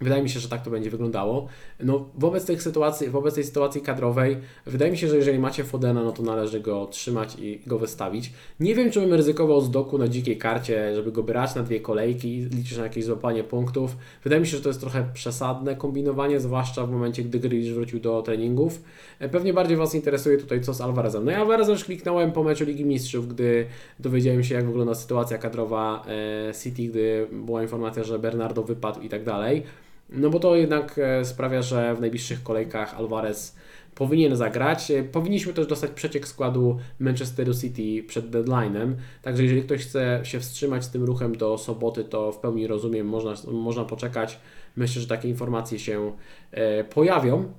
Wydaje 0.00 0.22
mi 0.22 0.28
się, 0.28 0.40
że 0.40 0.48
tak 0.48 0.62
to 0.62 0.70
będzie 0.70 0.90
wyglądało. 0.90 1.48
No, 1.80 2.08
wobec, 2.18 2.46
tych 2.46 2.62
sytuacji, 2.62 3.08
wobec 3.08 3.34
tej 3.34 3.44
sytuacji 3.44 3.80
kadrowej, 3.80 4.36
wydaje 4.66 4.90
mi 4.90 4.98
się, 4.98 5.08
że 5.08 5.16
jeżeli 5.16 5.38
macie 5.38 5.64
Fodena, 5.64 6.02
no 6.04 6.12
to 6.12 6.22
należy 6.22 6.60
go 6.60 6.86
trzymać 6.86 7.36
i 7.38 7.60
go 7.66 7.78
wystawić. 7.78 8.32
Nie 8.60 8.74
wiem, 8.74 8.90
czy 8.90 9.00
bym 9.00 9.14
ryzykował 9.14 9.60
z 9.60 9.70
doku 9.70 9.98
na 9.98 10.08
dzikiej 10.08 10.38
karcie, 10.38 10.94
żeby 10.94 11.12
go 11.12 11.22
brać 11.22 11.54
na 11.54 11.62
dwie 11.62 11.80
kolejki, 11.80 12.36
liczyć 12.36 12.76
na 12.76 12.82
jakieś 12.82 13.04
złapanie 13.04 13.44
punktów. 13.44 13.96
Wydaje 14.24 14.40
mi 14.40 14.46
się, 14.46 14.56
że 14.56 14.62
to 14.62 14.68
jest 14.68 14.80
trochę 14.80 15.08
przesadne 15.14 15.76
kombinowanie, 15.76 16.40
zwłaszcza 16.40 16.86
w 16.86 16.90
momencie, 16.90 17.22
gdy 17.22 17.38
Grealish 17.38 17.72
wrócił 17.72 18.00
do 18.00 18.22
treningów. 18.22 18.82
E, 19.18 19.28
pewnie 19.28 19.54
bardziej 19.54 19.76
Was 19.76 19.94
interesuje 19.94 20.38
tutaj, 20.38 20.60
co 20.60 20.74
z 20.74 20.80
Alvarezem. 20.80 21.24
No 21.24 21.30
ja 21.30 21.40
Alvarez 21.40 21.68
już 21.68 21.84
kliknąłem 21.84 22.32
po 22.32 22.44
meczu 22.44 22.64
Ligi 22.64 22.84
Mistrzów, 22.84 23.28
gdy 23.28 23.66
dowiedziałem 24.00 24.44
się, 24.44 24.54
jak 24.54 24.66
wygląda 24.66 24.94
sytuacja 24.94 25.38
kadrowa 25.38 26.06
e, 26.48 26.54
City, 26.54 26.82
gdy 26.82 27.26
była 27.32 27.62
informacja, 27.62 28.04
że 28.04 28.18
Bernardo 28.18 28.62
wypadł 28.62 29.00
i 29.00 29.08
tak 29.08 29.24
dalej. 29.24 29.62
No 30.08 30.30
bo 30.30 30.38
to 30.38 30.56
jednak 30.56 30.98
e, 30.98 31.24
sprawia, 31.24 31.62
że 31.62 31.94
w 31.94 32.00
najbliższych 32.00 32.42
kolejkach 32.42 32.94
Alvarez 32.94 33.56
powinien 33.94 34.36
zagrać. 34.36 34.90
E, 34.90 35.02
powinniśmy 35.02 35.52
też 35.52 35.66
dostać 35.66 35.90
przeciek 35.90 36.28
składu 36.28 36.78
Manchesteru 36.98 37.54
City 37.54 38.06
przed 38.08 38.30
deadline'em, 38.30 38.94
także 39.22 39.42
jeżeli 39.42 39.62
ktoś 39.62 39.82
chce 39.82 40.20
się 40.22 40.40
wstrzymać 40.40 40.84
z 40.84 40.90
tym 40.90 41.04
ruchem 41.04 41.36
do 41.36 41.58
soboty, 41.58 42.04
to 42.04 42.32
w 42.32 42.38
pełni 42.38 42.66
rozumiem, 42.66 43.06
można, 43.06 43.34
można 43.52 43.84
poczekać. 43.84 44.38
Myślę, 44.76 45.02
że 45.02 45.08
takie 45.08 45.28
informacje 45.28 45.78
się 45.78 46.12
e, 46.50 46.84
pojawią. 46.84 47.52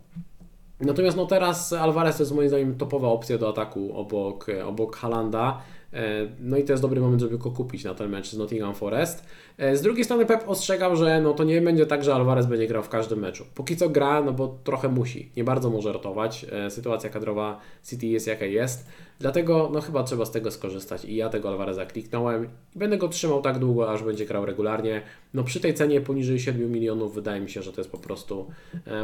Natomiast 0.82 1.18
no 1.18 1.26
teraz 1.26 1.74
Alvarez 1.74 2.18
to 2.18 2.24
jest 2.24 2.36
moim 2.36 2.48
zdaniem 2.48 2.76
topowa 2.76 3.08
opcja 3.08 3.38
do 3.38 3.50
ataku 3.50 3.94
obok, 3.94 4.48
obok 4.66 4.96
Halanda. 4.96 5.62
E, 5.98 6.28
no 6.40 6.58
i 6.58 6.64
to 6.64 6.74
jest 6.74 6.84
dobry 6.84 7.02
moment, 7.02 7.22
żeby 7.22 7.38
go 7.38 7.52
kupić 7.52 7.84
na 7.84 7.94
ten 7.94 8.10
mecz 8.10 8.30
z 8.30 8.38
Nottingham 8.38 8.76
Forest. 8.76 9.26
E, 9.58 9.78
z 9.78 9.82
drugiej 9.82 10.04
strony 10.06 10.26
Pep 10.26 10.44
ostrzegał, 10.48 10.96
że 10.96 11.22
no 11.22 11.34
to 11.34 11.44
nie 11.44 11.62
będzie 11.62 11.86
tak, 11.86 12.04
że 12.04 12.16
Alvarez 12.16 12.46
będzie 12.46 12.68
grał 12.68 12.84
w 12.84 12.90
każdym 12.90 13.20
meczu. 13.20 13.46
Póki 13.56 13.78
co 13.78 13.90
gra, 13.90 14.24
no 14.24 14.34
bo 14.34 14.58
trochę 14.64 14.90
musi. 14.90 15.32
Nie 15.38 15.44
bardzo 15.44 15.70
może 15.70 15.94
rotować. 15.94 16.46
E, 16.52 16.72
sytuacja 16.72 17.10
kadrowa 17.10 17.60
City 17.84 18.08
jest 18.08 18.28
jaka 18.28 18.46
jest. 18.46 18.88
Dlatego 19.20 19.70
no 19.74 19.82
chyba 19.82 20.04
trzeba 20.04 20.26
z 20.26 20.32
tego 20.32 20.52
skorzystać 20.52 21.06
i 21.06 21.16
ja 21.16 21.30
tego 21.30 21.50
Alvareza 21.50 21.86
kliknąłem 21.86 22.46
i 22.76 22.80
będę 22.80 22.98
go 22.98 23.08
trzymał 23.08 23.42
tak 23.42 23.60
długo, 23.60 23.92
aż 23.92 24.04
będzie 24.04 24.26
grał 24.26 24.46
regularnie. 24.46 25.02
No 25.34 25.44
przy 25.44 25.60
tej 25.60 25.74
cenie 25.74 26.02
poniżej 26.02 26.40
7 26.40 26.72
milionów 26.72 27.16
wydaje 27.16 27.42
mi 27.42 27.50
się, 27.50 27.62
że 27.62 27.74
to 27.74 27.82
jest 27.82 27.92
po 27.92 27.98
prostu 27.98 28.52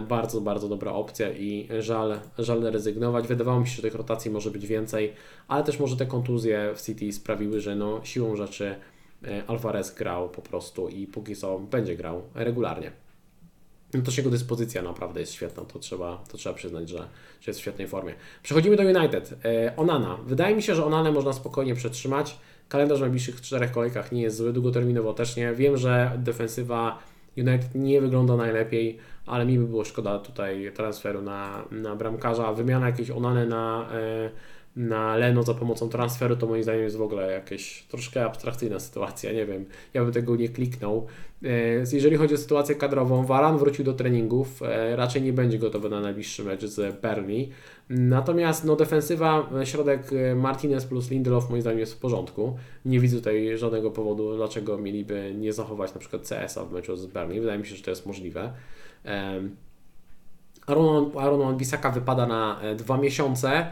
bardzo, 0.09 0.41
bardzo 0.41 0.69
dobra 0.69 0.91
opcja 0.91 1.31
i 1.31 1.67
żal, 1.79 2.19
żal 2.37 2.61
rezygnować. 2.61 3.27
Wydawało 3.27 3.59
mi 3.59 3.67
się, 3.67 3.75
że 3.75 3.81
tych 3.81 3.95
rotacji 3.95 4.31
może 4.31 4.51
być 4.51 4.67
więcej, 4.67 5.13
ale 5.47 5.63
też 5.63 5.79
może 5.79 5.97
te 5.97 6.05
kontuzje 6.05 6.73
w 6.75 6.81
City 6.81 7.11
sprawiły, 7.11 7.61
że 7.61 7.75
no, 7.75 7.99
siłą 8.03 8.35
rzeczy 8.35 8.75
e, 9.23 9.43
Alvarez 9.47 9.95
grał 9.95 10.29
po 10.29 10.41
prostu 10.41 10.89
i 10.89 11.07
póki 11.07 11.35
co 11.35 11.59
będzie 11.59 11.95
grał 11.95 12.21
regularnie. 12.35 13.02
No 13.93 14.01
też 14.01 14.17
jego 14.17 14.29
dyspozycja 14.29 14.81
naprawdę 14.81 15.19
jest 15.19 15.33
świetna, 15.33 15.65
to 15.65 15.79
trzeba, 15.79 16.23
to 16.31 16.37
trzeba 16.37 16.55
przyznać, 16.55 16.89
że, 16.89 16.97
że 17.41 17.47
jest 17.47 17.59
w 17.59 17.61
świetnej 17.61 17.87
formie. 17.87 18.13
Przechodzimy 18.43 18.75
do 18.75 18.83
United. 18.83 19.33
E, 19.45 19.75
Onana. 19.75 20.17
Wydaje 20.25 20.55
mi 20.55 20.63
się, 20.63 20.75
że 20.75 20.85
Onanę 20.85 21.11
można 21.11 21.33
spokojnie 21.33 21.75
przetrzymać. 21.75 22.37
Kalendarz 22.69 22.97
w 22.97 23.01
najbliższych 23.01 23.41
czterech 23.41 23.71
kolejkach 23.71 24.11
nie 24.11 24.21
jest 24.21 24.37
zły, 24.37 24.53
długoterminowo 24.53 25.13
też 25.13 25.35
nie. 25.35 25.53
Wiem, 25.53 25.77
że 25.77 26.11
defensywa 26.17 26.99
United 27.37 27.75
nie 27.75 28.01
wygląda 28.01 28.35
najlepiej, 28.35 28.97
ale 29.25 29.45
mi 29.45 29.59
by 29.59 29.67
było 29.67 29.85
szkoda 29.85 30.19
tutaj 30.19 30.71
transferu 30.75 31.21
na, 31.21 31.65
na 31.71 31.95
bramkarza. 31.95 32.53
Wymiana 32.53 32.87
jakiejś 32.87 33.09
Onany 33.09 33.47
na... 33.47 33.89
E, 33.91 34.29
na 34.75 35.15
Leno 35.17 35.43
za 35.43 35.53
pomocą 35.53 35.89
transferu, 35.89 36.35
to 36.35 36.47
moim 36.47 36.63
zdaniem 36.63 36.83
jest 36.83 36.97
w 36.97 37.01
ogóle 37.01 37.31
jakaś 37.31 37.83
troszkę 37.83 38.25
abstrakcyjna 38.25 38.79
sytuacja, 38.79 39.31
nie 39.31 39.45
wiem, 39.45 39.65
ja 39.93 40.03
bym 40.03 40.13
tego 40.13 40.35
nie 40.35 40.49
kliknął. 40.49 41.07
E, 41.43 41.49
jeżeli 41.93 42.17
chodzi 42.17 42.35
o 42.35 42.37
sytuację 42.37 42.75
kadrową, 42.75 43.25
Waran 43.25 43.57
wrócił 43.57 43.85
do 43.85 43.93
treningów, 43.93 44.61
e, 44.63 44.95
raczej 44.95 45.21
nie 45.21 45.33
będzie 45.33 45.59
gotowy 45.59 45.89
na 45.89 46.01
najbliższy 46.01 46.43
mecz 46.43 46.65
z 46.65 47.01
Burnley, 47.01 47.49
natomiast 47.89 48.65
no 48.65 48.75
defensywa, 48.75 49.49
e, 49.61 49.65
środek 49.65 50.11
Martinez 50.35 50.85
plus 50.85 51.11
Lindelof 51.11 51.49
moim 51.49 51.61
zdaniem 51.61 51.79
jest 51.79 51.93
w 51.93 51.97
porządku, 51.97 52.57
nie 52.85 52.99
widzę 52.99 53.17
tutaj 53.17 53.57
żadnego 53.57 53.91
powodu, 53.91 54.35
dlaczego 54.35 54.77
mieliby 54.77 55.33
nie 55.35 55.53
zachować 55.53 55.93
na 55.93 55.99
przykład 55.99 56.29
CS-a 56.29 56.65
w 56.65 56.71
meczu 56.71 56.95
z 56.95 57.05
Burnley, 57.05 57.39
wydaje 57.39 57.59
mi 57.59 57.65
się, 57.65 57.75
że 57.75 57.83
to 57.83 57.89
jest 57.89 58.05
możliwe. 58.05 58.53
Aaron, 60.67 61.11
Aaron 61.17 61.57
Bisaka 61.57 61.91
wypada 61.91 62.27
na 62.27 62.59
dwa 62.77 62.97
miesiące. 62.97 63.65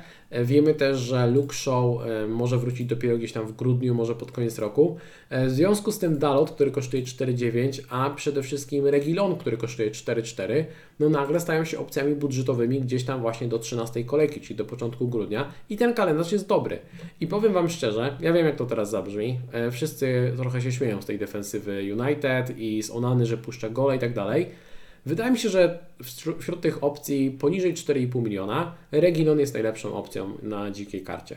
Wiemy 0.43 0.73
też, 0.73 0.97
że 0.97 1.27
Luke 1.27 1.53
Show 1.53 2.01
e, 2.01 2.27
może 2.27 2.57
wrócić 2.57 2.87
dopiero 2.87 3.17
gdzieś 3.17 3.31
tam 3.31 3.47
w 3.47 3.51
grudniu, 3.51 3.95
może 3.95 4.15
pod 4.15 4.31
koniec 4.31 4.59
roku. 4.59 4.97
E, 5.29 5.45
w 5.45 5.51
związku 5.51 5.91
z 5.91 5.99
tym 5.99 6.19
Dalot, 6.19 6.51
który 6.51 6.71
kosztuje 6.71 7.03
4,9, 7.03 7.81
a 7.89 8.09
przede 8.09 8.43
wszystkim 8.43 8.87
Regilon, 8.87 9.35
który 9.35 9.57
kosztuje 9.57 9.91
4,4, 9.91 10.65
no 10.99 11.09
nagle 11.09 11.39
stają 11.39 11.65
się 11.65 11.79
opcjami 11.79 12.15
budżetowymi 12.15 12.81
gdzieś 12.81 13.03
tam 13.03 13.21
właśnie 13.21 13.47
do 13.47 13.59
13 13.59 14.03
kolejki, 14.03 14.41
czyli 14.41 14.55
do 14.55 14.65
początku 14.65 15.07
grudnia 15.07 15.51
i 15.69 15.77
ten 15.77 15.93
kalendarz 15.93 16.31
jest 16.31 16.47
dobry. 16.47 16.79
I 17.21 17.27
powiem 17.27 17.53
Wam 17.53 17.69
szczerze, 17.69 18.17
ja 18.19 18.33
wiem 18.33 18.45
jak 18.45 18.55
to 18.55 18.65
teraz 18.65 18.89
zabrzmi, 18.89 19.39
e, 19.51 19.71
wszyscy 19.71 20.33
trochę 20.37 20.61
się 20.61 20.71
śmieją 20.71 21.01
z 21.01 21.05
tej 21.05 21.19
defensywy 21.19 21.95
United 21.99 22.57
i 22.57 22.83
z 22.83 22.91
Onany, 22.91 23.25
że 23.25 23.37
puszcza 23.37 23.69
gole 23.69 23.95
i 23.95 23.99
tak 23.99 24.13
dalej, 24.13 24.47
Wydaje 25.05 25.31
mi 25.31 25.37
się, 25.37 25.49
że 25.49 25.79
wśród 26.39 26.61
tych 26.61 26.83
opcji 26.83 27.31
poniżej 27.31 27.73
4,5 27.73 28.23
miliona 28.23 28.75
Reginon 28.91 29.39
jest 29.39 29.53
najlepszą 29.53 29.93
opcją 29.93 30.37
na 30.43 30.71
dzikiej 30.71 31.03
karcie. 31.03 31.35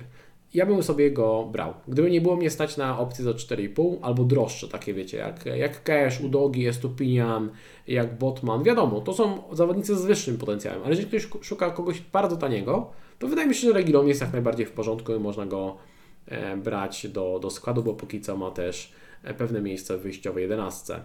Ja 0.55 0.67
bym 0.67 0.83
sobie 0.83 1.11
go 1.11 1.49
brał. 1.53 1.75
Gdyby 1.89 2.11
nie 2.11 2.21
było 2.21 2.37
mnie 2.37 2.51
stać 2.51 2.77
na 2.77 2.99
opcję 2.99 3.25
za 3.25 3.31
4,5 3.31 3.97
albo 4.03 4.25
droższe, 4.25 4.69
takie 4.69 4.95
wiecie, 4.95 5.17
jak, 5.17 5.47
jak 5.47 5.83
Cash, 5.83 6.21
Udogi, 6.21 6.67
Estupinian, 6.67 7.51
jak 7.89 8.19
Botman, 8.19 8.63
wiadomo, 8.63 9.01
to 9.01 9.15
są 9.15 9.43
zawodnicy 9.53 9.97
z 9.97 10.05
wyższym 10.05 10.39
potencjałem, 10.39 10.81
ale 10.83 10.91
jeżeli 10.91 11.09
ktoś 11.09 11.29
szuka 11.43 11.71
kogoś 11.71 12.01
bardzo 12.01 12.37
taniego, 12.37 12.91
to 13.19 13.29
wydaje 13.29 13.49
mi 13.49 13.55
się, 13.55 13.69
że 13.69 13.73
Reginon 13.73 14.09
jest 14.09 14.21
jak 14.21 14.33
najbardziej 14.33 14.67
w 14.67 14.73
porządku 14.73 15.15
i 15.15 15.19
można 15.19 15.47
go 15.47 15.77
e, 16.27 16.57
brać 16.57 17.07
do, 17.09 17.39
do 17.43 17.51
składu, 17.51 17.83
bo 17.83 17.95
póki 17.95 18.21
co 18.21 18.37
ma 18.37 18.51
też 18.51 18.93
e, 19.23 19.35
pewne 19.35 19.61
miejsce 19.61 19.99
w 19.99 20.03
wyjściowej 20.03 20.43
11. 20.43 21.01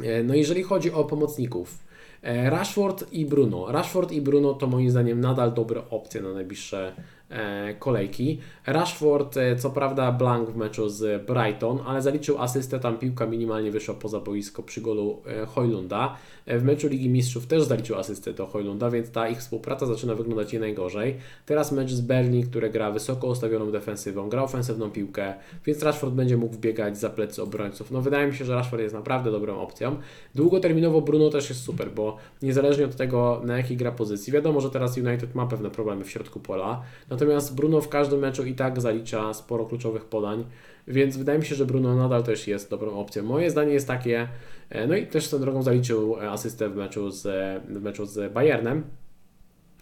E, 0.00 0.22
no 0.22 0.34
jeżeli 0.34 0.62
chodzi 0.62 0.92
o 0.92 1.04
pomocników, 1.04 1.78
e, 2.22 2.50
Rashford 2.50 3.12
i 3.12 3.26
Bruno. 3.26 3.72
Rashford 3.72 4.12
i 4.12 4.20
Bruno 4.20 4.54
to 4.54 4.66
moim 4.66 4.90
zdaniem 4.90 5.20
nadal 5.20 5.54
dobre 5.54 5.82
opcje 5.90 6.22
na 6.22 6.32
najbliższe 6.32 6.92
E, 7.32 7.74
kolejki. 7.78 8.38
Rashford, 8.66 9.38
co 9.58 9.70
prawda 9.70 10.12
blank 10.12 10.50
w 10.50 10.56
meczu 10.56 10.88
z 10.88 11.26
Brighton, 11.26 11.78
ale 11.86 12.02
zaliczył 12.02 12.38
asystę, 12.38 12.80
tam 12.80 12.98
piłka 12.98 13.26
minimalnie 13.26 13.70
wyszła 13.70 13.94
poza 13.94 14.20
boisko 14.20 14.62
przy 14.62 14.80
golu 14.80 15.22
Hojlunda. 15.46 16.16
W 16.46 16.64
meczu 16.64 16.88
Ligi 16.88 17.08
Mistrzów 17.08 17.46
też 17.46 17.62
zaliczył 17.62 17.96
asystę 17.96 18.32
do 18.32 18.46
Hojlunda, 18.46 18.90
więc 18.90 19.10
ta 19.10 19.28
ich 19.28 19.38
współpraca 19.38 19.86
zaczyna 19.86 20.14
wyglądać 20.14 20.52
nie 20.52 20.60
najgorzej. 20.60 21.16
Teraz 21.46 21.72
mecz 21.72 21.92
z 21.92 22.00
Berlin, 22.00 22.46
który 22.46 22.70
gra 22.70 22.90
wysoko 22.90 23.26
ustawioną 23.26 23.70
defensywą, 23.70 24.28
gra 24.28 24.42
ofensywną 24.42 24.90
piłkę, 24.90 25.34
więc 25.66 25.82
Rashford 25.82 26.12
będzie 26.12 26.36
mógł 26.36 26.54
wbiegać 26.54 26.98
za 26.98 27.10
plecy 27.10 27.42
obrońców. 27.42 27.90
No 27.90 28.00
wydaje 28.00 28.26
mi 28.26 28.34
się, 28.34 28.44
że 28.44 28.54
Rashford 28.54 28.82
jest 28.82 28.94
naprawdę 28.94 29.30
dobrą 29.30 29.60
opcją. 29.60 29.96
Długoterminowo 30.34 31.00
Bruno 31.00 31.30
też 31.30 31.48
jest 31.48 31.62
super, 31.62 31.90
bo 31.90 32.16
niezależnie 32.42 32.84
od 32.84 32.96
tego 32.96 33.40
na 33.44 33.56
jakiej 33.56 33.76
gra 33.76 33.92
pozycji, 33.92 34.32
wiadomo, 34.32 34.60
że 34.60 34.70
teraz 34.70 34.98
United 34.98 35.34
ma 35.34 35.46
pewne 35.46 35.70
problemy 35.70 36.04
w 36.04 36.10
środku 36.10 36.40
pola, 36.40 36.82
Natomiast 37.10 37.54
Bruno 37.54 37.80
w 37.80 37.88
każdym 37.88 38.20
meczu 38.20 38.44
i 38.44 38.54
tak 38.54 38.80
zalicza 38.80 39.34
sporo 39.34 39.66
kluczowych 39.66 40.04
podań, 40.04 40.44
więc 40.88 41.16
wydaje 41.16 41.38
mi 41.38 41.44
się, 41.44 41.54
że 41.54 41.66
Bruno 41.66 41.96
nadal 41.96 42.22
też 42.22 42.48
jest 42.48 42.70
dobrą 42.70 42.98
opcją. 42.98 43.22
Moje 43.22 43.50
zdanie 43.50 43.72
jest 43.72 43.86
takie, 43.86 44.28
e, 44.70 44.86
no 44.86 44.96
i 44.96 45.06
też 45.06 45.28
tą 45.28 45.40
drogą 45.40 45.62
zaliczył 45.62 46.16
e, 46.16 46.30
asystę 46.30 46.68
w 46.68 46.76
meczu 46.76 47.10
z, 47.10 47.22
w 47.68 47.82
meczu 47.82 48.06
z 48.06 48.32
Bayernem. 48.32 48.84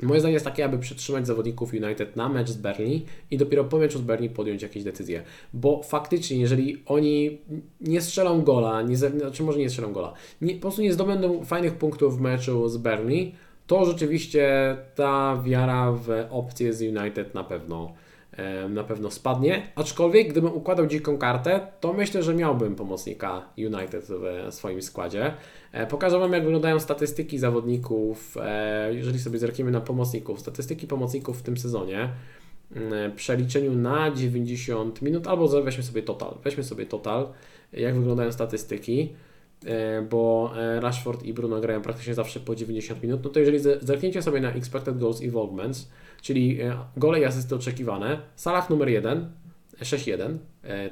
Moje 0.02 0.20
zdanie 0.20 0.34
jest 0.34 0.44
takie, 0.44 0.64
aby 0.64 0.78
przytrzymać 0.78 1.26
zawodników 1.26 1.72
United 1.72 2.16
na 2.16 2.28
mecz 2.28 2.50
z 2.50 2.56
Berlin 2.56 3.00
i 3.30 3.38
dopiero 3.38 3.64
po 3.64 3.78
meczu 3.78 3.98
z 3.98 4.02
Berlin 4.02 4.30
podjąć 4.30 4.62
jakieś 4.62 4.84
decyzje. 4.84 5.22
Bo 5.54 5.82
faktycznie, 5.82 6.36
jeżeli 6.36 6.82
oni 6.86 7.38
nie 7.80 8.00
strzelą 8.00 8.42
gola, 8.42 8.82
nie, 8.82 8.96
znaczy 8.96 9.42
może 9.42 9.58
nie 9.58 9.70
strzelą 9.70 9.92
gola, 9.92 10.12
nie, 10.40 10.54
po 10.54 10.60
prostu 10.60 10.82
nie 10.82 10.92
zdobędą 10.92 11.44
fajnych 11.44 11.74
punktów 11.74 12.18
w 12.18 12.20
meczu 12.20 12.68
z 12.68 12.76
Berlin, 12.76 13.32
to 13.66 13.84
rzeczywiście 13.84 14.76
ta 14.94 15.42
wiara 15.44 15.92
w 15.92 16.08
opcję 16.30 16.72
z 16.72 16.82
United 16.82 17.34
na 17.34 17.44
pewno, 17.44 17.92
na 18.68 18.84
pewno 18.84 19.10
spadnie. 19.10 19.62
Aczkolwiek 19.74 20.28
gdybym 20.28 20.52
układał 20.54 20.86
dziką 20.86 21.18
kartę, 21.18 21.60
to 21.80 21.92
myślę, 21.92 22.22
że 22.22 22.34
miałbym 22.34 22.74
pomocnika 22.74 23.42
United 23.58 24.06
w 24.08 24.54
swoim 24.54 24.82
składzie. 24.82 25.32
E, 25.72 25.86
pokażę 25.86 26.18
Wam, 26.18 26.32
jak 26.32 26.44
wyglądają 26.44 26.80
statystyki 26.80 27.38
zawodników, 27.38 28.36
e, 28.40 28.94
jeżeli 28.94 29.18
sobie 29.18 29.38
zerkniemy 29.38 29.70
na 29.70 29.80
pomocników. 29.80 30.40
Statystyki 30.40 30.86
pomocników 30.86 31.38
w 31.38 31.42
tym 31.42 31.56
sezonie 31.56 32.08
przeliczeniu 33.16 33.72
na 33.72 34.10
90 34.10 35.02
minut, 35.02 35.26
albo 35.26 35.62
weźmy 35.62 35.82
sobie 35.82 36.02
total. 36.02 36.34
Weźmy 36.44 36.64
sobie 36.64 36.86
total, 36.86 37.28
jak 37.72 37.94
wyglądają 37.94 38.32
statystyki. 38.32 39.12
E, 39.66 40.02
bo 40.02 40.52
Rashford 40.80 41.22
i 41.22 41.34
Bruno 41.34 41.60
grają 41.60 41.82
praktycznie 41.82 42.14
zawsze 42.14 42.40
po 42.40 42.54
90 42.54 43.02
minut, 43.02 43.20
no 43.24 43.30
to 43.30 43.40
jeżeli 43.40 43.58
zerknięcie 43.80 44.22
sobie 44.22 44.40
na 44.40 44.52
expected 44.52 44.98
goals 44.98 45.20
involvements, 45.20 45.90
czyli 46.22 46.60
e, 46.60 46.76
gole 46.96 47.20
i 47.20 47.24
asysty 47.24 47.54
oczekiwane, 47.54 48.20
Salah 48.36 48.70
numer 48.70 48.88
1, 48.88 49.32
6-1, 49.80 50.38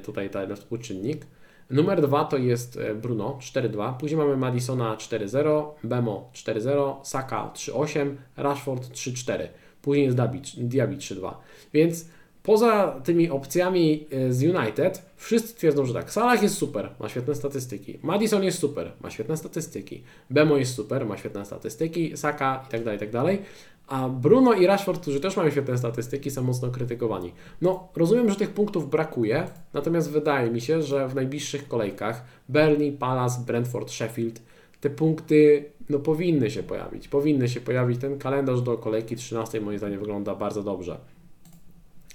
tutaj 0.03 0.29
ten 0.29 0.55
współczynnik, 0.55 1.25
Numer 1.69 2.01
2 2.01 2.25
to 2.25 2.37
jest 2.37 2.77
e, 2.77 2.95
Bruno 2.95 3.39
4-2, 3.41 3.97
później 3.97 4.17
mamy 4.17 4.37
Madisona 4.37 4.95
4-0, 4.95 5.65
Bemo 5.83 6.29
4-0, 6.33 6.95
Saka 7.03 7.51
3-8, 7.55 8.15
Rashford 8.37 8.91
3-4, 8.91 9.47
później 9.81 10.05
jest 10.05 10.17
Diaby 10.57 10.95
3-2. 10.95 11.33
Więc 11.73 12.09
poza 12.43 13.01
tymi 13.03 13.29
opcjami 13.29 14.07
e, 14.11 14.33
z 14.33 14.43
United, 14.43 15.05
wszyscy 15.15 15.55
twierdzą, 15.55 15.85
że 15.85 15.93
tak, 15.93 16.11
Salah 16.11 16.43
jest 16.43 16.55
super, 16.55 16.89
ma 16.99 17.09
świetne 17.09 17.35
statystyki, 17.35 17.99
Madison 18.03 18.43
jest 18.43 18.59
super, 18.59 18.91
ma 19.01 19.09
świetne 19.09 19.37
statystyki, 19.37 20.03
Bemo 20.29 20.57
jest 20.57 20.73
super, 20.73 21.05
ma 21.05 21.17
świetne 21.17 21.45
statystyki, 21.45 22.17
Saka 22.17 22.65
i 22.67 22.71
tak 22.71 22.83
dalej, 22.83 22.97
i 22.97 22.99
tak 22.99 23.11
dalej. 23.11 23.41
A 23.89 24.09
Bruno 24.09 24.53
i 24.53 24.67
Rashford, 24.67 25.01
którzy 25.01 25.19
też 25.19 25.37
mają 25.37 25.51
świetne 25.51 25.77
statystyki, 25.77 26.31
są 26.31 26.43
mocno 26.43 26.69
krytykowani. 26.69 27.33
No, 27.61 27.87
rozumiem, 27.95 28.29
że 28.29 28.35
tych 28.35 28.49
punktów 28.49 28.89
brakuje, 28.89 29.47
natomiast 29.73 30.11
wydaje 30.11 30.51
mi 30.51 30.61
się, 30.61 30.81
że 30.81 31.07
w 31.07 31.15
najbliższych 31.15 31.67
kolejkach 31.67 32.25
Burnley, 32.49 32.91
Palace, 32.91 33.41
Brentford, 33.45 33.91
Sheffield 33.91 34.41
te 34.81 34.89
punkty 34.89 35.65
no, 35.89 35.99
powinny 35.99 36.51
się 36.51 36.63
pojawić. 36.63 37.07
Powinny 37.07 37.49
się 37.49 37.61
pojawić. 37.61 38.01
Ten 38.01 38.19
kalendarz 38.19 38.61
do 38.61 38.77
kolejki 38.77 39.15
13 39.15 39.61
moim 39.61 39.77
zdaniem 39.77 39.99
wygląda 39.99 40.35
bardzo 40.35 40.63
dobrze. 40.63 40.99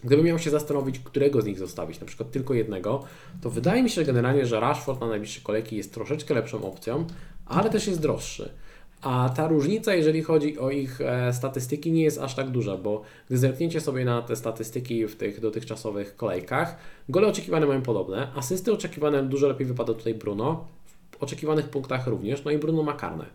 Gdybym 0.05 0.25
miał 0.25 0.39
się 0.39 0.51
zastanowić, 0.51 0.99
którego 0.99 1.43
z 1.43 1.47
nich 1.47 1.59
zostawić, 1.59 2.01
na 2.01 2.07
przykład 2.07 2.31
tylko 2.31 2.55
jednego, 2.55 3.05
to 3.41 3.51
wydaje 3.51 3.83
mi 3.83 3.91
się 3.91 4.05
generalnie, 4.05 4.47
że 4.47 4.61
Rashford 4.61 5.01
na 5.01 5.07
najbliższe 5.07 5.41
kolejki 5.41 5.77
jest 5.77 5.95
troszeczkę 5.95 6.35
lepszą 6.35 6.65
opcją, 6.65 7.07
ale 7.47 7.71
też 7.71 7.87
jest 7.87 8.01
droższy. 8.01 8.51
A 9.05 9.29
ta 9.29 9.49
różnica, 9.49 9.95
jeżeli 9.95 10.23
chodzi 10.23 10.59
o 10.59 10.71
ich 10.71 11.01
e, 11.01 11.33
statystyki, 11.33 11.93
nie 11.93 12.03
jest 12.03 12.19
aż 12.19 12.35
tak 12.35 12.51
duża, 12.51 12.77
bo 12.77 13.03
gdy 13.29 13.39
zerkniecie 13.39 13.81
sobie 13.81 14.05
na 14.05 14.23
te 14.23 14.37
statystyki 14.37 15.07
w 15.07 15.17
tych 15.17 15.41
dotychczasowych 15.41 16.17
kolejkach, 16.17 16.77
gole 17.09 17.29
oczekiwane 17.29 17.67
mają 17.67 17.83
podobne, 17.83 18.29
asysty 18.35 18.73
oczekiwane 18.73 19.23
dużo 19.23 19.49
lepiej 19.49 19.67
wypada 19.67 19.95
tutaj 19.95 20.15
Bruno, 20.15 20.65
w 21.11 21.23
oczekiwanych 21.23 21.69
punktach 21.69 22.07
również, 22.07 22.45
no 22.45 22.51
i 22.51 22.59
Bruno 22.59 22.83
ma 22.83 22.93
karne. 22.93 23.27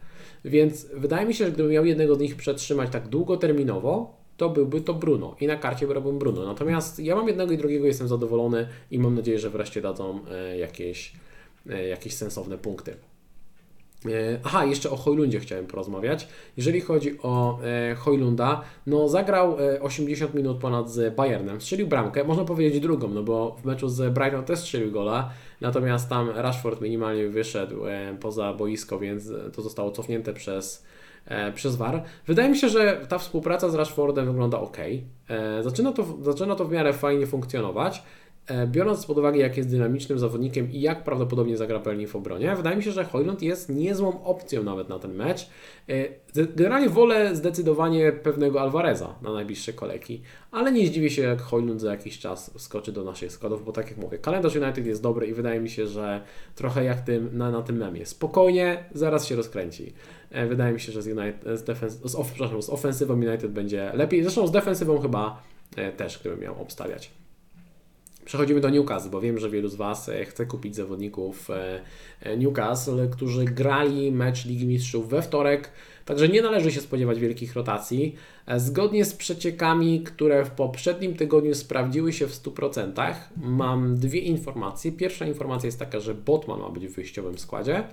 Więc 0.45 0.87
wydaje 0.93 1.27
mi 1.27 1.33
się, 1.33 1.45
że 1.45 1.51
gdybym 1.51 1.71
miał 1.71 1.85
jednego 1.85 2.15
z 2.15 2.19
nich 2.19 2.35
przetrzymać 2.35 2.89
tak 2.91 3.07
długoterminowo, 3.07 4.13
to 4.37 4.49
byłby 4.49 4.81
to 4.81 4.93
Bruno 4.93 5.35
i 5.39 5.47
na 5.47 5.55
karcie 5.55 5.87
brałbym 5.87 6.19
Bruno. 6.19 6.45
Natomiast 6.45 6.99
ja 6.99 7.15
mam 7.15 7.27
jednego 7.27 7.53
i 7.53 7.57
drugiego, 7.57 7.85
jestem 7.85 8.07
zadowolony 8.07 8.67
i 8.91 8.99
mam 8.99 9.15
nadzieję, 9.15 9.39
że 9.39 9.49
wreszcie 9.49 9.81
dadzą 9.81 10.19
e, 10.31 10.57
jakieś, 10.57 11.13
e, 11.69 11.87
jakieś 11.87 12.13
sensowne 12.13 12.57
punkty. 12.57 13.08
E, 14.05 14.39
aha, 14.43 14.65
jeszcze 14.65 14.89
o 14.89 14.95
Hojlundzie 14.95 15.39
chciałem 15.39 15.67
porozmawiać. 15.67 16.27
Jeżeli 16.57 16.81
chodzi 16.81 17.17
o 17.21 17.59
e, 17.63 17.95
Hojlunda, 17.95 18.61
no 18.87 19.07
zagrał 19.07 19.57
e, 19.59 19.81
80 19.81 20.33
minut 20.33 20.57
ponad 20.57 20.91
z 20.91 21.15
Bayernem, 21.15 21.61
strzelił 21.61 21.87
bramkę, 21.87 22.23
można 22.23 22.45
powiedzieć 22.45 22.79
drugą, 22.79 23.07
no 23.07 23.23
bo 23.23 23.55
w 23.61 23.65
meczu 23.65 23.89
z 23.89 24.13
Brighton 24.13 24.43
też 24.43 24.59
strzelił 24.59 24.91
gola, 24.91 25.29
natomiast 25.61 26.09
tam 26.09 26.29
Rashford 26.29 26.81
minimalnie 26.81 27.27
wyszedł 27.27 27.87
e, 27.87 28.17
poza 28.19 28.53
boisko, 28.53 28.99
więc 28.99 29.31
to 29.53 29.61
zostało 29.61 29.91
cofnięte 29.91 30.33
przez, 30.33 30.85
e, 31.25 31.51
przez 31.51 31.75
VAR. 31.75 32.03
Wydaje 32.27 32.49
mi 32.49 32.57
się, 32.57 32.69
że 32.69 33.05
ta 33.09 33.17
współpraca 33.17 33.69
z 33.69 33.75
Rashfordem 33.75 34.25
wygląda 34.25 34.59
ok. 34.59 34.77
E, 35.29 35.63
zaczyna, 35.63 35.91
to, 35.91 36.05
zaczyna 36.21 36.55
to 36.55 36.65
w 36.65 36.71
miarę 36.71 36.93
fajnie 36.93 37.27
funkcjonować. 37.27 38.03
E, 38.49 38.67
biorąc 38.67 39.05
pod 39.05 39.17
uwagę, 39.17 39.39
jak 39.39 39.57
jest 39.57 39.69
dynamicznym 39.69 40.19
zawodnikiem 40.19 40.71
i 40.71 40.81
jak 40.81 41.03
prawdopodobnie 41.03 41.57
zagra 41.57 41.79
Berlin 41.79 42.07
w 42.07 42.15
obronie, 42.15 42.55
wydaje 42.55 42.77
mi 42.77 42.83
się, 42.83 42.91
że 42.91 43.05
Hojlund 43.05 43.41
jest 43.41 43.69
niezłą 43.69 44.23
opcją 44.23 44.63
nawet 44.63 44.89
na 44.89 44.99
ten 44.99 45.13
mecz. 45.13 45.49
E, 45.89 46.45
generalnie 46.55 46.89
wolę 46.89 47.35
zdecydowanie 47.35 48.11
pewnego 48.11 48.61
Alvareza 48.61 49.15
na 49.21 49.33
najbliższe 49.33 49.73
kolejki, 49.73 50.21
ale 50.51 50.71
nie 50.71 50.87
zdziwię 50.87 51.09
się, 51.09 51.21
jak 51.21 51.41
Hojlund 51.41 51.81
za 51.81 51.91
jakiś 51.91 52.19
czas 52.19 52.51
wskoczy 52.57 52.91
do 52.91 53.03
naszych 53.03 53.31
składów, 53.31 53.65
bo 53.65 53.71
tak 53.71 53.89
jak 53.89 53.97
mówię, 53.97 54.17
kalendarz 54.17 54.55
United 54.55 54.85
jest 54.85 55.03
dobry 55.03 55.27
i 55.27 55.33
wydaje 55.33 55.59
mi 55.59 55.69
się, 55.69 55.87
że 55.87 56.21
trochę 56.55 56.83
jak 56.83 57.01
tym, 57.01 57.37
na, 57.37 57.51
na 57.51 57.61
tym 57.61 57.77
memie. 57.77 58.05
Spokojnie, 58.05 58.83
zaraz 58.93 59.27
się 59.27 59.35
rozkręci. 59.35 59.93
E, 60.31 60.47
wydaje 60.47 60.73
mi 60.73 60.79
się, 60.79 60.91
że 60.91 61.01
z, 61.01 61.07
United, 61.07 61.59
z, 61.59 61.63
defens- 61.63 62.09
z, 62.09 62.15
of, 62.15 62.33
z 62.59 62.69
ofensywą 62.69 63.13
United 63.13 63.51
będzie 63.51 63.91
lepiej, 63.93 64.23
zresztą 64.23 64.47
z 64.47 64.51
defensywą 64.51 64.99
chyba 64.99 65.41
też, 65.97 66.19
gdybym 66.19 66.39
miał 66.39 66.61
obstawiać. 66.61 67.18
Przechodzimy 68.29 68.61
do 68.61 68.69
Newcastle, 68.69 69.09
bo 69.09 69.21
wiem, 69.21 69.37
że 69.37 69.49
wielu 69.49 69.69
z 69.69 69.75
Was 69.75 70.09
e, 70.09 70.25
chce 70.25 70.45
kupić 70.45 70.75
zawodników 70.75 71.49
e, 71.49 71.81
e, 72.21 72.37
Newcastle, 72.37 73.09
którzy 73.11 73.45
grali 73.45 74.11
mecz 74.11 74.45
Ligi 74.45 74.67
Mistrzów 74.67 75.09
we 75.09 75.21
wtorek, 75.21 75.71
także 76.05 76.29
nie 76.29 76.41
należy 76.41 76.71
się 76.71 76.81
spodziewać 76.81 77.19
wielkich 77.19 77.55
rotacji. 77.55 78.15
Zgodnie 78.57 79.05
z 79.05 79.13
przeciekami, 79.13 80.03
które 80.03 80.45
w 80.45 80.51
poprzednim 80.51 81.15
tygodniu 81.15 81.55
sprawdziły 81.55 82.13
się 82.13 82.27
w 82.27 82.31
100%, 82.31 83.13
mam 83.37 83.95
dwie 83.95 84.19
informacje. 84.19 84.91
Pierwsza 84.91 85.25
informacja 85.25 85.67
jest 85.67 85.79
taka, 85.79 85.99
że 85.99 86.15
Botman 86.15 86.59
ma 86.59 86.69
być 86.69 86.87
w 86.87 86.95
wyjściowym 86.95 87.37
składzie. 87.37 87.83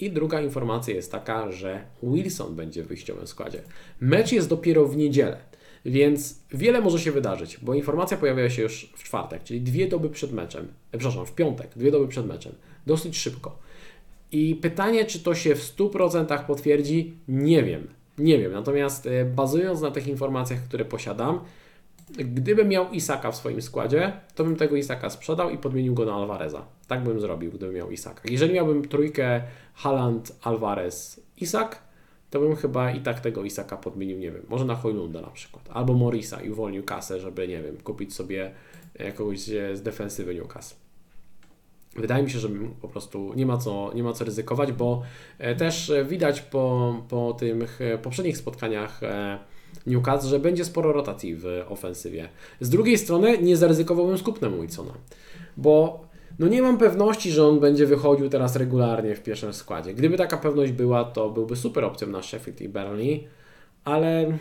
I 0.00 0.10
druga 0.10 0.40
informacja 0.40 0.94
jest 0.94 1.12
taka, 1.12 1.52
że 1.52 1.84
Wilson 2.02 2.54
będzie 2.54 2.82
w 2.82 2.86
wyjściowym 2.86 3.26
składzie. 3.26 3.62
Mecz 4.00 4.32
jest 4.32 4.48
dopiero 4.48 4.86
w 4.86 4.96
niedzielę. 4.96 5.52
Więc 5.84 6.40
wiele 6.50 6.80
może 6.80 6.98
się 6.98 7.12
wydarzyć, 7.12 7.58
bo 7.62 7.74
informacja 7.74 8.16
pojawia 8.16 8.50
się 8.50 8.62
już 8.62 8.92
w 8.96 9.04
czwartek, 9.04 9.44
czyli 9.44 9.60
dwie 9.60 9.88
doby 9.88 10.10
przed 10.10 10.32
meczem, 10.32 10.68
e, 10.92 10.98
przepraszam, 10.98 11.26
w 11.26 11.32
piątek, 11.32 11.70
dwie 11.76 11.90
doby 11.90 12.08
przed 12.08 12.26
meczem, 12.26 12.52
dosyć 12.86 13.18
szybko. 13.18 13.58
I 14.32 14.54
pytanie, 14.54 15.04
czy 15.04 15.20
to 15.20 15.34
się 15.34 15.54
w 15.54 15.62
100% 15.62 16.44
potwierdzi, 16.46 17.14
nie 17.28 17.62
wiem. 17.62 17.86
Nie 18.18 18.38
wiem, 18.38 18.52
natomiast 18.52 19.06
e, 19.06 19.24
bazując 19.24 19.80
na 19.80 19.90
tych 19.90 20.08
informacjach, 20.08 20.60
które 20.60 20.84
posiadam, 20.84 21.40
gdybym 22.10 22.68
miał 22.68 22.90
Isaka 22.90 23.32
w 23.32 23.36
swoim 23.36 23.62
składzie, 23.62 24.12
to 24.34 24.44
bym 24.44 24.56
tego 24.56 24.76
Isaka 24.76 25.10
sprzedał 25.10 25.50
i 25.50 25.58
podmienił 25.58 25.94
go 25.94 26.04
na 26.04 26.14
Alvareza. 26.14 26.64
Tak 26.88 27.02
bym 27.02 27.20
zrobił, 27.20 27.50
gdybym 27.50 27.74
miał 27.74 27.90
Isaka. 27.90 28.22
Jeżeli 28.30 28.54
miałbym 28.54 28.88
trójkę 28.88 29.42
Haaland, 29.74 30.36
Alvarez, 30.42 31.20
Isak, 31.40 31.82
to 32.32 32.40
bym 32.40 32.56
chyba 32.56 32.90
i 32.90 33.00
tak 33.00 33.20
tego 33.20 33.44
Isaka 33.44 33.76
podmienił, 33.76 34.18
nie 34.18 34.30
wiem, 34.30 34.42
może 34.48 34.64
na 34.64 34.76
Hojlunda 34.76 35.20
na 35.20 35.30
przykład, 35.30 35.68
albo 35.72 35.94
Morisa 35.94 36.42
i 36.42 36.50
uwolnił 36.50 36.84
kasę, 36.84 37.20
żeby, 37.20 37.48
nie 37.48 37.62
wiem, 37.62 37.76
kupić 37.76 38.14
sobie 38.14 38.52
kogoś 39.14 39.40
z 39.40 39.82
defensywy 39.82 40.34
Newcastle. 40.34 40.76
Wydaje 41.96 42.22
mi 42.22 42.30
się, 42.30 42.38
że 42.38 42.48
po 42.80 42.88
prostu 42.88 43.32
nie 43.36 43.46
ma 43.46 43.58
co, 43.58 43.90
nie 43.94 44.02
ma 44.02 44.12
co 44.12 44.24
ryzykować, 44.24 44.72
bo 44.72 45.02
e, 45.38 45.54
też 45.54 45.92
widać 46.08 46.40
po, 46.40 46.96
po 47.08 47.36
tych 47.38 47.78
poprzednich 48.02 48.36
spotkaniach 48.36 49.02
e, 49.02 49.38
Newcastle, 49.86 50.28
że 50.28 50.38
będzie 50.38 50.64
sporo 50.64 50.92
rotacji 50.92 51.36
w 51.36 51.46
ofensywie. 51.68 52.28
Z 52.60 52.70
drugiej 52.70 52.98
strony 52.98 53.38
nie 53.38 53.56
zaryzykowałbym 53.56 54.18
z 54.18 54.22
kupnem 54.22 54.60
Wilsona, 54.60 54.94
bo 55.56 56.04
no 56.38 56.48
nie 56.48 56.62
mam 56.62 56.78
pewności, 56.78 57.30
że 57.30 57.46
on 57.46 57.60
będzie 57.60 57.86
wychodził 57.86 58.28
teraz 58.28 58.56
regularnie 58.56 59.14
w 59.14 59.22
pierwszym 59.22 59.52
składzie. 59.52 59.94
Gdyby 59.94 60.16
taka 60.16 60.36
pewność 60.36 60.72
była, 60.72 61.04
to 61.04 61.30
byłby 61.30 61.56
super 61.56 61.84
opcją 61.84 62.08
na 62.08 62.22
Sheffield 62.22 62.60
i 62.60 62.68
Burnley, 62.68 63.28
ale 63.84 64.38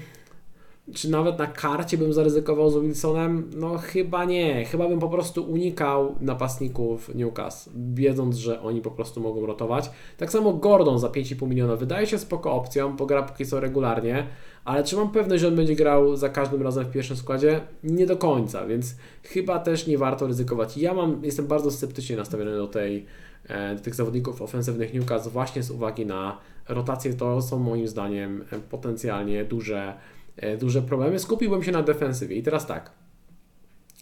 czy 0.93 1.11
nawet 1.11 1.39
na 1.39 1.47
karcie 1.47 1.97
bym 1.97 2.13
zaryzykował 2.13 2.69
z 2.69 2.77
Wilsonem? 2.77 3.49
No 3.55 3.77
chyba 3.77 4.25
nie. 4.25 4.65
Chyba 4.65 4.87
bym 4.87 4.99
po 4.99 5.09
prostu 5.09 5.51
unikał 5.51 6.15
napastników 6.21 7.15
Newcastle, 7.15 7.69
wiedząc, 7.93 8.37
że 8.37 8.61
oni 8.61 8.81
po 8.81 8.91
prostu 8.91 9.21
mogą 9.21 9.45
rotować. 9.45 9.91
Tak 10.17 10.31
samo 10.31 10.53
Gordon 10.53 10.99
za 10.99 11.07
5,5 11.07 11.47
miliona 11.47 11.75
wydaje 11.75 12.07
się 12.07 12.17
spoko 12.17 12.53
opcją, 12.53 12.95
bo 12.95 13.05
gra 13.05 13.23
póki 13.23 13.45
co 13.45 13.59
regularnie, 13.59 14.27
ale 14.65 14.83
czy 14.83 14.95
mam 14.95 15.11
pewność, 15.11 15.41
że 15.41 15.47
on 15.47 15.55
będzie 15.55 15.75
grał 15.75 16.15
za 16.15 16.29
każdym 16.29 16.61
razem 16.61 16.85
w 16.85 16.91
pierwszym 16.91 17.17
składzie? 17.17 17.61
Nie 17.83 18.05
do 18.05 18.17
końca, 18.17 18.65
więc 18.65 18.95
chyba 19.23 19.59
też 19.59 19.87
nie 19.87 19.97
warto 19.97 20.27
ryzykować. 20.27 20.77
Ja 20.77 20.93
mam, 20.93 21.23
jestem 21.23 21.47
bardzo 21.47 21.71
sceptycznie 21.71 22.15
nastawiony 22.15 22.55
do 22.55 22.67
tej 22.67 23.05
e, 23.47 23.75
do 23.75 23.81
tych 23.81 23.95
zawodników 23.95 24.41
ofensywnych 24.41 24.93
Newcastle 24.93 25.29
właśnie 25.29 25.63
z 25.63 25.71
uwagi 25.71 26.05
na 26.05 26.37
rotację. 26.69 27.13
To 27.13 27.41
są 27.41 27.59
moim 27.59 27.87
zdaniem 27.87 28.45
potencjalnie 28.69 29.45
duże 29.45 29.93
E, 29.93 30.10
duże 30.59 30.81
problemy. 30.81 31.19
Skupiłbym 31.19 31.63
się 31.63 31.71
na 31.71 31.83
defensywie. 31.83 32.35
I 32.35 32.43
teraz 32.43 32.67
tak. 32.67 32.91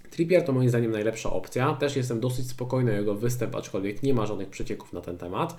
Trippier 0.09 0.43
to 0.43 0.53
moim 0.53 0.69
zdaniem 0.69 0.91
najlepsza 0.91 1.33
opcja. 1.33 1.73
Też 1.73 1.95
jestem 1.95 2.19
dosyć 2.19 2.49
spokojny 2.49 2.91
o 2.91 2.95
jego 2.95 3.15
występ, 3.15 3.55
aczkolwiek 3.55 4.03
nie 4.03 4.13
ma 4.13 4.25
żadnych 4.25 4.49
przecieków 4.49 4.93
na 4.93 5.01
ten 5.01 5.17
temat. 5.17 5.57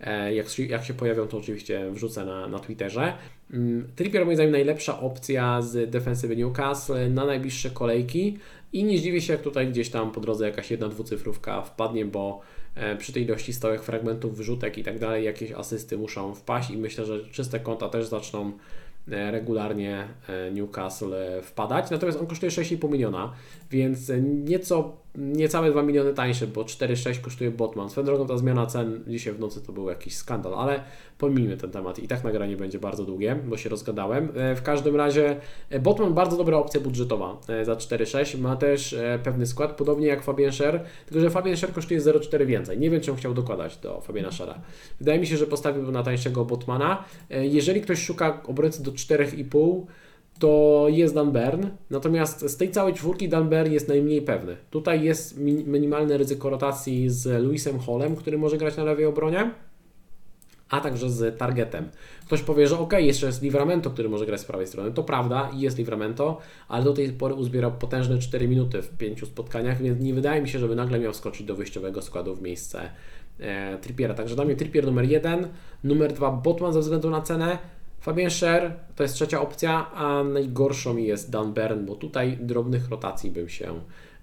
E, 0.00 0.34
jak, 0.34 0.58
jak 0.58 0.84
się 0.84 0.94
pojawią, 0.94 1.26
to 1.26 1.36
oczywiście 1.36 1.90
wrzucę 1.90 2.24
na, 2.24 2.46
na 2.46 2.58
Twitterze. 2.58 3.12
Mm, 3.52 3.88
Trippier 3.96 4.24
moim 4.24 4.36
zdaniem 4.36 4.52
najlepsza 4.52 5.00
opcja 5.00 5.62
z 5.62 5.90
defensywy 5.90 6.36
Newcastle 6.36 7.10
na 7.10 7.26
najbliższe 7.26 7.70
kolejki 7.70 8.38
i 8.72 8.84
nie 8.84 8.98
zdziwię 8.98 9.20
się, 9.20 9.32
jak 9.32 9.42
tutaj 9.42 9.68
gdzieś 9.68 9.90
tam 9.90 10.12
po 10.12 10.20
drodze 10.20 10.46
jakaś 10.46 10.70
jedna 10.70 10.88
dwucyfrówka 10.88 11.62
wpadnie, 11.62 12.04
bo 12.04 12.40
e, 12.74 12.96
przy 12.96 13.12
tej 13.12 13.22
ilości 13.22 13.52
stałych 13.52 13.84
fragmentów, 13.84 14.36
wyrzutek 14.36 14.78
i 14.78 14.84
tak 14.84 14.98
dalej, 14.98 15.24
jakieś 15.24 15.52
asysty 15.52 15.98
muszą 15.98 16.34
wpaść 16.34 16.70
i 16.70 16.76
myślę, 16.76 17.06
że 17.06 17.24
czyste 17.24 17.60
konta 17.60 17.88
też 17.88 18.06
zaczną 18.06 18.52
E, 18.52 18.85
regularnie 19.06 20.08
e, 20.28 20.50
Newcastle 20.50 21.38
e, 21.38 21.42
wpadać. 21.42 21.90
Natomiast 21.90 22.20
on 22.20 22.26
kosztuje 22.26 22.50
6,5 22.52 22.90
miliona, 22.90 23.32
więc 23.70 24.12
nieco 24.22 24.96
niecałe 25.16 25.70
2 25.70 25.82
miliony 25.82 26.14
tańszy, 26.14 26.46
bo 26.46 26.64
4,6 26.64 27.20
kosztuje 27.20 27.50
Botman. 27.50 27.90
Swoją 27.90 28.04
drogą 28.04 28.26
ta 28.26 28.38
zmiana 28.38 28.66
cen 28.66 29.04
dzisiaj 29.06 29.34
w 29.34 29.40
nocy 29.40 29.60
to 29.60 29.72
był 29.72 29.88
jakiś 29.88 30.16
skandal, 30.16 30.54
ale 30.54 30.82
pomijmy 31.18 31.56
ten 31.56 31.70
temat. 31.70 31.98
I 31.98 32.08
tak 32.08 32.24
nagranie 32.24 32.56
będzie 32.56 32.78
bardzo 32.78 33.04
długie, 33.04 33.36
bo 33.46 33.56
się 33.56 33.68
rozgadałem. 33.68 34.28
W 34.56 34.62
każdym 34.62 34.96
razie 34.96 35.36
Botman 35.80 36.14
bardzo 36.14 36.36
dobra 36.36 36.56
opcja 36.56 36.80
budżetowa 36.80 37.40
za 37.62 37.74
4,6. 37.74 38.38
Ma 38.38 38.56
też 38.56 38.96
pewny 39.22 39.46
skład, 39.46 39.76
podobnie 39.76 40.06
jak 40.06 40.22
Fabien 40.22 40.52
Scher, 40.52 40.84
tylko 41.06 41.20
że 41.20 41.30
Fabien 41.30 41.56
Scher 41.56 41.72
kosztuje 41.72 42.00
0,4 42.00 42.46
więcej. 42.46 42.78
Nie 42.78 42.90
wiem, 42.90 43.00
czy 43.00 43.10
on 43.10 43.16
chciał 43.16 43.34
dokładać 43.34 43.76
do 43.76 44.00
Fabiana 44.00 44.32
Schera. 44.32 44.60
Wydaje 44.98 45.18
mi 45.18 45.26
się, 45.26 45.36
że 45.36 45.46
postawiłby 45.46 45.92
na 45.92 46.02
tańszego 46.02 46.44
Botmana. 46.44 47.04
Jeżeli 47.30 47.80
ktoś 47.80 47.98
szuka 47.98 48.42
obrońcy 48.46 48.82
do 48.82 48.90
4,5, 48.90 49.82
to 50.38 50.86
jest 50.88 51.14
Dan 51.14 51.32
Bern. 51.32 51.66
Natomiast 51.90 52.40
z 52.40 52.56
tej 52.56 52.70
całej 52.70 52.94
czwórki 52.94 53.28
Dan 53.28 53.48
Bern 53.48 53.72
jest 53.72 53.88
najmniej 53.88 54.22
pewny. 54.22 54.56
Tutaj 54.70 55.02
jest 55.02 55.38
minimalne 55.66 56.16
ryzyko 56.16 56.50
rotacji 56.50 57.10
z 57.10 57.44
Luisem 57.44 57.78
Hallem, 57.78 58.16
który 58.16 58.38
może 58.38 58.58
grać 58.58 58.76
na 58.76 58.84
lewej 58.84 59.04
obronie, 59.04 59.50
a 60.70 60.80
także 60.80 61.10
z 61.10 61.38
Targetem. 61.38 61.88
Ktoś 62.26 62.42
powie, 62.42 62.66
że 62.66 62.78
ok, 62.78 62.92
jeszcze 62.92 63.26
jest 63.26 63.42
Livramento, 63.42 63.90
który 63.90 64.08
może 64.08 64.26
grać 64.26 64.40
z 64.40 64.44
prawej 64.44 64.66
strony. 64.66 64.92
To 64.92 65.02
prawda, 65.02 65.50
jest 65.54 65.78
Livramento, 65.78 66.38
ale 66.68 66.84
do 66.84 66.92
tej 66.92 67.12
pory 67.12 67.34
uzbierał 67.34 67.72
potężne 67.72 68.18
4 68.18 68.48
minuty 68.48 68.82
w 68.82 68.96
pięciu 68.96 69.26
spotkaniach, 69.26 69.82
więc 69.82 70.00
nie 70.00 70.14
wydaje 70.14 70.42
mi 70.42 70.48
się, 70.48 70.58
żeby 70.58 70.76
nagle 70.76 70.98
miał 70.98 71.12
wskoczyć 71.12 71.46
do 71.46 71.54
wyjściowego 71.54 72.02
składu 72.02 72.34
w 72.34 72.42
miejsce 72.42 72.90
e, 73.40 73.78
Trippiera. 73.78 74.14
Także 74.14 74.34
dla 74.34 74.44
mnie 74.44 74.56
Trippier 74.56 74.86
numer 74.86 75.04
1, 75.04 75.48
numer 75.84 76.12
2 76.12 76.30
Botman 76.30 76.72
ze 76.72 76.80
względu 76.80 77.10
na 77.10 77.22
cenę, 77.22 77.58
Fabian 78.06 78.30
Scher 78.30 78.74
to 78.96 79.02
jest 79.02 79.14
trzecia 79.14 79.40
opcja, 79.40 79.90
a 79.94 80.24
najgorszą 80.24 80.96
jest 80.96 81.30
Dan 81.30 81.52
Bern, 81.52 81.86
bo 81.86 81.94
tutaj 81.94 82.38
drobnych 82.40 82.88
rotacji 82.88 83.30
bym 83.30 83.48
się 83.48 83.80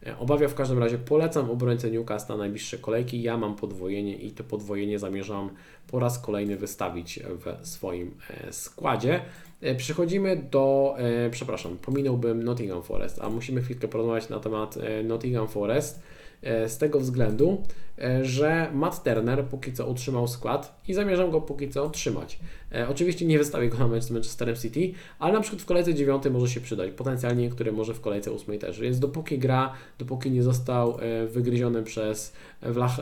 e, 0.08 0.18
obawiał. 0.18 0.50
W 0.50 0.56
każdym 0.56 0.80
razie 0.80 0.98
polecam 0.98 1.50
obrońcę 1.50 1.92
Newcastle 1.92 2.34
na 2.34 2.38
najbliższe 2.38 2.78
kolejki. 2.78 3.22
Ja 3.22 3.38
mam 3.38 3.56
podwojenie 3.56 4.16
i 4.16 4.32
to 4.32 4.44
podwojenie 4.44 5.00
zamierzam 5.00 5.50
po 5.88 6.00
raz 6.00 6.20
kolejny 6.20 6.58
wystawić 6.58 7.20
w 7.20 7.68
swoim 7.68 8.12
e, 8.30 8.54
składzie. 8.54 9.22
E, 9.62 9.76
przechodzimy 9.76 10.48
do, 10.52 10.96
przepraszam, 11.32 11.78
pominąłbym 11.78 12.44
Nottingham 12.44 12.84
Forest, 12.84 13.22
a 13.22 13.30
musimy 13.30 13.62
chwilkę 13.62 13.88
porozmawiać 13.88 14.30
na 14.30 14.40
temat 14.40 14.78
Nottingham 15.04 15.48
Forest 15.48 16.04
z 16.44 16.78
tego 16.78 17.00
względu, 17.00 17.64
E, 18.02 18.26
że 18.26 18.70
Matt 18.74 19.04
Turner 19.04 19.46
póki 19.46 19.74
co 19.74 19.88
utrzymał 19.88 20.28
skład 20.28 20.82
i 20.88 20.94
zamierzam 20.94 21.32
go 21.32 21.42
póki 21.42 21.70
co 21.70 21.90
trzymać. 21.90 22.40
E, 22.72 22.88
oczywiście 22.90 23.26
nie 23.26 23.38
wystawię 23.38 23.70
go 23.70 23.78
na 23.78 23.88
mecz 23.88 24.04
z 24.04 24.12
Manchesterem 24.12 24.56
City, 24.56 24.92
ale 25.20 25.34
na 25.34 25.42
przykład 25.42 25.62
w 25.62 25.66
kolejce 25.66 25.94
9 25.94 26.24
może 26.32 26.48
się 26.48 26.62
przydać, 26.62 26.92
potencjalnie, 26.92 27.50
który 27.50 27.72
może 27.72 27.94
w 27.94 28.02
kolejce 28.02 28.32
8 28.32 28.60
też, 28.60 28.80
więc 28.80 29.00
dopóki 29.00 29.40
gra, 29.40 29.74
dopóki 30.00 30.32
nie 30.32 30.44
został 30.44 30.98
e, 31.00 31.28
wygryziony 31.28 31.84
przez 31.84 32.34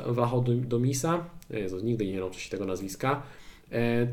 Vlachodomisa, 0.07 1.25
Jezu, 1.49 1.79
nigdy 1.79 2.05
nie 2.05 2.19
nauczę 2.19 2.39
się 2.39 2.49
tego 2.49 2.65
nazwiska, 2.65 3.21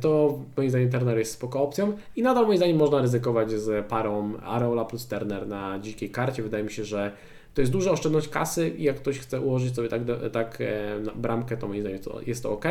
to 0.01 0.39
moim 0.57 0.71
zdaniem 0.71 0.91
Turner 0.91 1.19
jest 1.19 1.33
spoko 1.33 1.63
opcją 1.63 1.97
i 2.17 2.23
nadal 2.23 2.47
moim 2.47 2.57
zdaniem 2.57 2.77
można 2.77 3.03
ryzykować 3.03 3.51
z 3.51 3.87
parą 3.87 4.37
Areola 4.41 4.85
plus 4.85 5.07
Turner 5.07 5.47
na 5.47 5.79
dzikiej 5.79 6.11
karcie. 6.11 6.43
Wydaje 6.43 6.65
mi 6.65 6.71
się, 6.71 6.85
że 6.85 7.13
to 7.55 7.63
jest 7.63 7.73
duża 7.73 7.91
oszczędność 7.91 8.29
kasy 8.29 8.69
i 8.69 8.83
jak 8.83 8.97
ktoś 8.97 9.19
chce 9.19 9.41
ułożyć 9.41 9.75
sobie 9.75 9.89
tak, 9.89 10.03
tak 10.33 10.59
e, 10.61 11.01
bramkę, 11.17 11.57
to 11.57 11.69
moim 11.69 11.81
zdaniem 11.81 11.99
to, 11.99 12.21
jest 12.27 12.43
to 12.43 12.53
ok. 12.53 12.65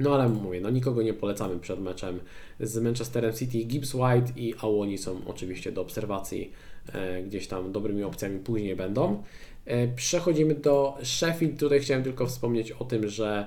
No 0.00 0.14
ale 0.14 0.28
mówię, 0.28 0.60
no 0.60 0.70
nikogo 0.70 1.02
nie 1.02 1.14
polecamy 1.14 1.58
przed 1.58 1.80
meczem 1.80 2.20
z 2.60 2.78
Manchesterem 2.78 3.32
City. 3.32 3.64
Gibbs 3.64 3.94
White 3.94 4.32
i 4.36 4.54
Awoni 4.54 4.98
są 4.98 5.20
oczywiście 5.26 5.72
do 5.72 5.80
obserwacji, 5.80 6.52
e, 6.92 7.22
gdzieś 7.22 7.46
tam 7.46 7.72
dobrymi 7.72 8.02
opcjami 8.02 8.38
później 8.38 8.76
będą. 8.76 9.22
E, 9.64 9.88
przechodzimy 9.88 10.54
do 10.54 10.98
Sheffield. 11.02 11.60
Tutaj 11.60 11.80
chciałem 11.80 12.02
tylko 12.02 12.26
wspomnieć 12.26 12.72
o 12.72 12.84
tym, 12.84 13.08
że 13.08 13.46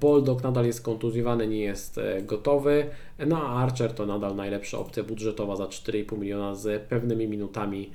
Boldog 0.00 0.42
nadal 0.42 0.66
jest 0.66 0.82
kontuzjowany, 0.82 1.48
nie 1.48 1.60
jest 1.60 2.00
gotowy. 2.22 2.86
No 3.26 3.42
a 3.42 3.62
Archer 3.62 3.92
to 3.92 4.06
nadal 4.06 4.36
najlepsza 4.36 4.78
opcja 4.78 5.02
budżetowa 5.02 5.56
za 5.56 5.64
4,5 5.64 6.18
miliona 6.18 6.54
z 6.54 6.82
pewnymi 6.82 7.28
minutami 7.28 7.90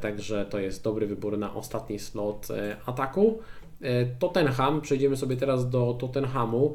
także 0.00 0.46
to 0.50 0.58
jest 0.58 0.84
dobry 0.84 1.06
wybór 1.06 1.38
na 1.38 1.54
ostatni 1.54 1.98
slot 1.98 2.48
e, 2.50 2.76
ataku. 2.86 3.38
E, 3.82 4.06
Tottenham, 4.06 4.80
przejdziemy 4.80 5.16
sobie 5.16 5.36
teraz 5.36 5.70
do 5.70 5.96
Tottenhamu. 6.00 6.74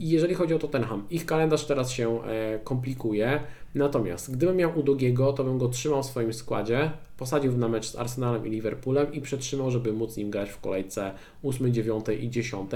I 0.00 0.08
jeżeli 0.08 0.34
chodzi 0.34 0.54
o 0.54 0.58
Tottenham, 0.58 1.06
ich 1.10 1.26
kalendarz 1.26 1.64
teraz 1.64 1.90
się 1.90 2.18
komplikuje. 2.64 3.40
Natomiast 3.74 4.36
gdybym 4.36 4.56
miał 4.56 4.78
Udogiego, 4.78 5.32
to 5.32 5.44
bym 5.44 5.58
go 5.58 5.68
trzymał 5.68 6.02
w 6.02 6.06
swoim 6.06 6.32
składzie, 6.32 6.90
posadził 7.16 7.58
na 7.58 7.68
mecz 7.68 7.86
z 7.86 7.96
Arsenalem 7.96 8.46
i 8.46 8.50
Liverpoolem 8.50 9.12
i 9.12 9.20
przetrzymał, 9.20 9.70
żeby 9.70 9.92
móc 9.92 10.16
nim 10.16 10.30
grać 10.30 10.50
w 10.50 10.60
kolejce 10.60 11.12
8, 11.42 11.72
9 11.72 12.06
i 12.20 12.30
10. 12.30 12.70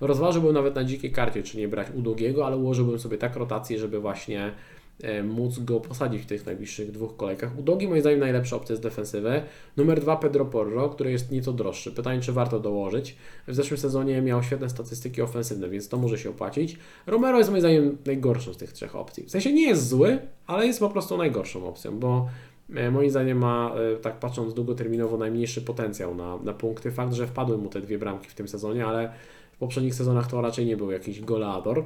Rozważyłbym 0.00 0.54
nawet 0.54 0.74
na 0.74 0.84
dzikiej 0.84 1.12
karcie, 1.12 1.42
czy 1.42 1.58
nie 1.58 1.68
brać 1.68 1.86
Udogiego, 1.94 2.46
ale 2.46 2.56
ułożyłbym 2.56 2.98
sobie 2.98 3.18
tak 3.18 3.36
rotację, 3.36 3.78
żeby 3.78 4.00
właśnie 4.00 4.40
E, 4.46 4.52
móc 5.24 5.58
go 5.58 5.80
posadzić 5.80 6.22
w 6.22 6.26
tych 6.26 6.46
najbliższych 6.46 6.90
dwóch 6.90 7.16
kolejkach. 7.16 7.58
U 7.58 7.62
Dogi 7.62 7.88
moim 7.88 8.00
zdaniem 8.00 8.20
najlepsza 8.20 8.56
opcja 8.56 8.72
jest 8.72 8.82
defensywy. 8.82 9.42
Numer 9.76 10.00
dwa 10.00 10.16
Pedro 10.16 10.44
Porro, 10.44 10.88
który 10.88 11.10
jest 11.10 11.30
nieco 11.30 11.52
droższy. 11.52 11.92
Pytanie, 11.92 12.20
czy 12.20 12.32
warto 12.32 12.60
dołożyć. 12.60 13.16
W 13.48 13.54
zeszłym 13.54 13.78
sezonie 13.78 14.22
miał 14.22 14.42
świetne 14.42 14.70
statystyki 14.70 15.22
ofensywne, 15.22 15.68
więc 15.68 15.88
to 15.88 15.96
może 15.98 16.18
się 16.18 16.30
opłacić. 16.30 16.76
Romero 17.06 17.38
jest 17.38 17.50
moim 17.50 17.60
zdaniem 17.60 17.98
najgorszą 18.06 18.54
z 18.54 18.56
tych 18.56 18.72
trzech 18.72 18.96
opcji. 18.96 19.24
W 19.24 19.30
sensie 19.30 19.52
nie 19.52 19.68
jest 19.68 19.88
zły, 19.88 20.18
ale 20.46 20.66
jest 20.66 20.80
po 20.80 20.90
prostu 20.90 21.16
najgorszą 21.16 21.68
opcją, 21.68 21.98
bo 21.98 22.28
e, 22.74 22.90
moim 22.90 23.10
zdaniem 23.10 23.38
ma, 23.38 23.74
e, 23.94 23.96
tak 23.96 24.18
patrząc 24.18 24.54
długoterminowo, 24.54 25.16
najmniejszy 25.16 25.62
potencjał 25.62 26.14
na, 26.14 26.36
na 26.36 26.52
punkty. 26.52 26.90
Fakt, 26.90 27.12
że 27.12 27.26
wpadły 27.26 27.58
mu 27.58 27.68
te 27.68 27.80
dwie 27.80 27.98
bramki 27.98 28.28
w 28.28 28.34
tym 28.34 28.48
sezonie, 28.48 28.86
ale 28.86 29.12
w 29.52 29.58
poprzednich 29.58 29.94
sezonach 29.94 30.30
to 30.30 30.40
raczej 30.40 30.66
nie 30.66 30.76
był 30.76 30.90
jakiś 30.90 31.20
goleador. 31.20 31.84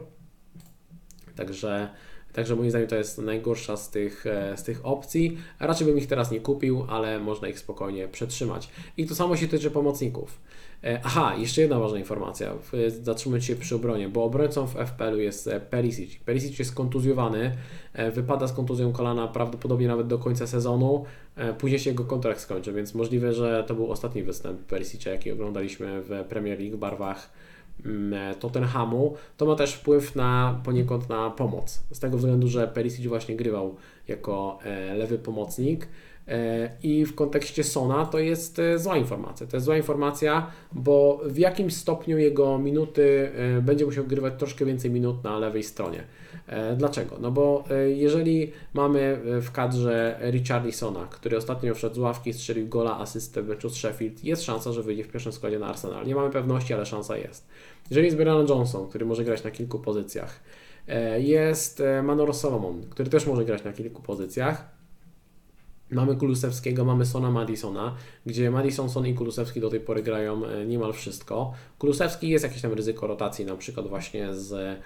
Także 1.36 1.88
Także 2.34 2.56
moim 2.56 2.70
zdaniem 2.70 2.88
to 2.88 2.96
jest 2.96 3.18
najgorsza 3.18 3.76
z 3.76 3.90
tych, 3.90 4.26
e, 4.26 4.56
z 4.56 4.62
tych 4.62 4.86
opcji. 4.86 5.38
Raczej 5.60 5.86
bym 5.86 5.98
ich 5.98 6.06
teraz 6.06 6.30
nie 6.30 6.40
kupił, 6.40 6.86
ale 6.88 7.20
można 7.20 7.48
ich 7.48 7.58
spokojnie 7.58 8.08
przetrzymać. 8.08 8.68
I 8.96 9.06
to 9.06 9.14
samo 9.14 9.36
się 9.36 9.48
tyczy 9.48 9.70
pomocników. 9.70 10.40
E, 10.84 11.00
aha, 11.04 11.34
jeszcze 11.38 11.60
jedna 11.60 11.78
ważna 11.78 11.98
informacja. 11.98 12.54
Zatrzymać 13.02 13.44
się 13.44 13.56
przy 13.56 13.74
obronie, 13.74 14.08
bo 14.08 14.24
obrońcą 14.24 14.66
w 14.66 14.76
FPL-u 14.76 15.18
jest 15.18 15.48
e, 15.48 15.60
Perisic. 15.60 16.16
Perisic 16.16 16.58
jest 16.58 16.74
kontuzjowany, 16.74 17.56
wypada 18.12 18.46
z 18.46 18.52
kontuzją 18.52 18.92
kolana 18.92 19.28
prawdopodobnie 19.28 19.88
nawet 19.88 20.06
do 20.06 20.18
końca 20.18 20.46
sezonu. 20.46 21.04
Później 21.58 21.80
się 21.80 21.90
jego 21.90 22.04
kontrakt 22.04 22.40
skończy, 22.40 22.72
więc 22.72 22.94
możliwe, 22.94 23.32
że 23.32 23.64
to 23.66 23.74
był 23.74 23.90
ostatni 23.90 24.22
występ 24.22 24.60
Perisicia, 24.60 25.10
jaki 25.10 25.32
oglądaliśmy 25.32 26.02
w 26.02 26.24
Premier 26.28 26.60
League 26.60 26.76
w 26.76 26.80
barwach 26.80 27.30
Tottenhamu, 28.40 29.14
to 29.36 29.46
ma 29.46 29.54
też 29.54 29.74
wpływ 29.74 30.16
na 30.16 30.60
poniekąd 30.64 31.08
na 31.08 31.30
pomoc. 31.30 31.84
Z 31.92 31.98
tego 31.98 32.16
względu, 32.16 32.48
że 32.48 32.68
Perisic 32.68 33.06
właśnie 33.06 33.36
grywał 33.36 33.76
jako 34.08 34.58
e, 34.64 34.94
lewy 34.94 35.18
pomocnik 35.18 35.88
e, 36.28 36.70
i 36.82 37.04
w 37.04 37.14
kontekście 37.14 37.64
Sona 37.64 38.06
to 38.06 38.18
jest 38.18 38.58
e, 38.58 38.78
zła 38.78 38.96
informacja. 38.96 39.46
To 39.46 39.56
jest 39.56 39.66
zła 39.66 39.76
informacja, 39.76 40.50
bo 40.72 41.20
w 41.24 41.38
jakimś 41.38 41.74
stopniu 41.76 42.18
jego 42.18 42.58
minuty 42.58 43.30
będzie 43.62 43.86
musiał 43.86 44.04
grywać 44.04 44.34
troszkę 44.38 44.64
więcej 44.64 44.90
minut 44.90 45.24
na 45.24 45.38
lewej 45.38 45.62
stronie. 45.62 46.04
Dlaczego? 46.76 47.16
No 47.20 47.30
bo 47.30 47.64
jeżeli 47.86 48.52
mamy 48.74 49.20
w 49.24 49.50
kadrze 49.52 50.20
Richarlisona, 50.30 51.06
który 51.10 51.36
ostatnio 51.36 51.74
wszedł 51.74 51.94
z 51.94 51.98
ławki, 51.98 52.32
strzelił 52.32 52.68
gola, 52.68 52.98
asystę 52.98 53.42
w 53.42 53.48
meczu 53.48 53.68
z 53.68 53.76
Sheffield, 53.76 54.24
jest 54.24 54.42
szansa, 54.42 54.72
że 54.72 54.82
wyjdzie 54.82 55.04
w 55.04 55.08
pierwszym 55.08 55.32
składzie 55.32 55.58
na 55.58 55.66
Arsenal. 55.66 56.06
Nie 56.06 56.14
mamy 56.14 56.30
pewności, 56.30 56.74
ale 56.74 56.86
szansa 56.86 57.16
jest. 57.16 57.46
Jeżeli 57.90 58.06
jest 58.06 58.16
Brian 58.16 58.46
Johnson, 58.48 58.88
który 58.88 59.06
może 59.06 59.24
grać 59.24 59.44
na 59.44 59.50
kilku 59.50 59.78
pozycjach, 59.78 60.40
jest 61.18 61.80
e, 61.80 62.02
Manor 62.02 62.34
Solomon, 62.34 62.82
który 62.90 63.10
też 63.10 63.26
może 63.26 63.44
grać 63.44 63.64
na 63.64 63.72
kilku 63.72 64.02
pozycjach. 64.02 64.74
Mamy 65.90 66.16
Kulusewskiego, 66.16 66.84
mamy 66.84 67.06
Sona 67.06 67.30
Madisona, 67.30 67.96
gdzie 68.26 68.50
Madison, 68.50 68.90
Son 68.90 69.06
i 69.06 69.14
Kulusewski 69.14 69.60
do 69.60 69.70
tej 69.70 69.80
pory 69.80 70.02
grają 70.02 70.46
e, 70.46 70.66
niemal 70.66 70.92
wszystko. 70.92 71.52
Kulusewski 71.78 72.28
jest 72.28 72.44
jakieś 72.44 72.62
tam 72.62 72.72
ryzyko 72.72 73.06
rotacji, 73.06 73.44
na 73.44 73.56
przykład 73.56 73.88
właśnie 73.88 74.34
z 74.34 74.52
E, 74.52 74.76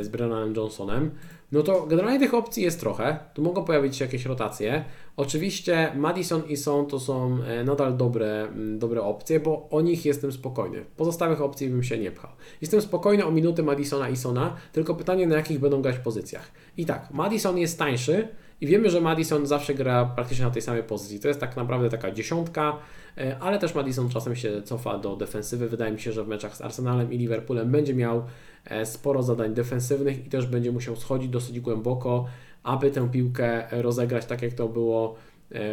z 0.00 0.08
Brennanem 0.08 0.54
Johnsonem, 0.54 1.10
no 1.52 1.62
to 1.62 1.86
generalnie 1.86 2.18
tych 2.18 2.34
opcji 2.34 2.62
jest 2.62 2.80
trochę. 2.80 3.18
Tu 3.34 3.42
mogą 3.42 3.64
pojawić 3.64 3.96
się 3.96 4.04
jakieś 4.04 4.24
rotacje. 4.24 4.84
Oczywiście 5.16 5.92
Madison 5.96 6.42
i 6.48 6.56
Son 6.56 6.86
to 6.86 7.00
są 7.00 7.38
e, 7.42 7.64
nadal 7.64 7.96
dobre, 7.96 8.48
dobre 8.78 9.02
opcje, 9.02 9.40
bo 9.40 9.68
o 9.70 9.80
nich 9.80 10.04
jestem 10.04 10.32
spokojny. 10.32 10.84
Pozostałych 10.96 11.40
opcji 11.40 11.68
bym 11.68 11.82
się 11.82 11.98
nie 11.98 12.10
pchał. 12.10 12.30
Jestem 12.60 12.80
spokojny 12.80 13.26
o 13.26 13.30
minuty 13.30 13.62
Madisona 13.62 14.08
i 14.08 14.16
Sona, 14.16 14.56
tylko 14.72 14.94
pytanie 14.94 15.26
na 15.26 15.36
jakich 15.36 15.60
będą 15.60 15.82
grać 15.82 15.98
pozycjach. 15.98 16.50
I 16.76 16.86
tak, 16.86 17.10
Madison 17.10 17.58
jest 17.58 17.78
tańszy 17.78 18.28
i 18.60 18.66
wiemy, 18.66 18.90
że 18.90 19.00
Madison 19.00 19.46
zawsze 19.46 19.74
gra 19.74 20.04
praktycznie 20.04 20.44
na 20.44 20.50
tej 20.50 20.62
samej 20.62 20.82
pozycji. 20.82 21.20
To 21.20 21.28
jest 21.28 21.40
tak 21.40 21.56
naprawdę 21.56 21.90
taka 21.90 22.10
dziesiątka, 22.10 22.78
e, 23.18 23.38
ale 23.40 23.58
też 23.58 23.74
Madison 23.74 24.08
czasem 24.08 24.36
się 24.36 24.62
cofa 24.62 24.98
do 24.98 25.16
defensywy. 25.16 25.68
Wydaje 25.68 25.92
mi 25.92 26.00
się, 26.00 26.12
że 26.12 26.24
w 26.24 26.28
meczach 26.28 26.56
z 26.56 26.60
Arsenalem 26.60 27.12
i 27.12 27.18
Liverpoolem 27.18 27.70
będzie 27.70 27.94
miał 27.94 28.22
E, 28.22 28.55
sporo 28.84 29.22
zadań 29.22 29.54
defensywnych 29.54 30.26
i 30.26 30.30
też 30.30 30.46
będzie 30.46 30.72
musiał 30.72 30.96
schodzić 30.96 31.28
dosyć 31.28 31.60
głęboko, 31.60 32.26
aby 32.62 32.90
tę 32.90 33.08
piłkę 33.10 33.66
rozegrać 33.70 34.26
tak 34.26 34.42
jak 34.42 34.52
to 34.52 34.68
było 34.68 35.14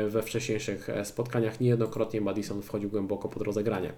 we 0.10 0.22
wcześniejszych 0.22 0.88
spotkaniach. 1.04 1.60
Niejednokrotnie 1.60 2.22
Madison 2.22 2.62
wchodził 2.62 2.90
głęboko 2.90 3.30
pod 3.30 3.44
rozegranie. 3.44 3.94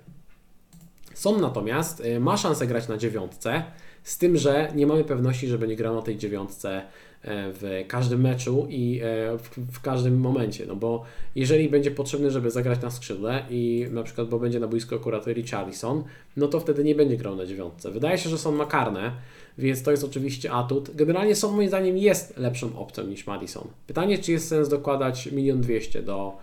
Są 1.13 1.39
natomiast, 1.39 2.03
ma 2.19 2.37
szansę 2.37 2.67
grać 2.67 2.87
na 2.87 2.97
dziewiątce, 2.97 3.63
z 4.03 4.17
tym, 4.17 4.37
że 4.37 4.71
nie 4.75 4.87
mamy 4.87 5.03
pewności, 5.03 5.47
że 5.47 5.57
będzie 5.57 5.75
grał 5.75 5.95
na 5.95 6.01
tej 6.01 6.17
dziewiątce 6.17 6.81
E, 6.81 6.87
w 7.27 7.85
każdym 7.87 8.21
meczu 8.21 8.67
i 8.69 9.01
e, 9.03 9.37
w, 9.37 9.49
w, 9.71 9.81
każdym 9.81 10.19
momencie, 10.19 10.65
no 10.65 10.75
bo 10.75 11.03
jeżeli 11.35 11.69
będzie 11.69 11.91
potrzebny, 11.91 12.31
żeby 12.31 12.51
zagrać 12.51 12.81
na 12.81 12.91
skrzydle 12.91 13.45
i 13.49 13.87
na 13.91 14.03
przykład, 14.03 14.29
bo 14.29 14.39
będzie 14.39 14.59
na 14.59 14.67
boisku 14.67 14.95
akurat 14.95 15.27
Richarlison, 15.27 16.03
no 16.37 16.47
to 16.47 16.59
wtedy 16.59 16.83
nie 16.83 16.95
będzie 16.95 17.17
grał 17.17 17.35
na 17.35 17.45
dziewiątce. 17.45 17.91
Wydaje 17.91 18.17
się, 18.17 18.29
że 18.29 18.37
są 18.37 18.51
makarne, 18.51 19.11
więc 19.57 19.83
to 19.83 19.91
jest 19.91 20.03
oczywiście 20.03 20.51
atut. 20.51 20.95
Generalnie 20.95 21.35
są 21.35 21.51
moim 21.51 21.67
zdaniem 21.67 21.97
jest 21.97 22.37
lepszą 22.37 22.79
opcją 22.79 23.07
niż 23.07 23.27
Madison. 23.27 23.67
Pytanie, 23.87 24.17
czy 24.17 24.31
jest 24.31 24.47
sens 24.47 24.69
dokładać 24.69 25.31
milion 25.31 25.61
dwieście 25.61 26.01
do, 26.01 26.37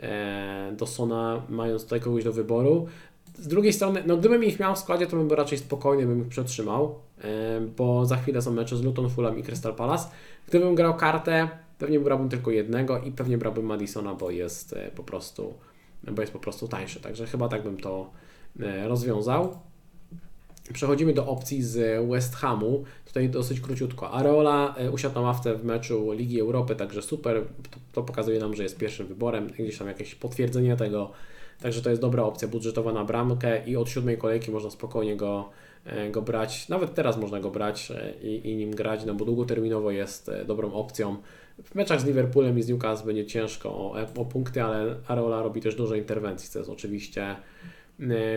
e, 0.00 0.72
do 0.76 0.86
Sona, 0.86 1.42
mając 1.48 1.82
tutaj 1.82 2.00
kogoś 2.00 2.24
do 2.24 2.32
wyboru. 2.32 2.86
Z 3.34 3.48
drugiej 3.48 3.72
strony, 3.72 4.02
no 4.06 4.16
gdybym 4.16 4.44
ich 4.44 4.60
miał 4.60 4.74
w 4.74 4.78
składzie, 4.78 5.06
to 5.06 5.16
bym 5.16 5.28
był 5.28 5.36
raczej 5.36 5.58
spokojny, 5.58 6.06
bym 6.06 6.20
ich 6.22 6.28
przetrzymał, 6.28 6.94
bo 7.76 8.06
za 8.06 8.16
chwilę 8.16 8.42
są 8.42 8.52
mecze 8.52 8.76
z 8.76 8.82
Luton, 8.82 9.10
Fulham 9.10 9.38
i 9.38 9.42
Crystal 9.42 9.74
Palace. 9.74 10.08
Gdybym 10.48 10.74
grał 10.74 10.94
kartę, 10.94 11.48
pewnie 11.78 12.00
brałbym 12.00 12.28
tylko 12.28 12.50
jednego 12.50 12.98
i 12.98 13.12
pewnie 13.12 13.38
brałbym 13.38 13.66
Madisona, 13.66 14.14
bo 14.14 14.30
jest 14.30 14.72
e, 14.72 14.90
po 14.90 15.04
prostu, 15.04 15.54
bo 16.12 16.22
jest 16.22 16.32
po 16.32 16.38
prostu 16.38 16.68
tańszy. 16.68 17.00
Także 17.00 17.26
chyba 17.26 17.48
tak 17.48 17.62
bym 17.62 17.76
to 17.76 18.10
e, 18.60 18.88
rozwiązał. 18.88 19.58
Przechodzimy 20.72 21.12
do 21.12 21.26
opcji 21.26 21.62
z 21.62 22.06
West 22.10 22.34
Hamu. 22.34 22.84
Tutaj 23.04 23.28
dosyć 23.28 23.60
króciutko. 23.60 24.10
Areola 24.10 24.74
e, 24.76 24.90
usiadł 24.90 25.14
na 25.14 25.20
ławce 25.20 25.54
w 25.54 25.64
meczu 25.64 26.12
Ligi 26.12 26.40
Europy, 26.40 26.76
także 26.76 27.02
super. 27.02 27.42
To, 27.70 27.78
to, 27.92 28.02
pokazuje 28.02 28.40
nam, 28.40 28.54
że 28.54 28.62
jest 28.62 28.78
pierwszym 28.78 29.06
wyborem. 29.06 29.46
Gdzieś 29.46 29.78
tam 29.78 29.88
jakieś 29.88 30.14
potwierdzenie 30.14 30.76
tego. 30.76 31.10
Także 31.60 31.82
to 31.82 31.90
jest 31.90 32.02
dobra 32.02 32.22
opcja 32.22 32.48
budżetowa 32.48 32.92
na 32.92 33.04
bramkę 33.04 33.66
i 33.66 33.76
od 33.76 33.88
siódmej 33.88 34.18
kolejki 34.18 34.50
można 34.50 34.70
spokojnie 34.70 35.16
go 35.16 35.48
go 36.10 36.22
brać. 36.22 36.68
Nawet 36.68 36.94
teraz 36.94 37.18
można 37.18 37.40
go 37.40 37.50
brać 37.50 37.90
e, 37.90 38.14
i, 38.22 38.50
i 38.50 38.56
nim 38.56 38.70
grać, 38.70 39.04
no 39.04 39.14
bo 39.14 39.24
długoterminowo 39.24 39.90
jest 39.90 40.28
e, 40.28 40.44
dobrą 40.44 40.72
opcją. 40.72 41.16
W 41.64 41.74
meczach 41.74 42.00
z 42.00 42.04
Liverpoolem 42.04 42.58
i 42.58 42.62
z 42.62 42.68
Newcastle 42.68 43.06
będzie 43.06 43.26
ciężko 43.26 43.68
o, 43.68 43.96
o 44.16 44.24
punkty, 44.24 44.62
ale 44.62 44.96
Areola 45.08 45.42
robi 45.42 45.60
też 45.60 45.74
dużo 45.74 45.94
interwencji, 45.94 46.50
co 46.50 46.58
jest 46.58 46.70
oczywiście 46.70 47.36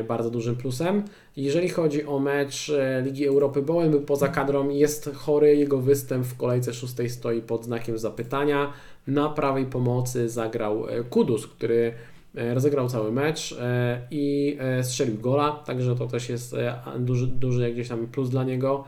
bardzo 0.07 0.29
dużym 0.29 0.55
plusem. 0.55 1.03
Jeżeli 1.37 1.69
chodzi 1.69 2.05
o 2.05 2.19
mecz 2.19 2.71
Ligi 3.03 3.27
Europy, 3.27 3.61
Bowen 3.61 3.91
był 3.91 4.01
poza 4.01 4.27
kadrą, 4.27 4.69
jest 4.69 5.09
chory, 5.15 5.55
jego 5.55 5.77
występ 5.77 6.25
w 6.25 6.37
kolejce 6.37 6.73
szóstej 6.73 7.09
stoi 7.09 7.41
pod 7.41 7.65
znakiem 7.65 7.97
zapytania. 7.97 8.73
Na 9.07 9.29
prawej 9.29 9.65
pomocy 9.65 10.29
zagrał 10.29 10.85
Kudus, 11.09 11.47
który 11.47 11.93
E, 11.93 12.18
rozegrał 12.33 12.89
cały 12.89 13.11
mecz 13.11 13.55
e, 13.61 14.01
i 14.11 14.57
e, 14.59 14.83
strzelił 14.83 15.17
gola, 15.17 15.51
także 15.51 15.95
to 15.95 16.07
też 16.07 16.29
jest 16.29 16.55
duży, 16.99 17.27
duży 17.27 17.71
gdzieś 17.71 17.89
tam 17.89 18.07
plus 18.07 18.29
dla 18.29 18.43
niego. 18.43 18.83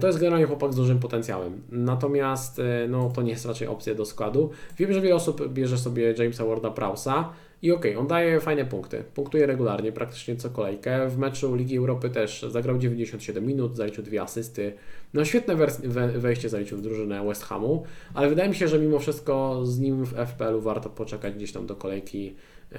To 0.00 0.06
jest 0.06 0.18
generalnie 0.18 0.46
chłopak 0.46 0.72
z 0.72 0.76
dużym 0.76 0.98
potencjałem. 0.98 1.62
Natomiast 1.70 2.60
no, 2.88 3.10
to 3.14 3.22
nie 3.22 3.30
jest 3.30 3.46
raczej 3.46 3.68
opcja 3.68 3.94
do 3.94 4.04
składu. 4.04 4.50
Wiem, 4.78 4.92
że 4.92 5.00
wiele 5.00 5.14
osób 5.14 5.48
bierze 5.48 5.78
sobie 5.78 6.14
Jamesa 6.18 6.44
Warda 6.44 6.70
Prausa 6.70 7.28
i 7.62 7.72
okej, 7.72 7.90
okay, 7.90 8.00
on 8.00 8.06
daje 8.06 8.40
fajne 8.40 8.64
punkty. 8.64 9.04
Punktuje 9.14 9.46
regularnie, 9.46 9.92
praktycznie 9.92 10.36
co 10.36 10.50
kolejkę. 10.50 11.08
W 11.08 11.18
meczu 11.18 11.54
Ligi 11.54 11.76
Europy 11.76 12.10
też 12.10 12.44
zagrał 12.48 12.78
97 12.78 13.46
minut, 13.46 13.76
zaliczył 13.76 14.04
dwie 14.04 14.22
asysty. 14.22 14.72
No 15.14 15.24
świetne 15.24 15.56
wejście 16.18 16.48
zaliczył 16.48 16.78
w 16.78 16.82
drużynę 16.82 17.24
West 17.24 17.44
Hamu, 17.44 17.84
ale 18.14 18.28
wydaje 18.28 18.48
mi 18.48 18.54
się, 18.54 18.68
że 18.68 18.78
mimo 18.78 18.98
wszystko 18.98 19.66
z 19.66 19.78
nim 19.78 20.04
w 20.04 20.14
FPL-u 20.14 20.60
warto 20.60 20.90
poczekać 20.90 21.34
gdzieś 21.34 21.52
tam 21.52 21.66
do 21.66 21.76
kolejki 21.76 22.34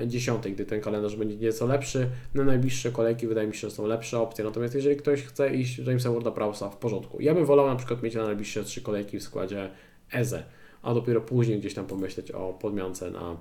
10, 0.08 0.44
gdy 0.48 0.66
ten 0.66 0.82
kalendarz 0.82 1.16
będzie 1.16 1.36
nieco 1.36 1.66
lepszy. 1.66 2.10
Na 2.34 2.44
najbliższe 2.44 2.92
kolejki 2.92 3.28
wydaje 3.28 3.48
mi 3.48 3.54
się, 3.54 3.70
że 3.70 3.72
są 3.72 3.88
lepsze 3.88 4.20
opcje. 4.20 4.46
Natomiast 4.46 4.76
jeżeli 4.76 4.96
ktoś 4.96 5.22
chce 5.22 5.56
iść 5.56 5.78
Jamesa 5.78 6.12
Warda 6.12 6.32
Prausa 6.32 6.70
w 6.70 6.78
porządku. 6.78 7.22
Ja 7.22 7.34
bym 7.34 7.46
wolał 7.46 7.68
na 7.68 7.76
przykład 7.76 8.04
mieć 8.04 8.16
na 8.16 8.26
najbliższe 8.26 8.64
trzy 8.64 8.82
kolejki 8.82 9.20
w 9.20 9.24
składzie 9.24 9.70
Eze, 10.12 10.44
a 10.82 10.94
dopiero 10.94 11.22
później 11.22 11.60
gdzieś 11.60 11.74
tam 11.74 11.86
pomyśleć 11.86 12.32
o 12.32 12.54
podmiance 12.54 13.12
na 13.12 13.38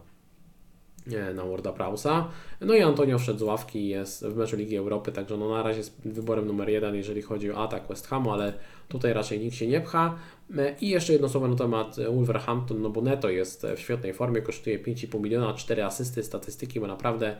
na 1.34 1.44
Worda 1.44 1.72
Prausa. 1.72 2.28
No 2.60 2.74
i 2.74 2.82
Antonio 2.82 3.18
wszedł 3.18 3.38
z 3.38 3.42
ławki 3.42 3.88
jest 3.88 4.26
w 4.26 4.36
meczu 4.36 4.56
Ligi 4.56 4.76
Europy, 4.76 5.12
także 5.12 5.36
no 5.36 5.50
na 5.50 5.62
razie 5.62 5.78
jest 5.78 6.00
wyborem 6.04 6.46
numer 6.46 6.68
jeden, 6.68 6.94
jeżeli 6.94 7.22
chodzi 7.22 7.52
o 7.52 7.64
atak 7.64 7.88
West 7.88 8.06
Hamu, 8.06 8.30
ale 8.30 8.52
tutaj 8.88 9.12
raczej 9.12 9.40
nikt 9.40 9.56
się 9.56 9.66
nie 9.66 9.80
pcha. 9.80 10.14
I 10.80 10.88
jeszcze 10.88 11.12
jedno 11.12 11.28
słowo 11.28 11.48
na 11.48 11.56
temat 11.56 11.96
Wolverhampton, 12.14 12.82
no 12.82 12.90
bo 12.90 13.02
Neto 13.02 13.30
jest 13.30 13.66
w 13.76 13.78
świetnej 13.78 14.14
formie, 14.14 14.42
kosztuje 14.42 14.78
5,5 14.78 15.20
miliona, 15.20 15.54
4 15.54 15.84
asysty, 15.84 16.22
statystyki 16.22 16.80
ma 16.80 16.86
naprawdę 16.86 17.36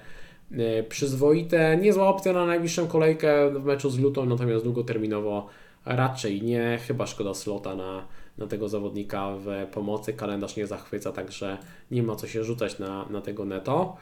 e, 0.53 0.83
przyzwoite. 0.83 1.77
Niezła 1.77 2.09
opcja 2.09 2.33
na 2.33 2.47
najbliższą 2.47 2.87
kolejkę 2.87 3.51
w 3.51 3.65
meczu 3.65 3.91
z 3.91 3.99
Lutą, 3.99 4.27
natomiast 4.27 4.65
długoterminowo 4.65 5.49
raczej 5.85 6.43
nie, 6.43 6.79
chyba 6.87 7.07
szkoda 7.07 7.35
slota 7.35 7.75
na 7.75 8.05
na 8.39 8.47
tego 8.47 8.69
zawodnika 8.69 9.37
w 9.37 9.67
pomocy. 9.73 10.13
Kalendarz 10.13 10.57
nie 10.57 10.67
zachwyca, 10.67 11.13
także 11.13 11.59
nie 11.91 12.03
ma 12.03 12.17
co 12.17 12.27
się 12.27 12.45
rzucać 12.45 12.79
na, 12.79 13.07
na 13.11 13.21
tego 13.21 13.45
neto. 13.45 13.97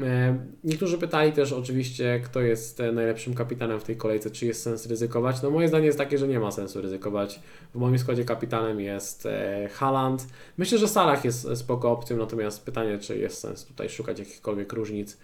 E, 0.00 0.38
niektórzy 0.64 0.98
pytali 0.98 1.32
też 1.32 1.52
oczywiście, 1.52 2.20
kto 2.24 2.40
jest 2.40 2.82
najlepszym 2.92 3.34
kapitanem 3.34 3.80
w 3.80 3.84
tej 3.84 3.96
kolejce, 3.96 4.30
czy 4.30 4.46
jest 4.46 4.62
sens 4.62 4.86
ryzykować. 4.86 5.42
No 5.42 5.50
moje 5.50 5.68
zdanie 5.68 5.86
jest 5.86 5.98
takie, 5.98 6.18
że 6.18 6.28
nie 6.28 6.40
ma 6.40 6.50
sensu 6.50 6.82
ryzykować. 6.82 7.40
W 7.74 7.78
moim 7.78 7.98
składzie 7.98 8.24
kapitanem 8.24 8.80
jest 8.80 9.26
e, 9.26 9.68
Haaland. 9.72 10.26
Myślę, 10.56 10.78
że 10.78 10.88
Salah 10.88 11.24
jest 11.24 11.48
spoko 11.54 11.90
opcją, 11.90 12.16
natomiast 12.16 12.64
pytanie, 12.64 12.98
czy 12.98 13.18
jest 13.18 13.40
sens 13.40 13.64
tutaj 13.64 13.88
szukać 13.88 14.18
jakichkolwiek 14.18 14.72
różnic. 14.72 15.18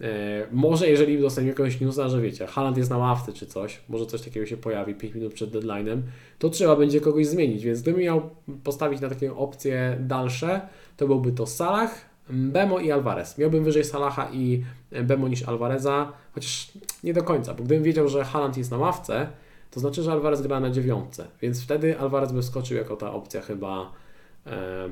E, 0.00 0.46
może 0.52 0.88
jeżeli 0.88 1.20
dostaniemy 1.20 1.50
jakiegoś 1.50 1.80
newsa, 1.80 2.08
że 2.08 2.20
wiecie, 2.20 2.46
Haaland 2.46 2.76
jest 2.76 2.90
na 2.90 2.98
ławce 2.98 3.32
czy 3.32 3.46
coś, 3.46 3.80
może 3.88 4.06
coś 4.06 4.22
takiego 4.22 4.46
się 4.46 4.56
pojawi 4.56 4.94
5 4.94 5.14
minut 5.14 5.34
przed 5.34 5.50
deadline'em, 5.50 6.00
to 6.38 6.48
trzeba 6.48 6.76
będzie 6.76 7.00
kogoś 7.00 7.26
zmienić, 7.26 7.64
więc 7.64 7.82
gdybym 7.82 8.00
miał 8.00 8.30
postawić 8.64 9.00
na 9.00 9.08
takie 9.08 9.34
opcje 9.34 9.96
dalsze, 10.00 10.60
to 10.96 11.06
byłby 11.06 11.32
to 11.32 11.46
Salah, 11.46 11.94
Bemo 12.30 12.78
i 12.78 12.90
Alvarez. 12.92 13.38
Miałbym 13.38 13.64
wyżej 13.64 13.84
Salaha 13.84 14.28
i 14.32 14.64
Bemo 15.02 15.28
niż 15.28 15.42
Alvareza, 15.42 16.12
chociaż 16.32 16.72
nie 17.04 17.12
do 17.12 17.22
końca, 17.22 17.54
bo 17.54 17.64
gdybym 17.64 17.82
wiedział, 17.82 18.08
że 18.08 18.24
Haaland 18.24 18.56
jest 18.56 18.70
na 18.70 18.78
ławce, 18.78 19.28
to 19.70 19.80
znaczy, 19.80 20.02
że 20.02 20.12
Alvarez 20.12 20.42
gra 20.42 20.60
na 20.60 20.70
dziewiątce, 20.70 21.26
więc 21.42 21.62
wtedy 21.62 21.98
Alvarez 21.98 22.32
by 22.32 22.42
skoczył 22.42 22.76
jako 22.76 22.96
ta 22.96 23.12
opcja 23.12 23.40
chyba 23.40 23.92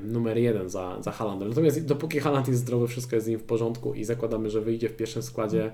numer 0.04 0.38
jeden 0.38 0.68
za, 0.68 1.02
za 1.02 1.10
Haalandem. 1.10 1.48
Natomiast 1.48 1.86
dopóki 1.86 2.20
Haaland 2.20 2.48
jest 2.48 2.60
zdrowy, 2.60 2.88
wszystko 2.88 3.16
jest 3.16 3.26
z 3.26 3.28
nim 3.28 3.38
w 3.38 3.44
porządku 3.44 3.94
i 3.94 4.04
zakładamy, 4.04 4.50
że 4.50 4.60
wyjdzie 4.60 4.88
w 4.88 4.96
pierwszym 4.96 5.22
składzie, 5.22 5.72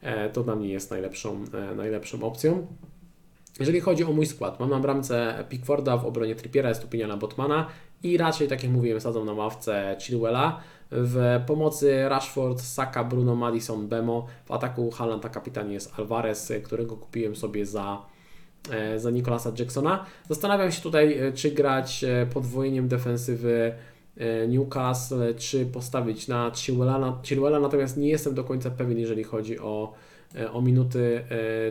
e, 0.00 0.30
to 0.30 0.42
dla 0.42 0.56
mnie 0.56 0.68
jest 0.68 0.90
najlepszą, 0.90 1.44
e, 1.54 1.74
najlepszą 1.74 2.22
opcją. 2.22 2.66
Jeżeli 3.60 3.80
chodzi 3.80 4.04
o 4.04 4.12
mój 4.12 4.26
skład, 4.26 4.60
mam 4.60 4.70
na 4.70 4.80
bramce 4.80 5.44
Pickforda, 5.48 5.96
w 5.96 6.06
obronie 6.06 6.34
Trippiera 6.34 6.68
jest 6.68 6.86
na 7.08 7.16
Botmana 7.16 7.66
i 8.02 8.16
raczej, 8.16 8.48
tak 8.48 8.62
jak 8.62 8.72
mówiłem, 8.72 9.00
sadzą 9.00 9.24
na 9.24 9.32
ławce 9.32 9.96
Chilwella. 10.00 10.60
W 10.90 11.40
pomocy 11.46 12.08
Rashford, 12.08 12.60
Saka, 12.60 13.04
Bruno, 13.04 13.36
Madison, 13.36 13.88
Bemo. 13.88 14.26
W 14.44 14.52
ataku 14.52 14.90
Haaland, 14.90 15.24
a 15.24 15.28
kapitanie 15.28 15.74
jest 15.74 15.98
Alvarez, 15.98 16.52
którego 16.62 16.96
kupiłem 16.96 17.36
sobie 17.36 17.66
za 17.66 18.02
E, 18.02 18.09
za 18.96 19.10
Nicolasa 19.10 19.52
Jacksona. 19.58 20.06
Zastanawiam 20.28 20.72
się 20.72 20.82
tutaj, 20.82 21.18
e, 21.18 21.32
czy 21.32 21.50
grać 21.50 22.04
e, 22.04 22.26
podwojeniem 22.26 22.88
defensywy 22.88 23.72
Newcastle, 24.48 25.34
czy 25.36 25.66
postawić 25.66 26.28
na 26.28 26.52
Chilwella, 27.24 27.60
natomiast 27.60 27.96
nie 27.96 28.08
jestem 28.08 28.34
do 28.34 28.44
końca 28.44 28.70
pewien, 28.70 28.98
jeżeli 28.98 29.24
chodzi 29.24 29.58
o, 29.58 29.92
o 30.52 30.62
minuty 30.62 31.24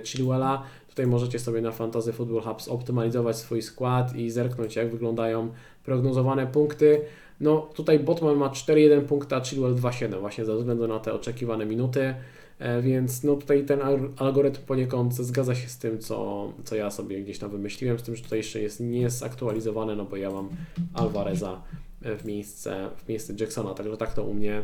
Chilwella. 0.05 0.63
Tutaj 0.87 1.07
możecie 1.07 1.39
sobie 1.39 1.61
na 1.61 1.71
Fantasy 1.71 2.13
Football 2.13 2.41
Hub 2.41 2.57
optymalizować 2.69 3.37
swój 3.37 3.61
skład 3.61 4.15
i 4.15 4.29
zerknąć, 4.29 4.75
jak 4.75 4.91
wyglądają 4.91 5.51
prognozowane 5.85 6.47
punkty. 6.47 7.01
No 7.39 7.69
tutaj 7.75 7.99
Botman 7.99 8.35
ma 8.35 8.49
4,1 8.49 9.01
punkta, 9.01 9.41
Chilwell 9.41 9.75
2,7 9.75 10.19
właśnie 10.19 10.45
ze 10.45 10.55
względu 10.55 10.87
na 10.87 10.99
te 10.99 11.13
oczekiwane 11.13 11.65
minuty. 11.65 12.15
E, 12.59 12.81
więc 12.81 13.23
no 13.23 13.35
tutaj 13.35 13.65
ten 13.65 13.79
algorytm 14.17 14.61
poniekąd 14.65 15.15
zgadza 15.15 15.55
się 15.55 15.67
z 15.69 15.77
tym, 15.77 15.99
co, 15.99 16.49
co 16.63 16.75
ja 16.75 16.91
sobie 16.91 17.21
gdzieś 17.21 17.39
tam 17.39 17.51
wymyśliłem, 17.51 17.99
z 17.99 18.03
tym, 18.03 18.15
że 18.15 18.23
tutaj 18.23 18.39
jeszcze 18.39 18.61
jest, 18.61 18.79
nie 18.79 19.01
jest 19.01 19.23
aktualizowane, 19.23 19.95
no 19.95 20.05
bo 20.05 20.17
ja 20.17 20.31
mam 20.31 20.49
Alvareza 20.93 21.61
w 22.01 22.25
miejsce, 22.25 22.89
w 22.97 23.09
miejsce 23.09 23.33
Jacksona, 23.39 23.73
także 23.73 23.97
tak 23.97 24.13
to 24.13 24.23
u 24.23 24.33
mnie 24.33 24.61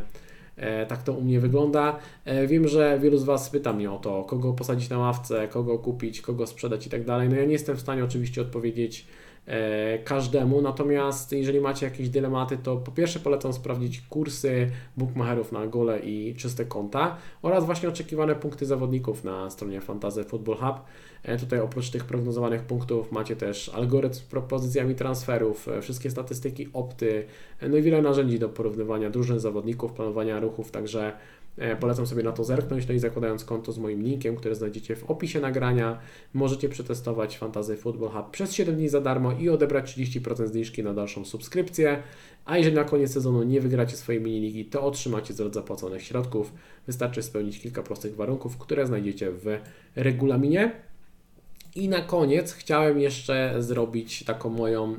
e, 0.56 0.86
tak 0.86 1.02
to 1.02 1.12
u 1.12 1.22
mnie 1.22 1.40
wygląda. 1.40 1.98
E, 2.24 2.46
wiem, 2.46 2.68
że 2.68 2.98
wielu 3.02 3.18
z 3.18 3.24
Was 3.24 3.50
pyta 3.50 3.72
mnie 3.72 3.90
o 3.90 3.98
to, 3.98 4.24
kogo 4.24 4.52
posadzić 4.52 4.90
na 4.90 4.98
ławce, 4.98 5.48
kogo 5.48 5.78
kupić, 5.78 6.20
kogo 6.20 6.46
sprzedać 6.46 6.86
i 6.86 6.90
tak 6.90 7.04
dalej. 7.04 7.28
No 7.28 7.36
ja 7.36 7.44
nie 7.44 7.52
jestem 7.52 7.76
w 7.76 7.80
stanie 7.80 8.04
oczywiście 8.04 8.42
odpowiedzieć 8.42 9.06
e, 9.06 9.35
każdemu. 10.04 10.62
Natomiast 10.62 11.32
jeżeli 11.32 11.60
macie 11.60 11.86
jakieś 11.86 12.08
dylematy, 12.08 12.58
to 12.58 12.76
po 12.76 12.92
pierwsze 12.92 13.20
polecam 13.20 13.52
sprawdzić 13.52 14.00
kursy 14.00 14.70
bookmacherów 14.96 15.52
na 15.52 15.66
gole 15.66 16.00
i 16.00 16.34
czyste 16.34 16.64
konta 16.64 17.16
oraz 17.42 17.64
właśnie 17.64 17.88
oczekiwane 17.88 18.34
punkty 18.34 18.66
zawodników 18.66 19.24
na 19.24 19.50
stronie 19.50 19.80
Fantasy 19.80 20.24
Football 20.24 20.56
Hub. 20.56 20.80
E, 21.26 21.38
tutaj 21.38 21.60
oprócz 21.60 21.90
tych 21.90 22.04
prognozowanych 22.04 22.62
punktów 22.62 23.12
macie 23.12 23.36
też 23.36 23.68
algorytm 23.68 24.14
z 24.14 24.20
propozycjami 24.20 24.94
transferów, 24.94 25.68
e, 25.68 25.82
wszystkie 25.82 26.10
statystyki 26.10 26.68
opty, 26.72 27.26
e, 27.60 27.68
no 27.68 27.76
i 27.76 27.82
wiele 27.82 28.02
narzędzi 28.02 28.38
do 28.38 28.48
porównywania 28.48 29.10
drużyn 29.10 29.40
zawodników, 29.40 29.92
planowania 29.92 30.40
ruchów, 30.40 30.70
także 30.70 31.12
polecam 31.80 32.06
sobie 32.06 32.22
na 32.22 32.32
to 32.32 32.44
zerknąć, 32.44 32.88
no 32.88 32.94
i 32.94 32.98
zakładając 32.98 33.44
konto 33.44 33.72
z 33.72 33.78
moim 33.78 34.02
linkiem, 34.02 34.36
który 34.36 34.54
znajdziecie 34.54 34.96
w 34.96 35.10
opisie 35.10 35.40
nagrania, 35.40 35.98
możecie 36.34 36.68
przetestować 36.68 37.38
Fantasy 37.38 37.76
Football 37.76 38.08
Hub 38.08 38.30
przez 38.30 38.52
7 38.52 38.76
dni 38.76 38.88
za 38.88 39.00
darmo 39.00 39.32
i 39.32 39.48
odebrać 39.48 39.96
30% 39.96 40.46
zniżki 40.46 40.82
na 40.82 40.94
dalszą 40.94 41.24
subskrypcję, 41.24 42.02
a 42.44 42.58
jeżeli 42.58 42.76
na 42.76 42.84
koniec 42.84 43.12
sezonu 43.12 43.42
nie 43.42 43.60
wygracie 43.60 43.96
swojej 43.96 44.22
mini-ligi, 44.22 44.64
to 44.64 44.82
otrzymacie 44.82 45.34
zwrot 45.34 45.54
zapłaconych 45.54 46.02
środków. 46.02 46.52
Wystarczy 46.86 47.22
spełnić 47.22 47.60
kilka 47.60 47.82
prostych 47.82 48.16
warunków, 48.16 48.58
które 48.58 48.86
znajdziecie 48.86 49.30
w 49.30 49.58
regulaminie. 49.96 50.72
I 51.76 51.88
na 51.88 52.00
koniec 52.00 52.52
chciałem 52.52 53.00
jeszcze 53.00 53.54
zrobić 53.58 54.24
taką 54.24 54.50
moją 54.50 54.94
e, 54.94 54.96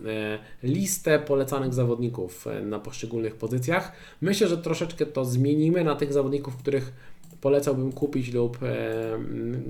listę 0.64 1.20
polecanych 1.20 1.74
zawodników 1.74 2.48
e, 2.48 2.62
na 2.62 2.80
poszczególnych 2.80 3.36
pozycjach. 3.36 3.92
Myślę, 4.22 4.48
że 4.48 4.58
troszeczkę 4.58 5.06
to 5.06 5.26
zmienimy 5.26 5.84
na 5.84 5.96
tych 5.96 6.14
zawodników, 6.14 6.58
których 6.58 6.94
polecałbym 7.42 7.92
kupić 7.92 8.34
lub 8.34 8.58
e, 8.64 9.20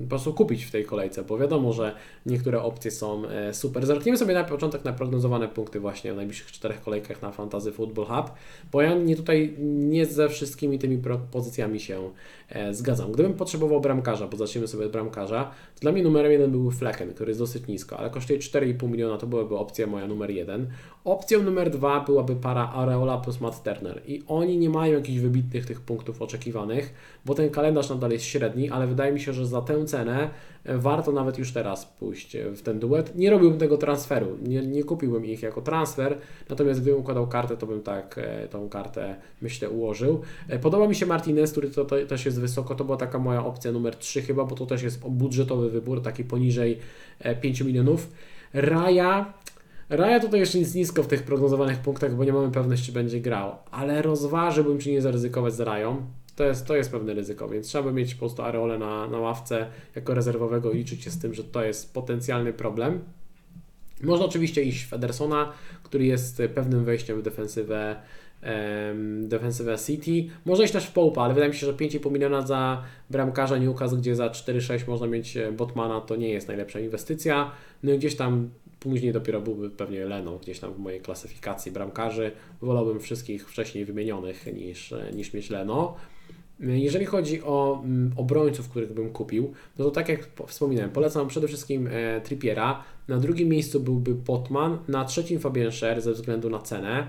po 0.02 0.08
prostu 0.08 0.34
kupić 0.34 0.64
w 0.64 0.70
tej 0.70 0.84
kolejce, 0.84 1.22
bo 1.22 1.38
wiadomo, 1.38 1.72
że 1.72 1.94
niektóre 2.26 2.62
opcje 2.62 2.90
są 2.90 3.22
super. 3.52 3.86
Zerknijmy 3.86 4.18
sobie 4.18 4.34
na 4.34 4.44
początek 4.44 4.84
na 4.84 4.92
prognozowane 4.92 5.48
punkty 5.48 5.80
właśnie 5.80 6.12
w 6.12 6.16
najbliższych 6.16 6.52
czterech 6.52 6.80
kolejkach 6.80 7.22
na 7.22 7.32
Fantasy 7.32 7.72
Football 7.72 8.06
Hub, 8.06 8.30
bo 8.72 8.82
ja 8.82 8.94
nie 8.94 9.16
tutaj 9.16 9.54
nie 9.58 10.06
ze 10.06 10.28
wszystkimi 10.28 10.78
tymi 10.78 10.98
propozycjami 10.98 11.80
się 11.80 12.10
zgadzam. 12.70 13.12
Gdybym 13.12 13.34
potrzebował 13.34 13.80
bramkarza, 13.80 14.26
bo 14.26 14.36
zaczniemy 14.36 14.68
sobie 14.68 14.86
od 14.86 14.92
bramkarza, 14.92 15.44
to 15.74 15.80
dla 15.80 15.92
mnie 15.92 16.02
numerem 16.02 16.32
jeden 16.32 16.50
byłby 16.50 16.70
Flecken, 16.70 17.14
który 17.14 17.30
jest 17.30 17.40
dosyć 17.40 17.66
nisko, 17.66 17.98
ale 17.98 18.10
kosztuje 18.10 18.38
4,5 18.38 18.90
miliona, 18.90 19.18
to 19.18 19.26
byłaby 19.26 19.56
opcja 19.56 19.86
moja 19.86 20.06
numer 20.06 20.30
jeden. 20.30 20.66
Opcją 21.04 21.42
numer 21.42 21.70
dwa 21.70 22.00
byłaby 22.00 22.36
para 22.36 22.72
Areola 22.72 23.18
plus 23.18 23.40
Matt 23.40 23.62
Turner 23.62 24.02
i 24.06 24.22
oni 24.26 24.58
nie 24.58 24.70
mają 24.70 24.94
jakichś 24.94 25.18
wybitnych 25.18 25.66
tych 25.66 25.80
punktów 25.80 26.22
oczekiwanych, 26.22 26.94
bo 27.24 27.34
ten 27.34 27.50
kalendarz 27.50 27.90
nadal 27.90 28.10
jest 28.10 28.24
średni, 28.24 28.70
ale 28.70 28.86
wydaje 28.86 29.12
mi 29.12 29.20
się, 29.20 29.32
że 29.32 29.46
za 29.46 29.62
tę 29.62 29.84
cenę 29.84 30.22
e, 30.22 30.30
warto 30.64 31.12
nawet 31.12 31.38
już 31.38 31.52
teraz 31.52 31.86
pójść 31.86 32.36
e, 32.36 32.50
w 32.50 32.62
ten 32.62 32.78
duet. 32.78 33.16
Nie 33.16 33.30
robiłbym 33.30 33.58
tego 33.58 33.76
transferu, 33.76 34.38
nie, 34.42 34.66
nie 34.66 34.84
kupiłbym 34.84 35.26
ich 35.26 35.42
jako 35.42 35.62
transfer, 35.62 36.18
natomiast 36.48 36.80
gdybym 36.80 37.00
układał 37.00 37.26
kartę, 37.26 37.56
to 37.56 37.66
bym 37.66 37.82
tak 37.82 38.18
e, 38.18 38.48
tą 38.48 38.68
kartę 38.68 39.16
myślę 39.42 39.70
ułożył. 39.70 40.20
Podoba 40.62 40.88
mi 40.88 40.94
się 40.94 41.06
Martinez, 41.06 41.52
który 41.52 41.70
to, 41.70 41.84
to 41.84 42.06
też 42.06 42.24
jest 42.24 42.40
wysoko, 42.40 42.74
to 42.74 42.84
była 42.84 42.96
taka 42.96 43.18
moja 43.18 43.44
opcja 43.44 43.72
numer 43.72 43.96
3 43.96 44.22
chyba, 44.22 44.44
bo 44.44 44.56
to 44.56 44.66
też 44.66 44.82
jest 44.82 45.08
budżetowy 45.08 45.70
wybór, 45.70 46.02
taki 46.02 46.24
poniżej 46.24 46.78
5 47.40 47.60
milionów. 47.60 48.08
Raja 48.54 49.32
Raja 49.90 50.20
tutaj 50.20 50.40
jeszcze 50.40 50.58
nic 50.58 50.74
nisko 50.74 51.02
w 51.02 51.06
tych 51.06 51.22
prognozowanych 51.22 51.78
punktach, 51.78 52.14
bo 52.14 52.24
nie 52.24 52.32
mamy 52.32 52.50
pewności, 52.50 52.86
czy 52.86 52.92
będzie 52.92 53.20
grał, 53.20 53.56
ale 53.70 54.02
rozważyłbym, 54.02 54.78
czy 54.78 54.90
nie 54.90 55.02
zaryzykować 55.02 55.54
z 55.54 55.60
Rają. 55.60 56.02
To 56.38 56.44
jest, 56.44 56.66
to 56.66 56.76
jest 56.76 56.90
pewne 56.90 57.14
ryzyko, 57.14 57.48
więc 57.48 57.66
trzeba 57.66 57.84
by 57.84 57.92
mieć 57.92 58.14
po 58.14 58.18
prostu 58.18 58.42
Areole 58.42 58.78
na, 58.78 59.06
na 59.06 59.18
ławce 59.18 59.66
jako 59.94 60.14
rezerwowego 60.14 60.72
i 60.72 60.78
liczyć 60.78 61.02
się 61.04 61.10
z 61.10 61.18
tym, 61.18 61.34
że 61.34 61.44
to 61.44 61.64
jest 61.64 61.94
potencjalny 61.94 62.52
problem. 62.52 63.00
Można 64.02 64.26
oczywiście 64.26 64.62
iść 64.62 64.84
w 64.84 64.92
Edersona, 64.92 65.52
który 65.82 66.04
jest 66.04 66.42
pewnym 66.54 66.84
wejściem 66.84 67.20
w 67.20 67.22
defensywę 67.22 67.96
defensywę 69.22 69.76
City. 69.86 70.34
Można 70.44 70.64
iść 70.64 70.72
też 70.72 70.86
w 70.86 70.92
Popa, 70.92 71.22
ale 71.22 71.34
wydaje 71.34 71.52
mi 71.52 71.58
się, 71.58 71.66
że 71.66 71.72
5,5 71.72 72.12
miliona 72.12 72.46
za 72.46 72.82
bramkarza 73.10 73.58
Newcastle, 73.58 73.96
gdzie 73.96 74.16
za 74.16 74.28
4,6 74.28 74.88
można 74.88 75.06
mieć 75.06 75.36
e, 75.36 75.52
Botmana, 75.52 76.00
to 76.00 76.16
nie 76.16 76.28
jest 76.28 76.48
najlepsza 76.48 76.80
inwestycja. 76.80 77.50
No 77.82 77.92
i 77.92 77.98
gdzieś 77.98 78.16
tam 78.16 78.50
później 78.80 79.12
dopiero 79.12 79.40
byłby 79.40 79.70
pewnie 79.70 80.04
Leno, 80.04 80.38
gdzieś 80.38 80.60
tam 80.60 80.74
w 80.74 80.78
mojej 80.78 81.00
klasyfikacji 81.00 81.72
bramkarzy. 81.72 82.32
Wolałbym 82.60 83.00
wszystkich 83.00 83.48
wcześniej 83.48 83.84
wymienionych 83.84 84.46
niż, 84.54 84.92
e, 84.92 85.12
niż 85.12 85.32
mieć 85.32 85.50
Leno. 85.50 85.96
Jeżeli 86.60 87.06
chodzi 87.06 87.42
o 87.42 87.80
mm, 87.84 88.12
obrońców, 88.16 88.68
których 88.68 88.92
bym 88.92 89.10
kupił, 89.10 89.52
no 89.78 89.84
to 89.84 89.90
tak 89.90 90.08
jak 90.08 90.28
wspominałem, 90.46 90.90
polecam 90.90 91.28
przede 91.28 91.48
wszystkim 91.48 91.88
e, 91.90 92.20
Trippiera. 92.20 92.82
Na 93.08 93.18
drugim 93.18 93.48
miejscu 93.48 93.80
byłby 93.80 94.14
Potman, 94.14 94.78
na 94.88 95.04
trzecim 95.04 95.40
Fabian 95.40 95.72
Scher 95.72 96.00
ze 96.00 96.12
względu 96.12 96.50
na 96.50 96.58
cenę. 96.58 97.06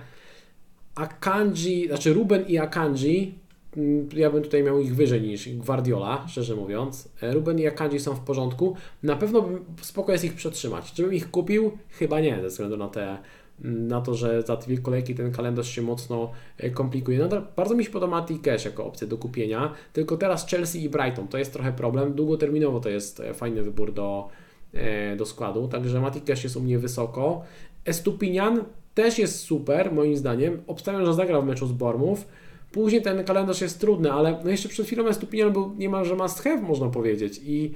Akanji, 0.95 1.87
znaczy 1.87 2.13
Ruben 2.13 2.45
i 2.47 2.57
Akanji, 2.57 3.39
mm, 3.77 4.09
ja 4.13 4.29
bym 4.29 4.43
tutaj 4.43 4.63
miał 4.63 4.79
ich 4.79 4.95
wyżej 4.95 5.21
niż 5.21 5.55
Guardiola, 5.55 6.27
szczerze 6.27 6.55
mówiąc. 6.55 7.09
E, 7.21 7.33
Ruben 7.33 7.59
i 7.59 7.67
Akanji 7.67 7.99
są 7.99 8.15
w 8.15 8.19
porządku. 8.19 8.75
Na 9.03 9.15
pewno 9.15 9.41
bym 9.41 9.65
spoko 9.81 10.11
jest 10.11 10.23
ich 10.23 10.33
przetrzymać. 10.33 10.93
Czy 10.93 11.03
bym 11.03 11.13
ich 11.13 11.31
kupił? 11.31 11.71
Chyba 11.89 12.19
nie, 12.19 12.41
ze 12.41 12.47
względu 12.47 12.77
na 12.77 12.87
te 12.87 13.17
na 13.63 14.01
to, 14.01 14.15
że 14.15 14.41
za 14.41 14.55
dwie 14.55 14.77
kolejki 14.77 15.15
ten 15.15 15.31
kalendarz 15.31 15.69
się 15.69 15.81
mocno 15.81 16.31
e, 16.57 16.69
komplikuje. 16.69 17.19
Nadal 17.19 17.45
bardzo 17.55 17.75
mi 17.75 17.85
się 17.85 17.91
podoba 17.91 18.11
Mati 18.11 18.39
Cash 18.39 18.65
jako 18.65 18.85
opcja 18.85 19.07
do 19.07 19.17
kupienia, 19.17 19.73
tylko 19.93 20.17
teraz 20.17 20.47
Chelsea 20.47 20.83
i 20.83 20.89
Brighton 20.89 21.27
to 21.27 21.37
jest 21.37 21.53
trochę 21.53 21.73
problem. 21.73 22.13
Długoterminowo 22.13 22.79
to 22.79 22.89
jest 22.89 23.19
e, 23.19 23.33
fajny 23.33 23.63
wybór 23.63 23.93
do, 23.93 24.27
e, 24.73 25.15
do 25.15 25.25
składu, 25.25 25.67
także 25.67 26.01
Mati 26.01 26.21
Cash 26.21 26.43
jest 26.43 26.55
u 26.55 26.61
mnie 26.61 26.79
wysoko. 26.79 27.41
Estupinian 27.85 28.63
też 28.93 29.19
jest 29.19 29.39
super, 29.39 29.91
moim 29.91 30.17
zdaniem. 30.17 30.61
Obstawiam, 30.67 31.05
że 31.05 31.13
zagrał 31.13 31.41
w 31.41 31.45
meczu 31.45 31.67
z 31.67 31.71
Bormów. 31.71 32.27
Później 32.71 33.01
ten 33.01 33.23
kalendarz 33.23 33.61
jest 33.61 33.79
trudny, 33.79 34.11
ale 34.11 34.39
no 34.43 34.49
jeszcze 34.49 34.69
przed 34.69 34.85
chwilą 34.85 35.07
Estupinian 35.07 35.53
był 35.53 35.75
niemalże 35.77 36.15
must 36.15 36.43
have, 36.43 36.61
można 36.61 36.89
powiedzieć. 36.89 37.41
I 37.43 37.73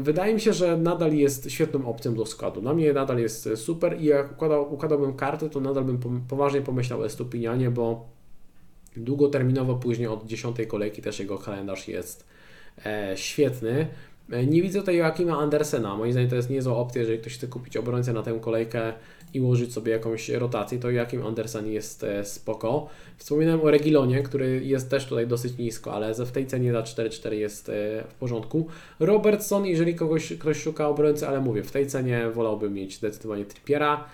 wydaje 0.00 0.34
mi 0.34 0.40
się, 0.40 0.52
że 0.52 0.76
nadal 0.76 1.14
jest 1.14 1.50
świetną 1.50 1.86
opcją 1.86 2.14
do 2.14 2.26
składu. 2.26 2.62
Na 2.62 2.74
mnie 2.74 2.92
nadal 2.92 3.18
jest 3.18 3.48
super 3.54 4.00
i 4.00 4.04
jak 4.04 4.32
układał, 4.32 4.74
układałbym 4.74 5.14
kartę, 5.14 5.50
to 5.50 5.60
nadal 5.60 5.84
bym 5.84 6.22
poważnie 6.28 6.60
pomyślał 6.60 7.00
o 7.00 7.06
Estupinianie, 7.06 7.70
bo 7.70 8.08
długoterminowo 8.96 9.74
później 9.74 10.08
od 10.08 10.26
10 10.26 10.56
kolejki 10.68 11.02
też 11.02 11.20
jego 11.20 11.38
kalendarz 11.38 11.88
jest 11.88 12.26
e, 12.86 13.12
świetny. 13.16 13.88
E, 14.32 14.46
nie 14.46 14.62
widzę 14.62 14.80
tutaj 14.80 14.96
Joakima 14.96 15.38
Andersena. 15.38 15.96
Moim 15.96 16.12
zdaniem 16.12 16.30
to 16.30 16.36
jest 16.36 16.50
niezła 16.50 16.76
opcja, 16.76 17.00
jeżeli 17.00 17.18
ktoś 17.18 17.34
chce 17.34 17.46
kupić 17.46 17.76
obrońcę 17.76 18.12
na 18.12 18.22
tę 18.22 18.38
kolejkę 18.40 18.92
i 19.34 19.40
ułożyć 19.40 19.72
sobie 19.72 19.92
jakąś 19.92 20.28
rotację, 20.28 20.78
to 20.78 20.90
Joakim 20.90 21.26
Andersen 21.26 21.66
jest 21.66 22.04
e, 22.04 22.24
spoko. 22.24 22.86
Wspominałem 23.16 23.60
o 23.60 23.70
Regilonie, 23.70 24.22
który 24.22 24.64
jest 24.64 24.90
też 24.90 25.06
tutaj 25.06 25.26
dosyć 25.26 25.58
nisko, 25.58 25.92
ale 25.92 26.14
w 26.14 26.30
tej 26.30 26.46
cenie 26.46 26.72
za 26.72 26.82
4-4 26.82 27.32
jest 27.32 27.68
e, 27.68 27.72
w 28.08 28.14
porządku. 28.14 28.66
Robertson, 29.00 29.66
jeżeli 29.66 29.94
kogoś, 29.94 30.32
ktoś 30.32 30.62
szuka 30.62 30.88
obrońcy, 30.88 31.28
ale 31.28 31.40
mówię, 31.40 31.62
w 31.62 31.70
tej 31.70 31.86
cenie 31.86 32.30
wolałbym 32.30 32.74
mieć 32.74 32.96
zdecydowanie 32.96 33.44
Trippiera. 33.44 34.04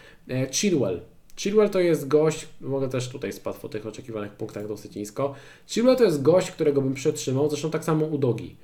Chilwell. 0.52 1.00
Chilwell 1.36 1.70
to 1.70 1.80
jest 1.80 2.08
gość, 2.08 2.48
mogę 2.60 2.88
też 2.88 3.08
tutaj 3.08 3.32
spadł 3.32 3.58
po 3.58 3.68
tych 3.68 3.86
oczekiwanych 3.86 4.32
punktach 4.32 4.68
dosyć 4.68 4.94
nisko. 4.94 5.34
Chilwell 5.66 5.96
to 5.96 6.04
jest 6.04 6.22
gość, 6.22 6.50
którego 6.50 6.82
bym 6.82 6.94
przetrzymał, 6.94 7.50
zresztą 7.50 7.70
tak 7.70 7.84
samo 7.84 8.06
u 8.06 8.18
Dogi. 8.18 8.56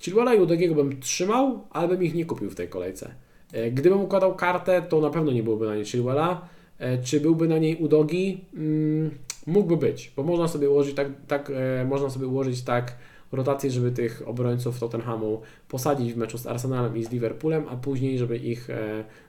Chilwella 0.00 0.34
i 0.34 0.40
Udogiego 0.40 0.74
bym 0.74 1.00
trzymał, 1.00 1.60
ale 1.70 1.88
bym 1.88 2.02
ich 2.02 2.14
nie 2.14 2.24
kupił 2.24 2.50
w 2.50 2.54
tej 2.54 2.68
kolejce. 2.68 3.14
E, 3.52 3.70
gdybym 3.70 4.00
układał 4.00 4.34
kartę, 4.34 4.82
to 4.82 5.00
na 5.00 5.10
pewno 5.10 5.32
nie 5.32 5.42
byłby 5.42 5.66
na 5.66 5.74
niej 5.74 5.84
Chilwella. 5.84 6.48
E, 6.78 6.98
czy 6.98 7.20
byłby 7.20 7.48
na 7.48 7.58
niej 7.58 7.76
Udogi? 7.76 8.44
Mm, 8.54 9.10
mógłby 9.46 9.76
być, 9.76 10.12
bo 10.16 10.22
można 10.22 10.48
sobie 10.48 10.70
ułożyć 10.70 10.96
tak, 10.96 11.08
tak, 11.28 11.52
e, 11.54 11.84
można 11.84 12.10
sobie 12.10 12.26
ułożyć 12.26 12.62
tak 12.62 12.96
rotację, 13.32 13.70
żeby 13.70 13.92
tych 13.92 14.22
obrońców 14.26 14.80
Tottenhamu 14.80 15.40
posadzić 15.68 16.12
w 16.12 16.16
meczu 16.16 16.38
z 16.38 16.46
Arsenalem 16.46 16.96
i 16.96 17.04
z 17.04 17.10
Liverpoolem, 17.10 17.64
a 17.68 17.76
później, 17.76 18.18
żeby 18.18 18.36
ich 18.36 18.68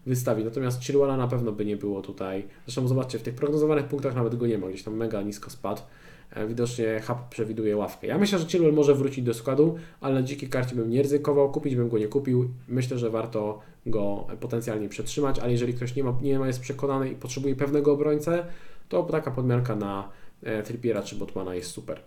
wystawić. 0.05 0.45
Natomiast 0.45 0.84
Chilwella 0.84 1.17
na 1.17 1.28
pewno 1.28 1.51
by 1.51 1.65
nie 1.65 1.78
było 1.78 2.01
tutaj. 2.01 2.47
Zresztą 2.65 2.88
zobaczcie, 2.88 3.19
w 3.19 3.22
tych 3.22 3.36
prognozowanych 3.36 3.86
punktach 3.86 4.15
nawet 4.15 4.36
go 4.36 4.47
nie 4.47 4.57
ma, 4.57 4.67
gdzieś 4.67 4.84
tam 4.84 4.95
mega 4.95 5.22
nisko 5.22 5.49
spadł. 5.49 5.82
E, 6.32 6.47
widocznie 6.47 7.01
Hub 7.07 7.17
przewiduje 7.29 7.77
ławkę. 7.77 8.07
Ja 8.07 8.17
myślę, 8.17 8.39
że 8.39 8.45
Chilwell 8.45 8.73
może 8.73 8.95
wrócić 8.95 9.25
do 9.25 9.34
składu, 9.34 9.75
ale 10.01 10.15
na 10.15 10.23
dzikiej 10.23 10.49
karcie 10.49 10.75
bym 10.75 10.89
nie 10.89 11.01
ryzykował, 11.01 11.51
kupić 11.51 11.75
bym 11.75 11.89
go 11.89 11.97
nie 11.97 12.07
kupił. 12.07 12.49
Myślę, 12.67 12.97
że 12.97 13.09
warto 13.09 13.59
go 13.86 14.27
potencjalnie 14.39 14.89
przetrzymać, 14.89 15.39
ale 15.39 15.51
jeżeli 15.51 15.73
ktoś 15.73 15.95
nie 15.95 16.03
ma, 16.03 16.19
nie 16.21 16.39
ma 16.39 16.47
jest 16.47 16.61
przekonany 16.61 17.09
i 17.09 17.15
potrzebuje 17.15 17.55
pewnego 17.55 17.93
obrońcę, 17.93 18.45
to 18.89 19.03
taka 19.03 19.32
podmianka 19.32 19.75
na 19.75 20.09
e, 20.43 20.63
Trippiera 20.63 21.03
czy 21.03 21.15
Botmana 21.15 21.55
jest 21.55 21.71
super. 21.71 22.01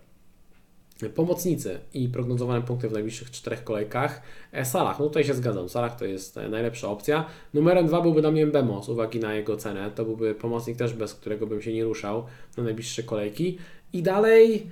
Pomocnicy 1.15 1.79
i 1.93 2.09
prognozowane 2.09 2.61
punkty 2.61 2.89
w 2.89 2.91
najbliższych 2.91 3.31
czterech 3.31 3.63
kolejkach. 3.63 4.21
E, 4.51 4.65
Salah, 4.65 4.99
no 4.99 5.05
tutaj 5.07 5.23
się 5.23 5.33
zgadzam. 5.33 5.69
Salah 5.69 5.95
to 5.95 6.05
jest 6.05 6.35
najlepsza 6.35 6.87
opcja. 6.87 7.25
Numerem 7.53 7.87
dwa 7.87 8.01
byłby 8.01 8.21
dla 8.21 8.31
mnie 8.31 8.47
Bemo 8.47 8.83
z 8.83 8.89
uwagi 8.89 9.19
na 9.19 9.33
jego 9.33 9.57
cenę. 9.57 9.91
To 9.91 10.05
byłby 10.05 10.35
pomocnik 10.35 10.77
też, 10.77 10.93
bez 10.93 11.13
którego 11.13 11.47
bym 11.47 11.61
się 11.61 11.73
nie 11.73 11.83
ruszał 11.83 12.25
na 12.57 12.63
najbliższe 12.63 13.03
kolejki. 13.03 13.57
I 13.93 14.03
dalej 14.03 14.69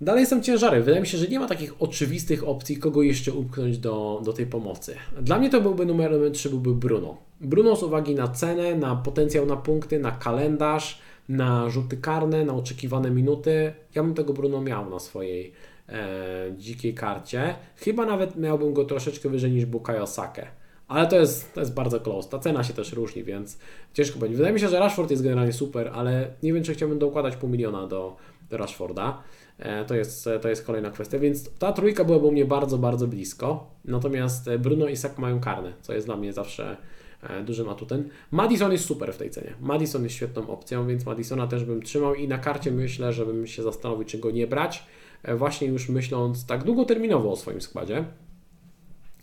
Dalej 0.00 0.26
są 0.26 0.42
ciężary. 0.42 0.80
Wydaje 0.80 1.00
mi 1.00 1.06
się, 1.06 1.18
że 1.18 1.26
nie 1.26 1.40
ma 1.40 1.48
takich 1.48 1.82
oczywistych 1.82 2.48
opcji, 2.48 2.76
kogo 2.76 3.02
jeszcze 3.02 3.32
upchnąć 3.32 3.78
do, 3.78 4.20
do 4.24 4.32
tej 4.32 4.46
pomocy. 4.46 4.96
Dla 5.22 5.38
mnie 5.38 5.50
to 5.50 5.60
byłby 5.60 5.86
numer 5.86 6.12
3, 6.32 6.50
byłby 6.50 6.74
Bruno. 6.74 7.16
Bruno 7.40 7.76
z 7.76 7.82
uwagi 7.82 8.14
na 8.14 8.28
cenę, 8.28 8.74
na 8.74 8.96
potencjał 8.96 9.46
na 9.46 9.56
punkty, 9.56 9.98
na 9.98 10.10
kalendarz, 10.10 10.98
na 11.28 11.70
rzuty 11.70 11.96
karne, 11.96 12.44
na 12.44 12.54
oczekiwane 12.54 13.10
minuty. 13.10 13.72
Ja 13.94 14.02
bym 14.02 14.14
tego 14.14 14.32
Bruno 14.32 14.60
miał 14.60 14.90
na 14.90 14.98
swojej 14.98 15.52
e, 15.88 16.54
dzikiej 16.56 16.94
karcie. 16.94 17.54
Chyba 17.76 18.06
nawet 18.06 18.36
miałbym 18.36 18.74
go 18.74 18.84
troszeczkę 18.84 19.28
wyżej 19.28 19.52
niż 19.52 19.66
Bukayo 19.66 20.06
Sake. 20.06 20.46
Ale 20.88 21.06
to 21.06 21.16
jest, 21.16 21.54
to 21.54 21.60
jest 21.60 21.74
bardzo 21.74 22.00
close. 22.00 22.28
Ta 22.28 22.38
cena 22.38 22.64
się 22.64 22.74
też 22.74 22.92
różni, 22.92 23.24
więc 23.24 23.58
ciężko 23.92 24.18
będzie. 24.18 24.36
Wydaje 24.36 24.54
mi 24.54 24.60
się, 24.60 24.68
że 24.68 24.78
Rashford 24.78 25.10
jest 25.10 25.22
generalnie 25.22 25.52
super, 25.52 25.90
ale 25.94 26.30
nie 26.42 26.52
wiem, 26.52 26.62
czy 26.62 26.74
chciałbym 26.74 26.98
dokładać 26.98 27.36
pół 27.36 27.50
miliona 27.50 27.86
do, 27.86 28.16
do 28.50 28.56
Rashforda. 28.56 29.22
E, 29.58 29.84
to 29.84 29.94
jest, 29.94 30.28
to 30.42 30.48
jest 30.48 30.64
kolejna 30.66 30.90
kwestia, 30.90 31.18
więc 31.18 31.50
ta 31.58 31.72
trójka 31.72 32.04
byłaby 32.04 32.26
u 32.26 32.32
mnie 32.32 32.44
bardzo, 32.44 32.78
bardzo 32.78 33.06
blisko. 33.06 33.70
Natomiast 33.84 34.50
Bruno 34.58 34.88
i 34.88 34.96
Sak 34.96 35.18
mają 35.18 35.40
karne, 35.40 35.72
co 35.82 35.94
jest 35.94 36.06
dla 36.06 36.16
mnie 36.16 36.32
zawsze 36.32 36.76
e, 37.22 37.42
dużym 37.42 37.68
atutem. 37.68 38.08
Madison 38.30 38.72
jest 38.72 38.84
super 38.84 39.14
w 39.14 39.16
tej 39.16 39.30
cenie. 39.30 39.54
Madison 39.60 40.02
jest 40.02 40.14
świetną 40.14 40.48
opcją, 40.48 40.86
więc 40.86 41.06
Madisona 41.06 41.46
też 41.46 41.64
bym 41.64 41.82
trzymał 41.82 42.14
i 42.14 42.28
na 42.28 42.38
karcie 42.38 42.70
myślę, 42.70 43.12
żebym 43.12 43.46
się 43.46 43.62
zastanowił, 43.62 44.04
czy 44.04 44.18
go 44.18 44.30
nie 44.30 44.46
brać. 44.46 44.86
E, 45.22 45.36
właśnie 45.36 45.68
już 45.68 45.88
myśląc 45.88 46.46
tak 46.46 46.64
długoterminowo 46.64 47.32
o 47.32 47.36
swoim 47.36 47.60
składzie. 47.60 48.04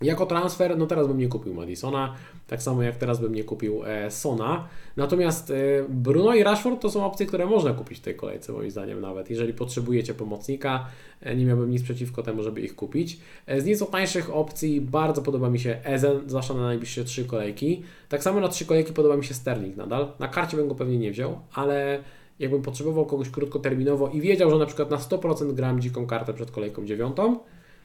Jako 0.01 0.25
transfer, 0.25 0.77
no 0.77 0.85
teraz 0.85 1.07
bym 1.07 1.17
nie 1.17 1.27
kupił 1.27 1.53
Madisona, 1.53 2.15
tak 2.47 2.63
samo 2.63 2.83
jak 2.83 2.95
teraz 2.95 3.19
bym 3.19 3.35
nie 3.35 3.43
kupił 3.43 3.81
e, 3.85 4.11
Sona. 4.11 4.67
Natomiast 4.97 5.51
e, 5.51 5.53
Bruno 5.89 6.35
i 6.35 6.43
Rashford 6.43 6.81
to 6.81 6.89
są 6.89 7.05
opcje, 7.05 7.25
które 7.25 7.45
można 7.45 7.73
kupić 7.73 7.97
w 7.97 8.01
tej 8.01 8.15
kolejce, 8.15 8.53
moim 8.53 8.71
zdaniem 8.71 9.01
nawet. 9.01 9.29
Jeżeli 9.29 9.53
potrzebujecie 9.53 10.13
pomocnika, 10.13 10.85
e, 11.21 11.35
nie 11.35 11.45
miałbym 11.45 11.71
nic 11.71 11.83
przeciwko 11.83 12.23
temu, 12.23 12.43
żeby 12.43 12.61
ich 12.61 12.75
kupić. 12.75 13.19
Z 13.57 13.65
nieco 13.65 13.85
tańszych 13.85 14.35
opcji 14.35 14.81
bardzo 14.81 15.21
podoba 15.21 15.49
mi 15.49 15.59
się 15.59 15.77
Ezen, 15.83 16.19
zwłaszcza 16.27 16.53
na 16.53 16.61
najbliższe 16.61 17.03
trzy 17.03 17.25
kolejki. 17.25 17.83
Tak 18.09 18.23
samo 18.23 18.39
na 18.39 18.47
trzy 18.47 18.65
kolejki 18.65 18.93
podoba 18.93 19.17
mi 19.17 19.23
się 19.23 19.33
Sterling 19.33 19.77
nadal. 19.77 20.07
Na 20.19 20.27
karcie 20.27 20.57
bym 20.57 20.67
go 20.67 20.75
pewnie 20.75 20.97
nie 20.97 21.11
wziął, 21.11 21.39
ale 21.53 22.03
jakbym 22.39 22.61
potrzebował 22.61 23.05
kogoś 23.05 23.29
krótkoterminowo 23.29 24.09
i 24.09 24.21
wiedział, 24.21 24.49
że 24.49 24.57
na 24.57 24.65
przykład 24.65 24.91
na 24.91 24.97
100% 24.97 25.53
gram 25.53 25.81
dziką 25.81 26.07
kartę 26.07 26.33
przed 26.33 26.51
kolejką 26.51 26.85
dziewiątą, 26.85 27.39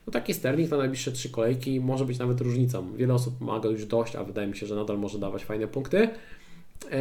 no 0.07 0.13
taki 0.13 0.35
sterling 0.35 0.71
na 0.71 0.77
najbliższe 0.77 1.13
trzy 1.13 1.31
kolejki 1.31 1.81
może 1.81 2.05
być 2.05 2.19
nawet 2.19 2.41
różnicą. 2.41 2.97
Wiele 2.97 3.15
osób 3.15 3.41
ma 3.41 3.61
go 3.61 3.71
już 3.71 3.87
dość, 3.87 4.17
a 4.17 4.25
wydaje 4.25 4.49
mi 4.49 4.57
się, 4.57 4.67
że 4.67 4.75
nadal 4.75 4.99
może 4.99 5.19
dawać 5.19 5.45
fajne 5.45 5.69
punkty. 5.69 6.09
E, 6.91 6.99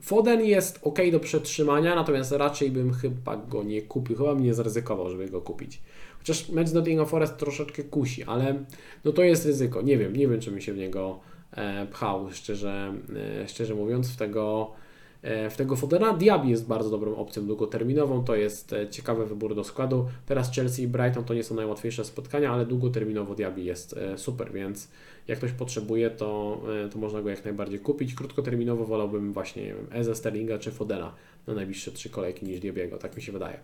Foden 0.00 0.44
jest 0.44 0.80
ok 0.82 0.98
do 1.12 1.20
przetrzymania, 1.20 1.94
natomiast 1.94 2.32
raczej 2.32 2.70
bym 2.70 2.92
chyba 2.92 3.36
go 3.36 3.62
nie 3.62 3.82
kupił, 3.82 4.16
chyba 4.16 4.34
bym 4.34 4.44
nie 4.44 4.54
zaryzykował, 4.54 5.10
żeby 5.10 5.28
go 5.28 5.40
kupić. 5.40 5.80
Chociaż 6.18 6.48
mecz 6.48 6.72
Nottingham 6.72 7.06
Forest 7.06 7.36
troszeczkę 7.36 7.82
kusi, 7.82 8.24
ale 8.24 8.64
no 9.04 9.12
to 9.12 9.22
jest 9.22 9.46
ryzyko. 9.46 9.82
Nie 9.82 9.98
wiem, 9.98 10.16
nie 10.16 10.28
wiem, 10.28 10.40
czy 10.40 10.50
mi 10.50 10.62
się 10.62 10.72
w 10.72 10.76
niego 10.76 11.20
e, 11.52 11.86
pchał, 11.86 12.32
szczerze, 12.32 12.94
e, 13.42 13.48
szczerze 13.48 13.74
mówiąc, 13.74 14.10
w 14.10 14.16
tego 14.16 14.72
w 15.22 15.54
tego 15.56 15.76
Fodena. 15.76 16.12
Diaby 16.12 16.48
jest 16.48 16.66
bardzo 16.66 16.90
dobrą 16.90 17.16
opcją 17.16 17.46
długoterminową, 17.46 18.24
to 18.24 18.36
jest 18.36 18.72
e, 18.72 18.88
ciekawy 18.88 19.26
wybór 19.26 19.54
do 19.54 19.64
składu. 19.64 20.08
Teraz 20.26 20.54
Chelsea 20.54 20.82
i 20.82 20.88
Brighton 20.88 21.24
to 21.24 21.34
nie 21.34 21.44
są 21.44 21.54
najłatwiejsze 21.54 22.04
spotkania, 22.04 22.52
ale 22.52 22.66
długoterminowo 22.66 23.34
Diaby 23.34 23.60
jest 23.60 23.96
e, 23.96 24.18
super, 24.18 24.52
więc 24.52 24.88
jak 25.28 25.38
ktoś 25.38 25.52
potrzebuje, 25.52 26.10
to, 26.10 26.60
to 26.92 26.98
można 26.98 27.22
go 27.22 27.30
jak 27.30 27.44
najbardziej 27.44 27.80
kupić. 27.80 28.14
Krótkoterminowo 28.14 28.84
wolałbym 28.84 29.32
właśnie, 29.32 29.62
nie 29.62 29.74
wiem, 29.74 29.86
Eze, 29.92 30.14
Sterlinga 30.14 30.58
czy 30.58 30.70
Fodena 30.70 31.14
na 31.46 31.54
najbliższe 31.54 31.92
trzy 31.92 32.10
kolejki 32.10 32.46
niż 32.46 32.60
Diabiego, 32.60 32.98
tak 32.98 33.16
mi 33.16 33.22
się 33.22 33.32
wydaje. 33.32 33.60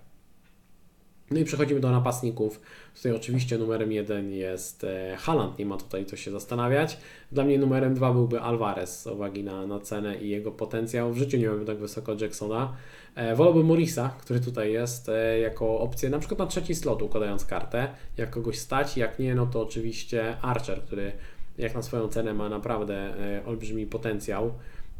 No 1.30 1.38
i 1.40 1.44
przechodzimy 1.44 1.80
do 1.80 1.90
napastników. 1.90 2.60
Tutaj 2.96 3.12
oczywiście 3.12 3.58
numerem 3.58 3.92
jeden 3.92 4.32
jest 4.32 4.84
e, 4.84 5.16
Haaland, 5.16 5.58
nie 5.58 5.66
ma 5.66 5.76
tutaj 5.76 6.06
co 6.06 6.16
się 6.16 6.30
zastanawiać. 6.30 6.98
Dla 7.32 7.44
mnie 7.44 7.58
numerem 7.58 7.94
dwa 7.94 8.12
byłby 8.12 8.40
Alvarez 8.40 9.02
z 9.02 9.06
uwagi 9.06 9.44
na, 9.44 9.66
na 9.66 9.80
cenę 9.80 10.16
i 10.16 10.28
jego 10.28 10.52
potencjał. 10.52 11.12
W 11.12 11.16
życiu 11.16 11.36
nie 11.36 11.42
miałbym 11.44 11.66
tak 11.66 11.78
wysoko 11.78 12.16
Jacksona. 12.20 12.76
E, 13.14 13.34
wolałbym 13.34 13.66
Morisa, 13.66 14.14
który 14.20 14.40
tutaj 14.40 14.72
jest, 14.72 15.08
e, 15.08 15.38
jako 15.38 15.78
opcję 15.78 16.10
na 16.10 16.18
przykład 16.18 16.38
na 16.38 16.46
trzeci 16.46 16.74
slot 16.74 17.02
układając 17.02 17.44
kartę. 17.44 17.88
Jak 18.16 18.30
kogoś 18.30 18.58
stać, 18.58 18.96
jak 18.96 19.18
nie, 19.18 19.34
no 19.34 19.46
to 19.46 19.62
oczywiście 19.62 20.36
Archer, 20.42 20.82
który 20.82 21.12
jak 21.58 21.74
na 21.74 21.82
swoją 21.82 22.08
cenę 22.08 22.34
ma 22.34 22.48
naprawdę 22.48 23.14
olbrzymi 23.46 23.86
potencjał. 23.86 24.52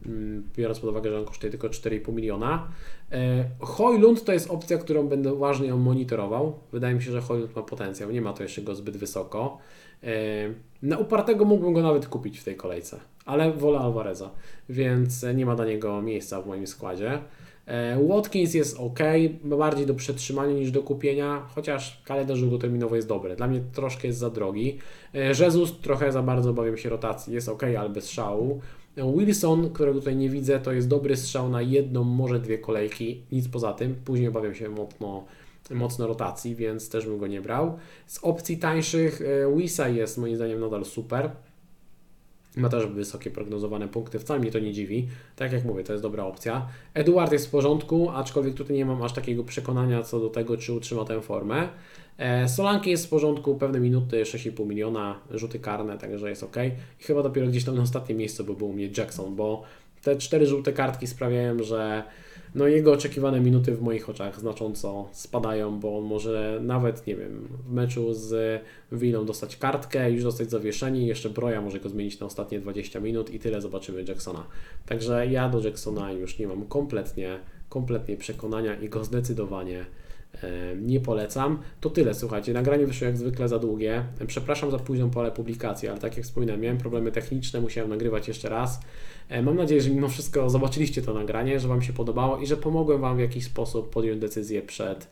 Mm, 0.07 0.49
biorąc 0.57 0.81
pod 0.81 0.91
uwagę, 0.91 1.11
że 1.11 1.19
on 1.19 1.25
kosztuje 1.25 1.51
tylko 1.51 1.69
4,5 1.69 2.13
miliona. 2.13 2.69
E, 3.13 3.45
Hojlund 3.61 4.25
to 4.25 4.33
jest 4.33 4.51
opcja, 4.51 4.79
którą 4.79 5.09
będę 5.09 5.35
uważnie 5.35 5.69
ją 5.69 5.79
monitorował. 5.79 6.59
Wydaje 6.73 6.95
mi 6.95 7.03
się, 7.03 7.13
że 7.13 7.21
Hojlund 7.21 7.57
ma 7.57 7.63
potencjał, 7.63 8.11
nie 8.11 8.21
ma 8.21 8.33
to 8.33 8.43
jeszcze 8.43 8.63
go 8.63 8.75
zbyt 8.75 8.97
wysoko. 8.97 9.59
E, 10.03 10.09
na 10.83 10.99
upartego 10.99 11.45
mógłbym 11.45 11.73
go 11.73 11.83
nawet 11.83 12.07
kupić 12.07 12.39
w 12.41 12.45
tej 12.45 12.57
kolejce, 12.57 13.01
ale 13.25 13.53
wolę 13.53 13.79
Alvareza, 13.79 14.31
więc 14.69 15.27
nie 15.35 15.47
ma 15.47 15.57
dla 15.57 15.65
niego 15.65 16.03
miejsca 16.03 16.43
w 16.43 16.47
moim 16.47 16.67
składzie. 16.67 17.19
E, 17.67 18.09
Watkins 18.09 18.55
jest 18.55 18.77
ok, 18.81 18.99
bardziej 19.45 19.87
do 19.87 19.95
przetrzymania 19.95 20.53
niż 20.53 20.71
do 20.71 20.83
kupienia, 20.83 21.47
chociaż 21.55 22.03
kalendarz 22.05 22.41
długoterminowy 22.41 22.97
jest 22.97 23.09
dobry. 23.09 23.37
Dla 23.37 23.47
mnie 23.47 23.61
troszkę 23.73 24.07
jest 24.07 24.19
za 24.19 24.31
drogi. 24.31 24.79
Jezus 25.41 25.81
trochę 25.81 26.13
za 26.13 26.23
bardzo 26.23 26.51
obawiam 26.51 26.77
się 26.77 26.89
rotacji, 26.89 27.35
jest 27.35 27.49
ok, 27.49 27.63
ale 27.63 27.89
bez 27.89 28.11
szału. 28.11 28.61
Wilson, 28.97 29.71
którego 29.71 29.99
tutaj 29.99 30.17
nie 30.17 30.29
widzę, 30.29 30.61
to 30.61 30.73
jest 30.73 30.89
dobry 30.89 31.17
strzał 31.17 31.49
na 31.49 31.63
jedną, 31.63 32.05
może 32.05 32.41
dwie 32.41 32.59
kolejki, 32.59 33.23
nic 33.33 33.49
poza 33.49 33.73
tym. 33.73 33.95
Później 34.05 34.29
obawiam 34.29 34.55
się 34.55 34.69
mocno, 34.69 35.25
mocno 35.71 36.07
rotacji, 36.07 36.55
więc 36.55 36.89
też 36.89 37.07
bym 37.07 37.19
go 37.19 37.27
nie 37.27 37.41
brał. 37.41 37.79
Z 38.07 38.19
opcji 38.23 38.59
tańszych 38.59 39.21
e, 39.21 39.57
Wisa 39.57 39.89
jest 39.89 40.19
moim 40.19 40.37
zdaniem 40.37 40.61
nadal 40.61 40.85
super. 40.85 41.31
Ma 42.57 42.69
też 42.69 42.87
wysokie 42.87 43.31
prognozowane 43.31 43.89
punkty, 43.89 44.19
wcale 44.19 44.41
mnie 44.41 44.51
to 44.51 44.59
nie 44.59 44.73
dziwi. 44.73 45.09
Tak 45.37 45.53
jak 45.53 45.65
mówię, 45.65 45.85
to 45.85 45.93
jest 45.93 46.03
dobra 46.03 46.25
opcja. 46.25 46.67
Eduard 46.95 47.33
jest 47.33 47.47
w 47.47 47.51
porządku, 47.51 48.11
aczkolwiek 48.11 48.55
tutaj 48.55 48.77
nie 48.77 48.87
mam 48.87 49.03
aż 49.03 49.13
takiego 49.13 49.45
przekonania 49.45 50.03
co 50.03 50.21
do 50.21 50.31
tego, 50.31 50.57
czy 50.57 50.73
utrzyma 50.73 51.05
tę 51.05 51.21
formę. 51.21 51.69
E, 52.19 52.49
Solanki 52.49 52.91
jest 52.91 53.07
w 53.07 53.09
porządku, 53.09 53.55
pewne 53.55 53.81
minuty, 53.81 54.23
6,5 54.23 54.67
miliona, 54.67 55.21
rzuty 55.31 55.59
karne, 55.59 55.99
także 55.99 56.29
jest 56.29 56.43
ok. 56.43 56.57
I 57.01 57.05
chyba 57.05 57.23
dopiero 57.23 57.47
gdzieś 57.47 57.65
tam 57.65 57.77
na 57.77 57.83
ostatnie 57.83 58.15
miejsce 58.15 58.45
by 58.45 58.55
był 58.55 58.69
u 58.69 58.73
mnie 58.73 58.89
Jackson, 58.99 59.37
bo 59.37 59.63
te 60.03 60.17
cztery 60.17 60.47
żółte 60.47 60.73
kartki 60.73 61.07
sprawiają, 61.07 61.63
że 61.63 62.05
no 62.55 62.67
jego 62.67 62.93
oczekiwane 62.93 63.41
minuty 63.41 63.75
w 63.75 63.83
moich 63.83 64.11
oczach 64.11 64.41
znacząco 64.41 65.09
spadają, 65.13 65.81
bo 65.81 65.99
on 65.99 66.05
może 66.05 66.61
nawet, 66.63 67.07
nie 67.07 67.17
wiem, 67.17 67.49
w 67.67 67.73
meczu 67.73 68.15
z 68.15 68.63
Willą 68.93 69.27
dostać 69.27 69.57
kartkę, 69.57 70.11
już 70.11 70.23
dostać 70.23 70.51
zawieszenie 70.51 71.07
jeszcze 71.07 71.31
Broja 71.31 71.61
może 71.61 71.81
go 71.81 71.89
zmienić 71.89 72.21
na 72.21 72.27
ostatnie 72.27 72.61
20 72.61 73.01
minut 73.01 73.31
i 73.31 73.39
tyle 73.39 73.61
zobaczymy 73.61 74.05
Jacksona. 74.09 74.47
Także 74.87 75.27
ja 75.27 75.49
do 75.49 75.61
Jacksona 75.61 76.13
już 76.13 76.39
nie 76.39 76.47
mam 76.49 76.67
kompletnie, 76.67 77.39
kompletnie 77.69 78.17
przekonania 78.17 78.75
i 78.75 78.89
go 78.89 79.05
zdecydowanie 79.05 79.87
nie 80.83 81.01
polecam. 81.01 81.59
To 81.81 81.91
tyle, 81.91 82.15
słuchajcie. 82.15 82.53
Nagranie 82.53 82.87
wyszło 82.87 83.07
jak 83.07 83.17
zwykle 83.17 83.49
za 83.49 83.59
długie. 83.59 84.05
Przepraszam 84.27 84.71
za 84.71 84.79
późną 84.79 85.11
pole 85.11 85.33
publikacji, 85.33 85.89
ale 85.89 85.99
tak 85.99 86.17
jak 86.17 86.27
wspominałem, 86.27 86.61
miałem 86.61 86.79
problemy 86.79 87.13
techniczne, 87.13 87.61
musiałem 87.61 87.91
nagrywać 87.91 88.29
jeszcze 88.29 88.49
raz. 88.49 88.81
Mam 89.43 89.57
nadzieję, 89.57 89.81
że 89.81 89.91
mimo 89.91 90.09
wszystko 90.09 90.51
zobaczyliście 90.51 91.03
to 91.03 91.15
nagranie, 91.15 91.61
że 91.61 91.69
Wam 91.69 91.83
się 91.83 91.93
podobało 91.93 92.39
i 92.39 92.47
że 92.47 92.57
pomogłem 92.57 93.01
Wam 93.01 93.17
w 93.17 93.21
jakiś 93.21 93.45
sposób 93.45 93.91
podjąć 93.91 94.21
decyzję 94.21 94.63
przed 94.63 95.09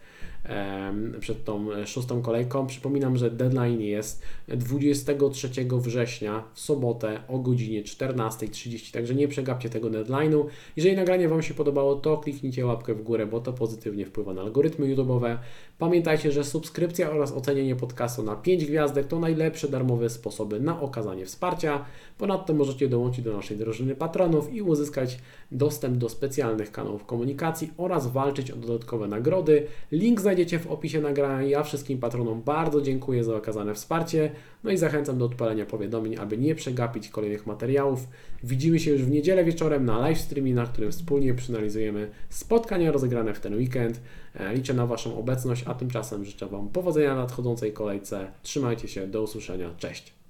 przed 1.20 1.45
tą 1.45 1.72
e, 1.72 1.86
szóstą 1.86 2.22
kolejką. 2.22 2.66
Przypominam, 2.66 3.16
że 3.16 3.30
deadline 3.30 3.80
jest 3.80 4.22
23 4.49 5.49
września 5.72 6.45
w 6.55 6.61
sobotę 6.61 7.20
o 7.28 7.38
godzinie 7.38 7.82
14.30, 7.82 8.93
także 8.93 9.14
nie 9.14 9.28
przegapcie 9.28 9.70
tego 9.70 9.90
deadline'u. 9.90 10.45
Jeżeli 10.76 10.97
nagranie 10.97 11.28
Wam 11.28 11.43
się 11.43 11.55
podobało, 11.55 11.95
to 11.95 12.18
kliknijcie 12.18 12.66
łapkę 12.66 12.95
w 12.95 13.03
górę, 13.03 13.26
bo 13.26 13.40
to 13.40 13.53
pozytywnie 13.53 14.07
wpływa 14.07 14.34
na 14.34 14.43
algorytmy 14.43 14.86
YouTube'owe. 14.86 15.38
Pamiętajcie, 15.78 16.32
że 16.32 16.45
subskrypcja 16.45 17.11
oraz 17.11 17.32
ocenienie 17.32 17.76
podcastu 17.76 18.22
na 18.22 18.36
5 18.36 18.66
gwiazdek 18.66 19.07
to 19.07 19.20
najlepsze 19.20 19.68
darmowe 19.68 20.11
sposoby 20.11 20.61
na 20.61 20.80
okazanie 20.80 21.26
wsparcia. 21.26 21.84
Ponadto 22.18 22.55
możecie 22.55 22.88
dołączyć 22.88 23.24
do 23.24 23.32
naszej 23.32 23.57
drużyny 23.57 23.95
patronów 23.95 24.55
i 24.55 24.62
uzyskać 24.62 25.18
dostęp 25.53 25.97
do 25.97 26.09
specjalnych 26.09 26.72
kanałów 26.72 27.05
komunikacji 27.05 27.70
oraz 27.76 28.07
walczyć 28.07 28.51
o 28.51 28.57
dodatkowe 28.57 29.09
nagrody. 29.09 29.66
Link 29.93 30.20
znajdziecie 30.20 30.32
w 30.59 30.66
opisie 30.66 31.01
nagrania. 31.01 31.43
Ja 31.43 31.62
wszystkim 31.62 31.99
patronom 31.99 32.43
bardzo 32.43 32.80
dziękuję 32.80 33.24
za 33.24 33.37
okazane 33.37 33.74
wsparcie. 33.74 34.30
No 34.64 34.70
i 34.70 34.76
zachęcam 34.76 35.18
do 35.18 35.24
odpalenia 35.24 35.66
powiadomień, 35.66 36.16
aby 36.16 36.39
nie 36.39 36.55
przegapić 36.55 37.09
kolejnych 37.09 37.47
materiałów. 37.47 38.09
Widzimy 38.45 38.78
się 38.78 38.91
już 38.91 39.03
w 39.03 39.11
niedzielę 39.11 39.45
wieczorem 39.45 39.85
na 39.85 39.99
live 39.99 40.18
streamie, 40.18 40.55
na 40.55 40.66
którym 40.66 40.93
wspólnie 40.93 41.35
przeanalizujemy 41.35 42.11
spotkania 42.28 42.93
rozegrane 42.93 43.35
w 43.35 43.41
ten 43.41 43.55
weekend. 43.55 44.01
E, 44.35 44.55
liczę 44.55 44.74
na 44.74 44.87
Waszą 44.87 45.18
obecność, 45.18 45.64
a 45.66 45.74
tymczasem 45.74 46.24
życzę 46.24 46.47
Wam 46.47 46.68
powodzenia 46.68 47.14
w 47.14 47.18
nadchodzącej 47.18 47.72
kolejce. 47.72 48.26
Trzymajcie 48.43 48.89
się, 48.89 49.07
do 49.07 49.22
usłyszenia, 49.22 49.70
cześć! 49.78 50.22